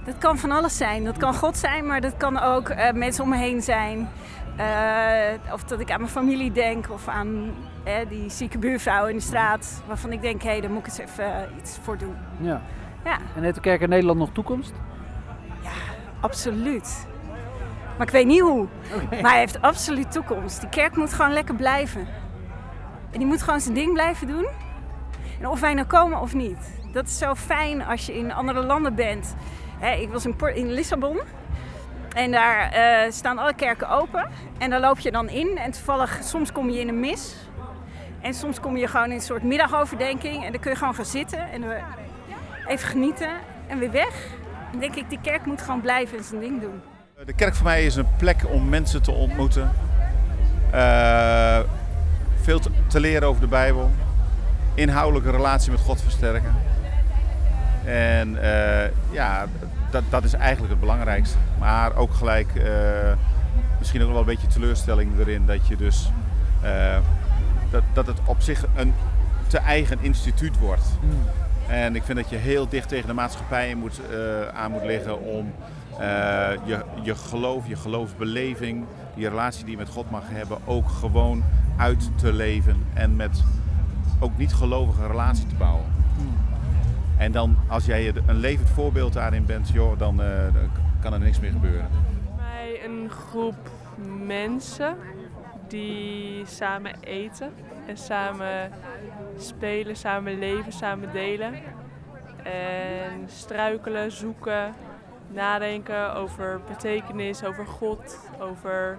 Dat 0.09 0.17
kan 0.17 0.37
van 0.37 0.51
alles 0.51 0.77
zijn. 0.77 1.03
Dat 1.03 1.17
kan 1.17 1.33
God 1.33 1.57
zijn, 1.57 1.85
maar 1.85 2.01
dat 2.01 2.17
kan 2.17 2.39
ook 2.39 2.69
eh, 2.69 2.93
mensen 2.93 3.23
om 3.23 3.29
me 3.29 3.37
heen 3.37 3.61
zijn. 3.61 4.09
Eh, 4.57 5.53
of 5.53 5.63
dat 5.63 5.79
ik 5.79 5.91
aan 5.91 5.99
mijn 5.99 6.11
familie 6.11 6.51
denk 6.51 6.89
of 6.91 7.07
aan 7.07 7.51
eh, 7.83 7.93
die 8.09 8.29
zieke 8.29 8.57
buurvrouw 8.57 9.05
in 9.05 9.15
de 9.15 9.21
straat. 9.21 9.83
Waarvan 9.87 10.11
ik 10.11 10.21
denk, 10.21 10.41
hé, 10.41 10.49
hey, 10.49 10.61
daar 10.61 10.69
moet 10.69 10.79
ik 10.79 10.85
eens 10.85 10.97
even 10.97 11.49
iets 11.57 11.77
voor 11.81 11.97
doen. 11.97 12.15
Ja. 12.39 12.61
Ja. 13.03 13.17
En 13.35 13.43
heeft 13.43 13.55
de 13.55 13.61
kerk 13.61 13.81
in 13.81 13.89
Nederland 13.89 14.19
nog 14.19 14.29
toekomst? 14.31 14.73
Absoluut. 16.19 17.07
Maar 17.97 18.07
ik 18.07 18.13
weet 18.13 18.25
niet 18.25 18.41
hoe. 18.41 18.67
Maar 19.21 19.31
hij 19.31 19.39
heeft 19.39 19.61
absoluut 19.61 20.11
toekomst. 20.11 20.59
Die 20.59 20.69
kerk 20.69 20.95
moet 20.95 21.13
gewoon 21.13 21.33
lekker 21.33 21.55
blijven. 21.55 22.07
En 23.11 23.17
die 23.17 23.27
moet 23.27 23.41
gewoon 23.41 23.59
zijn 23.59 23.75
ding 23.75 23.93
blijven 23.93 24.27
doen. 24.27 24.47
En 25.39 25.47
of 25.47 25.59
wij 25.59 25.73
nou 25.73 25.87
komen 25.87 26.21
of 26.21 26.33
niet. 26.33 26.77
Dat 26.91 27.07
is 27.07 27.17
zo 27.17 27.35
fijn 27.35 27.83
als 27.83 28.05
je 28.05 28.17
in 28.17 28.33
andere 28.33 28.63
landen 28.63 28.95
bent. 28.95 29.35
Ik 29.81 30.09
was 30.09 30.25
in, 30.25 30.35
in 30.53 30.71
Lissabon. 30.71 31.19
En 32.13 32.31
daar 32.31 32.71
eh, 32.71 33.11
staan 33.11 33.37
alle 33.37 33.53
kerken 33.53 33.89
open. 33.89 34.29
En 34.57 34.69
daar 34.69 34.79
loop 34.79 34.99
je 34.99 35.11
dan 35.11 35.29
in. 35.29 35.57
En 35.57 35.71
toevallig, 35.71 36.19
soms 36.23 36.51
kom 36.51 36.69
je 36.69 36.79
in 36.79 36.87
een 36.87 36.99
mis. 36.99 37.35
En 38.21 38.33
soms 38.33 38.59
kom 38.59 38.77
je 38.77 38.87
gewoon 38.87 39.05
in 39.05 39.11
een 39.11 39.21
soort 39.21 39.43
middagoverdenking. 39.43 40.45
En 40.45 40.51
dan 40.51 40.61
kun 40.61 40.71
je 40.71 40.77
gewoon 40.77 40.95
gaan 40.95 41.05
zitten. 41.05 41.51
En 41.51 41.63
even 42.67 42.87
genieten. 42.87 43.29
En 43.67 43.79
weer 43.79 43.91
weg. 43.91 44.27
Dan 44.71 44.79
denk 44.79 44.95
ik, 44.95 45.09
die 45.09 45.19
kerk 45.21 45.45
moet 45.45 45.61
gewoon 45.61 45.81
blijven 45.81 46.17
en 46.17 46.23
zijn 46.23 46.39
ding 46.39 46.61
doen. 46.61 46.81
De 47.25 47.33
kerk 47.33 47.55
voor 47.55 47.65
mij 47.65 47.85
is 47.85 47.95
een 47.95 48.15
plek 48.17 48.41
om 48.47 48.69
mensen 48.69 49.01
te 49.01 49.11
ontmoeten. 49.11 49.71
Eh, 50.71 51.59
veel 52.41 52.59
te 52.87 52.99
leren 52.99 53.27
over 53.27 53.41
de 53.41 53.47
Bijbel. 53.47 53.91
Inhoudelijke 54.73 55.31
relatie 55.31 55.71
met 55.71 55.79
God 55.79 56.01
versterken. 56.01 56.55
En 57.89 58.41
eh, 58.41 58.91
ja, 59.11 59.45
dat, 59.91 60.03
dat 60.09 60.23
is 60.23 60.33
eigenlijk 60.33 60.71
het 60.71 60.79
belangrijkste. 60.79 61.37
Maar 61.59 61.95
ook 61.95 62.13
gelijk 62.13 62.55
eh, 62.55 63.13
misschien 63.79 64.01
ook 64.01 64.09
wel 64.09 64.19
een 64.19 64.25
beetje 64.25 64.47
teleurstelling 64.47 65.19
erin 65.19 65.45
dat 65.45 65.67
je 65.67 65.75
dus 65.75 66.11
eh, 66.61 66.97
dat, 67.71 67.83
dat 67.93 68.07
het 68.07 68.17
op 68.25 68.41
zich 68.41 68.65
een 68.75 68.93
te 69.47 69.57
eigen 69.57 69.97
instituut 70.01 70.59
wordt. 70.59 70.85
En 71.67 71.95
ik 71.95 72.03
vind 72.03 72.17
dat 72.17 72.29
je 72.29 72.35
heel 72.35 72.69
dicht 72.69 72.87
tegen 72.87 73.07
de 73.07 73.13
maatschappij 73.13 73.75
moet, 73.75 74.01
aan 74.53 74.71
moet 74.71 74.83
liggen 74.83 75.21
om 75.21 75.53
je, 76.65 76.83
je 77.03 77.15
geloof, 77.15 77.67
je 77.67 77.75
geloofsbeleving, 77.75 78.85
die 79.15 79.29
relatie 79.29 79.63
die 79.63 79.71
je 79.71 79.77
met 79.77 79.89
God 79.89 80.11
mag 80.11 80.23
hebben, 80.25 80.57
ook 80.65 80.89
gewoon 80.89 81.43
uit 81.77 82.09
te 82.15 82.33
leven 82.33 82.85
en 82.93 83.15
met 83.15 83.43
ook 84.19 84.37
niet 84.37 84.53
gelovige 84.53 85.07
relatie 85.07 85.47
te 85.47 85.55
bouwen. 85.55 85.85
En 87.19 87.31
dan 87.31 87.57
als 87.67 87.85
jij 87.85 88.13
een 88.25 88.39
levend 88.39 88.69
voorbeeld 88.69 89.13
daarin 89.13 89.45
bent, 89.45 89.69
joh, 89.69 89.99
dan, 89.99 90.21
eh, 90.21 90.53
dan 90.53 90.71
kan 91.01 91.13
er 91.13 91.19
niks 91.19 91.39
meer 91.39 91.51
gebeuren. 91.51 91.89
mij 92.35 92.85
een 92.85 93.09
groep 93.09 93.69
mensen 94.25 94.97
die 95.67 96.45
samen 96.45 96.93
eten 96.99 97.53
en 97.87 97.97
samen 97.97 98.71
spelen, 99.37 99.95
samen 99.95 100.39
leven, 100.39 100.71
samen 100.71 101.11
delen. 101.11 101.53
En 102.43 103.23
struikelen, 103.25 104.11
zoeken, 104.11 104.73
nadenken 105.27 106.15
over 106.15 106.61
betekenis, 106.67 107.43
over 107.43 107.65
God, 107.65 108.19
over 108.39 108.97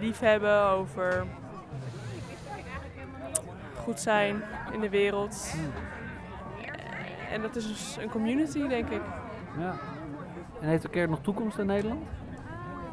liefhebben, 0.00 0.62
over 0.62 1.26
goed 3.76 4.00
zijn 4.00 4.42
in 4.72 4.80
de 4.80 4.88
wereld. 4.88 5.54
En 7.32 7.42
dat 7.42 7.56
is 7.56 7.66
dus 7.66 7.96
een 8.00 8.10
community, 8.10 8.68
denk 8.68 8.88
ik. 8.88 9.00
Ja. 9.58 9.74
En 10.60 10.68
heeft 10.68 10.82
de 10.82 10.88
kerk 10.88 11.10
nog 11.10 11.20
toekomst 11.20 11.58
in 11.58 11.66
Nederland? 11.66 12.02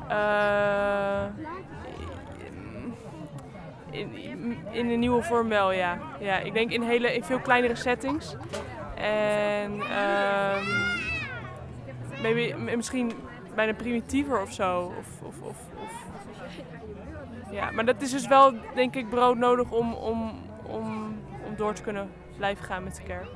Eh, 0.07 1.25
in, 3.89 4.15
in 4.71 4.89
een 4.89 4.99
nieuwe 4.99 5.23
vorm 5.23 5.49
wel, 5.49 5.71
ja. 5.71 5.97
ja. 6.19 6.37
Ik 6.37 6.53
denk 6.53 6.71
in, 6.71 6.81
hele, 6.81 7.15
in 7.15 7.23
veel 7.23 7.39
kleinere 7.39 7.75
settings. 7.75 8.35
En 8.95 9.81
ehm, 9.81 10.63
maybe, 12.21 12.55
misschien 12.75 13.11
bijna 13.55 13.73
primitiever 13.73 14.41
of 14.41 14.51
zo. 14.51 14.93
Of, 14.99 15.21
of, 15.21 15.41
of, 15.41 15.57
of, 15.83 15.91
ja, 17.51 17.71
maar 17.71 17.85
dat 17.85 18.01
is 18.01 18.11
dus 18.11 18.27
wel, 18.27 18.53
denk 18.73 18.95
ik, 18.95 19.09
brood 19.09 19.37
nodig 19.37 19.71
om, 19.71 19.93
om, 19.93 20.33
om, 20.67 21.15
om 21.47 21.55
door 21.55 21.73
te 21.73 21.81
kunnen 21.81 22.09
blijven 22.37 22.65
gaan 22.65 22.83
met 22.83 22.95
de 22.95 23.03
kerk. 23.03 23.27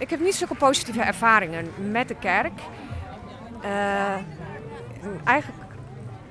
Ik 0.00 0.10
heb 0.10 0.20
niet 0.20 0.34
zulke 0.34 0.54
positieve 0.54 1.02
ervaringen 1.02 1.90
met 1.90 2.08
de 2.08 2.14
kerk. 2.14 2.60
Eh, 3.62 4.14
eigenlijk, 5.24 5.68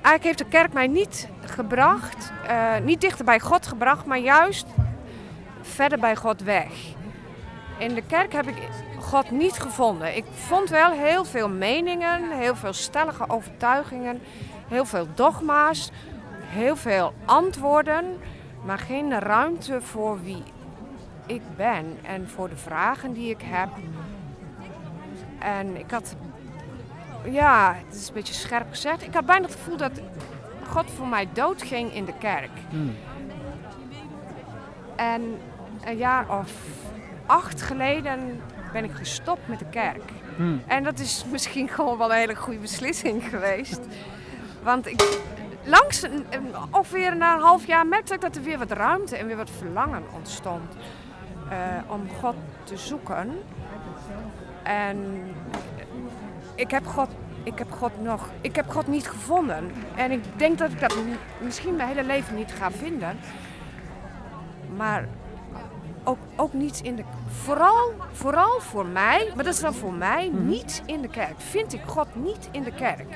eigenlijk 0.02 0.24
heeft 0.24 0.38
de 0.38 0.48
kerk 0.48 0.72
mij 0.72 0.86
niet 0.86 1.28
gebracht, 1.44 2.32
eh, 2.46 2.78
niet 2.84 3.00
dichter 3.00 3.24
bij 3.24 3.40
God 3.40 3.66
gebracht, 3.66 4.06
maar 4.06 4.18
juist 4.18 4.66
verder 5.60 5.98
bij 5.98 6.16
God 6.16 6.42
weg. 6.42 6.70
In 7.78 7.94
de 7.94 8.02
kerk 8.06 8.32
heb 8.32 8.46
ik 8.46 8.56
God 8.98 9.30
niet 9.30 9.58
gevonden. 9.58 10.16
Ik 10.16 10.24
vond 10.34 10.68
wel 10.68 10.90
heel 10.90 11.24
veel 11.24 11.48
meningen, 11.48 12.30
heel 12.30 12.56
veel 12.56 12.72
stellige 12.72 13.28
overtuigingen, 13.28 14.20
heel 14.68 14.84
veel 14.84 15.06
dogma's, 15.14 15.90
heel 16.44 16.76
veel 16.76 17.14
antwoorden, 17.24 18.18
maar 18.64 18.78
geen 18.78 19.18
ruimte 19.18 19.80
voor 19.80 20.22
wie 20.22 20.42
ik 21.30 21.42
ben 21.56 21.98
en 22.02 22.28
voor 22.28 22.48
de 22.48 22.56
vragen 22.56 23.12
die 23.12 23.30
ik 23.30 23.42
heb. 23.44 23.68
En 25.38 25.76
ik 25.76 25.90
had, 25.90 26.16
ja, 27.24 27.76
het 27.86 27.94
is 27.94 28.08
een 28.08 28.14
beetje 28.14 28.34
scherp 28.34 28.66
gezegd, 28.70 29.02
ik 29.02 29.14
had 29.14 29.26
bijna 29.26 29.46
het 29.46 29.54
gevoel 29.54 29.76
dat 29.76 30.00
God 30.68 30.90
voor 30.90 31.06
mij 31.06 31.28
doodging 31.32 31.94
in 31.94 32.04
de 32.04 32.18
kerk. 32.18 32.50
En 34.96 35.38
een 35.84 35.96
jaar 35.96 36.38
of 36.38 36.52
acht 37.26 37.62
geleden 37.62 38.40
ben 38.72 38.84
ik 38.84 38.92
gestopt 38.92 39.48
met 39.48 39.58
de 39.58 39.68
kerk. 39.70 40.10
Hmm. 40.36 40.62
En 40.66 40.84
dat 40.84 40.98
is 40.98 41.24
misschien 41.30 41.68
gewoon 41.76 41.98
wel 41.98 42.10
een 42.10 42.18
hele 42.18 42.36
goede 42.36 42.58
beslissing 42.58 43.28
geweest. 43.28 43.80
Want 44.62 44.86
ik, 44.86 45.18
langs, 45.64 46.04
ongeveer 46.70 47.16
na 47.16 47.34
een 47.34 47.40
half 47.40 47.66
jaar 47.66 47.86
merkte 47.86 48.14
ik 48.14 48.20
dat 48.20 48.36
er 48.36 48.42
weer 48.42 48.58
wat 48.58 48.70
ruimte 48.70 49.16
en 49.16 49.26
weer 49.26 49.36
wat 49.36 49.50
verlangen 49.58 50.02
ontstond. 50.14 50.76
Eh, 51.50 51.56
om 51.86 52.08
God 52.20 52.34
te 52.64 52.76
zoeken. 52.76 53.42
En 54.62 54.96
ik 56.54 56.70
heb 56.70 56.86
God, 56.86 57.08
ik 57.42 57.58
heb 57.58 57.72
God 57.72 58.02
nog, 58.02 58.28
ik 58.40 58.56
heb 58.56 58.70
God 58.70 58.86
niet 58.86 59.08
gevonden. 59.08 59.72
En 59.94 60.10
ik 60.10 60.24
denk 60.36 60.58
dat 60.58 60.70
ik 60.70 60.80
dat 60.80 60.96
misschien 61.40 61.76
mijn 61.76 61.88
hele 61.88 62.04
leven 62.04 62.34
niet 62.34 62.52
ga 62.52 62.70
vinden. 62.70 63.18
Maar 64.76 65.08
ook, 66.04 66.18
ook 66.36 66.52
niet 66.52 66.80
in 66.82 66.96
de. 66.96 67.02
Vooral, 67.28 67.92
vooral 68.12 68.60
voor 68.60 68.86
mij, 68.86 69.32
maar 69.34 69.44
dat 69.44 69.54
is 69.54 69.60
dan 69.60 69.74
voor 69.74 69.92
mij, 69.92 70.30
niet 70.32 70.82
in 70.86 71.00
de 71.00 71.08
kerk. 71.08 71.40
Vind 71.40 71.72
ik 71.72 71.82
God 71.86 72.08
niet 72.14 72.48
in 72.52 72.62
de 72.62 72.72
kerk. 72.72 73.06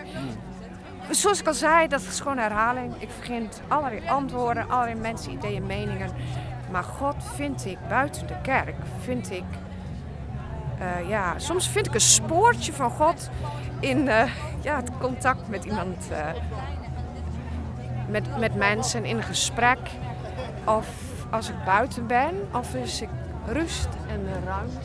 Zoals 1.11 1.41
ik 1.41 1.47
al 1.47 1.55
zei, 1.55 1.89
dat 1.89 2.01
is 2.01 2.21
gewoon 2.21 2.39
herhaling. 2.39 2.95
Ik 2.99 3.09
vind 3.21 3.63
allerlei 3.69 4.09
antwoorden, 4.09 4.71
allerlei 4.71 5.01
mensen, 5.01 5.33
ideeën, 5.33 5.67
meningen. 5.67 6.11
Maar 6.75 6.85
God 6.85 7.15
vind 7.35 7.67
ik 7.67 7.79
buiten 7.89 8.27
de 8.27 8.35
kerk, 8.43 8.75
vind 9.01 9.31
ik. 9.31 9.45
eh, 10.79 11.09
ja, 11.09 11.39
soms 11.39 11.69
vind 11.69 11.87
ik 11.87 11.95
een 11.95 12.01
spoortje 12.01 12.73
van 12.73 12.91
God 12.91 13.31
in 13.81 14.09
eh, 14.09 14.31
ja, 14.61 14.77
het 14.77 14.91
contact 15.01 15.49
met 15.49 15.65
iemand, 15.65 16.11
eh, 16.11 16.27
met, 18.09 18.39
met 18.39 18.55
mensen 18.55 19.05
in 19.05 19.23
gesprek. 19.23 19.79
Of 20.65 20.89
als 21.31 21.49
ik 21.49 21.55
buiten 21.65 22.07
ben, 22.07 22.35
of 22.53 22.75
als 22.81 23.03
ik 23.03 23.09
rust 23.47 23.89
en 24.09 24.27
ruimte 24.45 24.79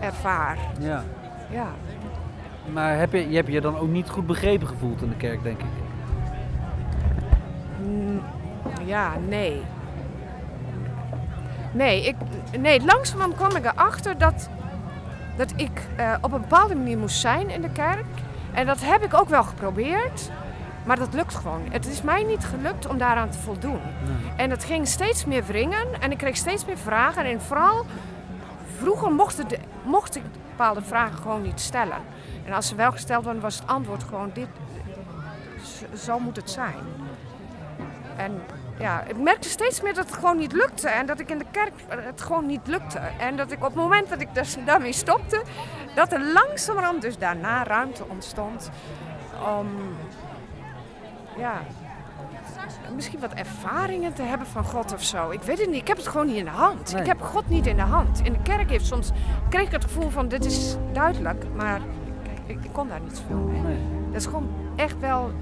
ervaar. 0.00 0.58
Ja. 0.80 1.02
Ja. 1.50 1.66
Maar 2.72 2.98
heb 2.98 3.12
je, 3.12 3.28
je 3.30 3.36
hebt 3.36 3.48
je 3.52 3.60
dan 3.60 3.76
ook 3.78 3.88
niet 3.88 4.08
goed 4.10 4.26
begrepen 4.26 4.66
gevoeld 4.68 5.02
in 5.02 5.08
de 5.08 5.16
kerk, 5.16 5.42
denk 5.42 5.60
ik? 5.60 5.66
Mm, 7.84 8.20
Ja, 8.84 9.12
nee. 9.28 9.62
Nee, 11.74 12.04
ik, 12.06 12.16
nee, 12.58 12.84
langzamerhand 12.84 13.36
kwam 13.36 13.56
ik 13.56 13.64
erachter 13.64 14.18
dat, 14.18 14.48
dat 15.36 15.52
ik 15.56 15.82
eh, 15.96 16.14
op 16.20 16.32
een 16.32 16.40
bepaalde 16.40 16.74
manier 16.74 16.98
moest 16.98 17.20
zijn 17.20 17.50
in 17.50 17.62
de 17.62 17.70
kerk. 17.72 18.04
En 18.52 18.66
dat 18.66 18.80
heb 18.80 19.02
ik 19.02 19.14
ook 19.14 19.28
wel 19.28 19.42
geprobeerd. 19.42 20.30
Maar 20.84 20.98
dat 20.98 21.14
lukt 21.14 21.34
gewoon. 21.34 21.62
Het 21.70 21.86
is 21.86 22.02
mij 22.02 22.22
niet 22.22 22.44
gelukt 22.44 22.86
om 22.86 22.98
daaraan 22.98 23.30
te 23.30 23.38
voldoen. 23.38 23.80
En 24.36 24.50
het 24.50 24.64
ging 24.64 24.88
steeds 24.88 25.24
meer 25.24 25.44
wringen 25.44 26.00
en 26.00 26.10
ik 26.10 26.18
kreeg 26.18 26.36
steeds 26.36 26.64
meer 26.64 26.78
vragen. 26.78 27.24
En 27.24 27.40
vooral, 27.40 27.84
vroeger 28.78 29.12
mochten 29.12 29.48
de, 29.48 29.58
mocht 29.84 30.16
ik 30.16 30.22
bepaalde 30.48 30.82
vragen 30.82 31.16
gewoon 31.16 31.42
niet 31.42 31.60
stellen. 31.60 31.98
En 32.44 32.52
als 32.52 32.68
ze 32.68 32.74
wel 32.74 32.90
gesteld 32.90 33.24
worden, 33.24 33.42
was 33.42 33.58
het 33.58 33.66
antwoord 33.66 34.02
gewoon 34.02 34.30
dit. 34.34 34.48
Zo 35.96 36.18
moet 36.18 36.36
het 36.36 36.50
zijn. 36.50 36.74
En 38.16 38.42
ja, 38.78 39.02
ik 39.02 39.18
merkte 39.18 39.48
steeds 39.48 39.80
meer 39.80 39.94
dat 39.94 40.06
het 40.06 40.14
gewoon 40.14 40.36
niet 40.36 40.52
lukte. 40.52 40.88
En 40.88 41.06
dat 41.06 41.20
ik 41.20 41.30
in 41.30 41.38
de 41.38 41.46
kerk 41.50 41.72
eh, 41.88 41.98
het 42.04 42.20
gewoon 42.20 42.46
niet 42.46 42.66
lukte. 42.66 42.98
En 42.98 43.36
dat 43.36 43.50
ik 43.50 43.58
op 43.58 43.64
het 43.64 43.74
moment 43.74 44.08
dat 44.08 44.20
ik 44.20 44.34
dus 44.34 44.56
daarmee 44.66 44.92
stopte, 44.92 45.42
dat 45.94 46.12
er 46.12 46.32
langzamerhand 46.32 47.02
dus 47.02 47.18
daarna 47.18 47.64
ruimte 47.64 48.04
ontstond 48.08 48.70
om 49.58 49.68
ja, 51.36 51.60
misschien 52.94 53.20
wat 53.20 53.32
ervaringen 53.32 54.14
te 54.14 54.22
hebben 54.22 54.46
van 54.46 54.64
God 54.64 54.92
of 54.92 55.02
zo. 55.02 55.30
Ik 55.30 55.42
weet 55.42 55.58
het 55.58 55.70
niet. 55.70 55.80
Ik 55.80 55.88
heb 55.88 55.96
het 55.96 56.08
gewoon 56.08 56.26
niet 56.26 56.36
in 56.36 56.44
de 56.44 56.50
hand. 56.50 56.92
Nee. 56.92 57.00
Ik 57.00 57.06
heb 57.06 57.20
God 57.22 57.48
niet 57.48 57.66
in 57.66 57.76
de 57.76 57.82
hand. 57.82 58.20
In 58.24 58.32
de 58.32 58.42
kerk 58.42 58.70
heeft 58.70 58.86
soms 58.86 59.10
kreeg 59.48 59.66
ik 59.66 59.72
het 59.72 59.84
gevoel 59.84 60.10
van 60.10 60.28
dit 60.28 60.44
is 60.44 60.76
duidelijk, 60.92 61.44
maar 61.54 61.80
ik, 62.22 62.56
ik, 62.56 62.64
ik 62.64 62.72
kon 62.72 62.88
daar 62.88 63.00
niet 63.00 63.16
zoveel 63.16 63.36
mee. 63.36 63.78
Dat 64.10 64.20
is 64.20 64.26
gewoon 64.26 64.48
echt 64.76 64.98
wel. 64.98 65.32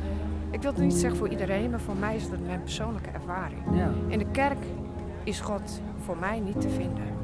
Ik 0.52 0.62
wil 0.62 0.70
het 0.70 0.80
niet 0.80 0.94
zeggen 0.94 1.18
voor 1.18 1.28
iedereen, 1.28 1.70
maar 1.70 1.80
voor 1.80 1.96
mij 1.96 2.16
is 2.16 2.30
dat 2.30 2.38
mijn 2.46 2.62
persoonlijke 2.62 3.10
ervaring. 3.10 3.60
Ja. 3.72 3.90
In 4.06 4.18
de 4.18 4.30
kerk 4.30 4.64
is 5.24 5.40
God 5.40 5.80
voor 6.04 6.16
mij 6.16 6.40
niet 6.40 6.60
te 6.60 6.68
vinden. 6.68 7.20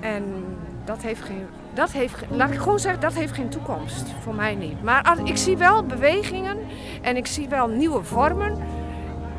En 0.00 0.24
dat 0.84 1.02
heeft 1.02 1.22
geen. 1.22 1.46
Dat 1.74 1.92
heeft, 1.92 2.24
laat 2.30 2.50
ik 2.50 2.58
gewoon 2.58 2.78
zeggen, 2.78 3.00
dat 3.00 3.14
heeft 3.14 3.32
geen 3.32 3.48
toekomst. 3.48 4.10
Voor 4.20 4.34
mij 4.34 4.54
niet. 4.54 4.82
Maar 4.82 5.18
ik 5.24 5.36
zie 5.36 5.56
wel 5.56 5.84
bewegingen 5.84 6.58
en 7.02 7.16
ik 7.16 7.26
zie 7.26 7.48
wel 7.48 7.68
nieuwe 7.68 8.02
vormen 8.02 8.58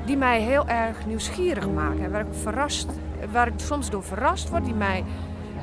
die 0.06 0.18
mij 0.18 0.42
heel 0.42 0.68
erg 0.68 1.06
nieuwsgierig 1.06 1.70
maken. 1.70 2.04
En 2.04 2.12
waar 2.12 2.22
ik, 2.22 2.34
verrast, 2.42 2.90
waar 3.32 3.48
ik 3.48 3.54
soms 3.56 3.90
door 3.90 4.04
verrast 4.04 4.50
word, 4.50 4.66
die 4.66 4.74
mij 4.74 5.04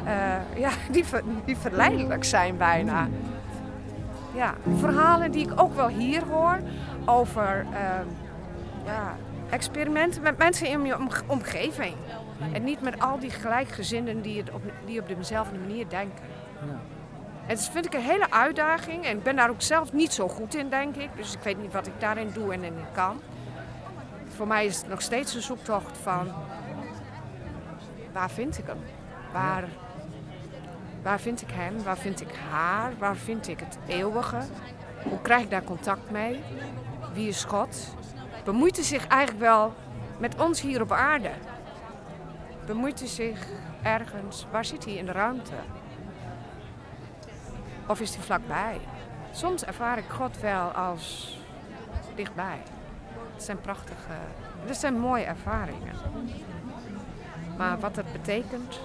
eh, 0.05 0.59
ja, 0.61 0.71
die, 0.93 1.05
ver- 1.05 1.23
die 1.45 1.57
verleidelijk 1.57 2.25
zijn 2.25 2.57
bijna. 2.57 3.09
Ja, 4.35 4.55
verhalen 4.79 5.31
die 5.31 5.51
ik 5.51 5.61
ook 5.61 5.75
wel 5.75 5.89
hier 5.89 6.23
hoor 6.25 6.59
over 7.05 7.67
ehm, 7.75 8.07
ja, 8.85 9.17
experimenten 9.51 10.23
met 10.23 10.39
mensen 10.39 10.67
in 10.69 10.85
je 10.85 10.99
omge- 10.99 11.23
omgeving. 11.27 11.95
En 12.53 12.65
niet 12.65 12.81
met 12.83 13.01
al 13.01 13.19
die 13.19 13.31
gelijkgezinden 13.31 14.21
die, 14.23 14.39
het 14.39 14.51
op, 14.51 14.63
die 14.87 15.01
op 15.01 15.09
dezelfde 15.09 15.59
manier 15.59 15.89
denken. 15.89 16.25
En 17.47 17.57
dat 17.57 17.69
vind 17.73 17.87
ik 17.87 17.95
een 17.95 18.01
hele 18.01 18.31
uitdaging. 18.31 19.05
En 19.05 19.17
ik 19.17 19.23
ben 19.23 19.37
daar 19.37 19.51
ook 19.51 19.63
zelf 19.63 19.93
niet 19.93 20.13
zo 20.13 20.29
goed 20.29 20.55
in, 20.55 20.69
denk 20.69 20.97
ik. 20.97 21.09
Dus 21.17 21.33
ik 21.35 21.41
weet 21.43 21.61
niet 21.63 21.73
wat 21.73 21.87
ik 21.87 21.93
daarin 21.99 22.31
doe 22.35 22.53
en 22.53 22.63
in 22.65 22.75
kan. 22.93 23.21
Voor 24.37 24.47
mij 24.47 24.67
is 24.67 24.77
het 24.77 24.89
nog 24.89 25.03
steeds 25.03 25.35
een 25.35 25.43
zoektocht 25.43 25.99
van... 26.03 26.29
Waar 28.13 28.31
vind 28.31 28.59
ik 28.59 28.67
hem? 28.67 28.79
Waar, 29.33 29.65
waar 31.03 31.21
vind 31.21 31.43
ik 31.43 31.51
hem? 31.51 31.83
Waar 31.83 31.99
vind 31.99 32.21
ik 32.21 32.35
haar? 32.51 32.93
Waar 32.99 33.17
vind 33.17 33.49
ik 33.49 33.61
het 33.61 33.79
eeuwige? 33.87 34.39
Hoe 35.03 35.21
krijg 35.23 35.43
ik 35.43 35.51
daar 35.51 35.65
contact 35.65 36.11
mee? 36.11 36.41
Wie 37.13 37.29
is 37.29 37.45
God? 37.45 37.95
Bemoeit 38.45 38.77
hij 38.77 38.85
zich 38.85 39.07
eigenlijk 39.07 39.41
wel 39.43 39.75
met 40.19 40.41
ons 40.41 40.61
hier 40.61 40.83
op 40.83 40.93
aarde? 40.93 41.31
Bemoeit 42.67 42.99
hij 42.99 43.09
zich 43.09 43.47
ergens? 43.83 44.47
Waar 44.51 44.65
zit 44.65 44.85
hij 44.85 44.95
in 44.95 45.07
de 45.07 45.13
ruimte? 45.13 45.55
Of 47.87 48.01
is 48.01 48.15
hij 48.15 48.25
vlakbij? 48.25 48.81
Soms 49.33 49.65
ervaar 49.65 49.99
ik 49.99 50.09
God 50.09 50.41
wel 50.41 50.71
als 50.71 51.39
dichtbij. 52.15 52.63
Het 53.35 53.43
zijn 53.43 53.61
prachtige, 53.61 54.13
het 54.67 54.77
zijn 54.77 54.99
mooie 54.99 55.25
ervaringen. 55.25 55.95
Maar 57.57 57.79
wat 57.79 57.95
dat 57.95 58.13
betekent, 58.13 58.81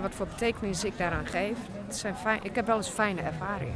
wat 0.00 0.14
voor 0.14 0.26
betekenis 0.26 0.84
ik 0.84 0.98
daaraan 0.98 1.26
geef, 1.26 1.58
het 1.86 1.96
zijn 1.96 2.16
fijn, 2.16 2.40
ik 2.42 2.54
heb 2.54 2.66
wel 2.66 2.76
eens 2.76 2.88
fijne 2.88 3.20
ervaringen. 3.20 3.74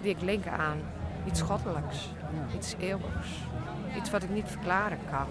Die 0.00 0.10
ik 0.10 0.20
link 0.20 0.46
aan 0.46 0.78
iets 1.26 1.40
goddelijks, 1.40 2.10
iets 2.54 2.74
eeuwigs. 2.78 3.28
Iets 3.96 4.10
wat 4.10 4.22
ik 4.22 4.30
niet 4.30 4.48
verklaren 4.48 4.98
kan. 5.10 5.26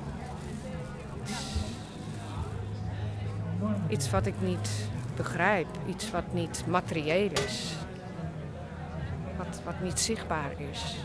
Iets, 3.87 4.09
wat 4.09 4.25
ik 4.25 4.33
niet 4.39 4.87
begrijp, 5.15 5.67
iets 5.87 6.11
wat 6.11 6.33
niet 6.33 6.63
materieel 6.67 7.31
is. 7.31 7.73
Wat, 9.37 9.61
wat 9.65 9.81
niet 9.81 9.99
zichtbaar 9.99 10.51
is. 10.71 10.95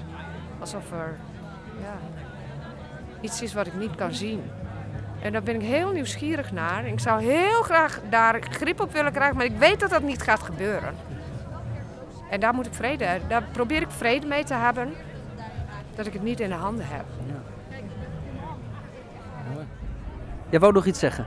Alsof 0.61 0.93
er 0.93 1.19
ja, 1.81 1.99
iets 3.21 3.43
is 3.43 3.55
wat 3.55 3.67
ik 3.67 3.75
niet 3.75 3.95
kan 3.95 4.15
zien. 4.15 4.43
En 5.23 5.33
daar 5.33 5.43
ben 5.43 5.55
ik 5.55 5.63
heel 5.63 5.91
nieuwsgierig 5.93 6.53
naar. 6.53 6.87
Ik 6.87 7.01
zou 7.01 7.23
heel 7.23 7.63
graag 7.63 8.01
daar 8.11 8.43
grip 8.51 8.81
op 8.81 8.93
willen 8.93 9.13
krijgen, 9.13 9.37
maar 9.37 9.45
ik 9.47 9.57
weet 9.59 9.81
dat 9.81 9.91
dat 9.91 10.03
niet 10.03 10.23
gaat 10.23 10.43
gebeuren. 10.43 10.95
En 12.31 12.41
daar 12.41 12.55
moet 12.55 12.67
ik 12.67 12.75
vrede, 12.75 13.21
daar 13.29 13.43
probeer 13.53 13.83
ik 13.83 13.91
vrede 13.91 14.27
mee 14.27 14.45
te 14.45 14.55
hebben, 14.55 14.95
dat 15.95 16.07
ik 16.07 16.13
het 16.13 16.23
niet 16.23 16.41
in 16.41 16.49
de 16.49 16.55
handen 16.55 16.87
heb. 16.89 17.05
Jij 20.51 20.61
wou 20.61 20.73
nog 20.73 20.87
iets 20.87 20.99
zeggen? 20.99 21.27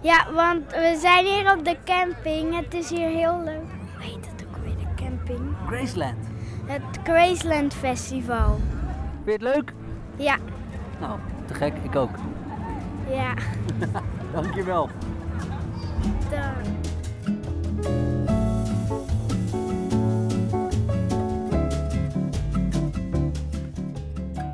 Ja, 0.00 0.26
want 0.32 0.70
we 0.70 0.98
zijn 1.00 1.24
hier 1.24 1.52
op 1.56 1.64
de 1.64 1.76
camping. 1.84 2.56
Het 2.56 2.74
is 2.74 2.90
hier 2.90 3.08
heel 3.08 3.40
leuk. 3.44 3.60
Hoe 3.94 4.02
heet 4.02 4.26
het 4.30 4.44
ook 4.48 4.64
weer, 4.64 4.74
de 4.76 5.02
camping? 5.04 5.54
Graceland. 5.66 6.26
Het 6.66 6.82
Graceland 7.04 7.74
Festival. 7.74 8.60
Vind 9.24 9.40
je 9.40 9.46
het 9.46 9.56
leuk? 9.56 9.72
Ja, 10.16 10.36
Nou, 11.00 11.18
te 11.46 11.54
gek. 11.54 11.72
Ik 11.82 11.96
ook. 11.96 12.10
Ja. 13.14 13.34
Dankjewel. 14.34 14.88
Dank. 16.30 16.64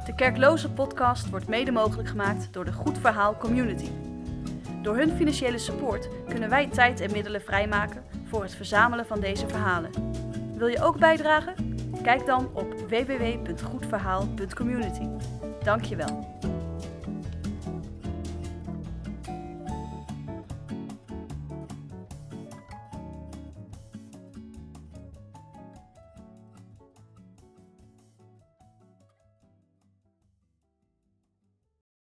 De 0.06 0.14
Kerkloze 0.16 0.70
podcast 0.70 1.30
wordt 1.30 1.48
mede 1.48 1.70
mogelijk 1.70 2.08
gemaakt 2.08 2.52
door 2.52 2.64
de 2.64 2.72
Goed 2.72 2.98
Verhaal 2.98 3.36
Community. 3.36 3.90
Door 4.82 4.96
hun 4.96 5.16
financiële 5.16 5.58
support 5.58 6.08
kunnen 6.28 6.48
wij 6.48 6.66
tijd 6.66 7.00
en 7.00 7.12
middelen 7.12 7.42
vrijmaken 7.42 8.02
voor 8.24 8.42
het 8.42 8.54
verzamelen 8.54 9.06
van 9.06 9.20
deze 9.20 9.48
verhalen. 9.48 9.90
Wil 10.56 10.66
je 10.66 10.82
ook 10.82 10.98
bijdragen? 10.98 11.54
Kijk 12.02 12.26
dan 12.26 12.48
op 12.52 12.74
www.goedverhaal.community. 12.88 15.06
Dankjewel. 15.62 16.38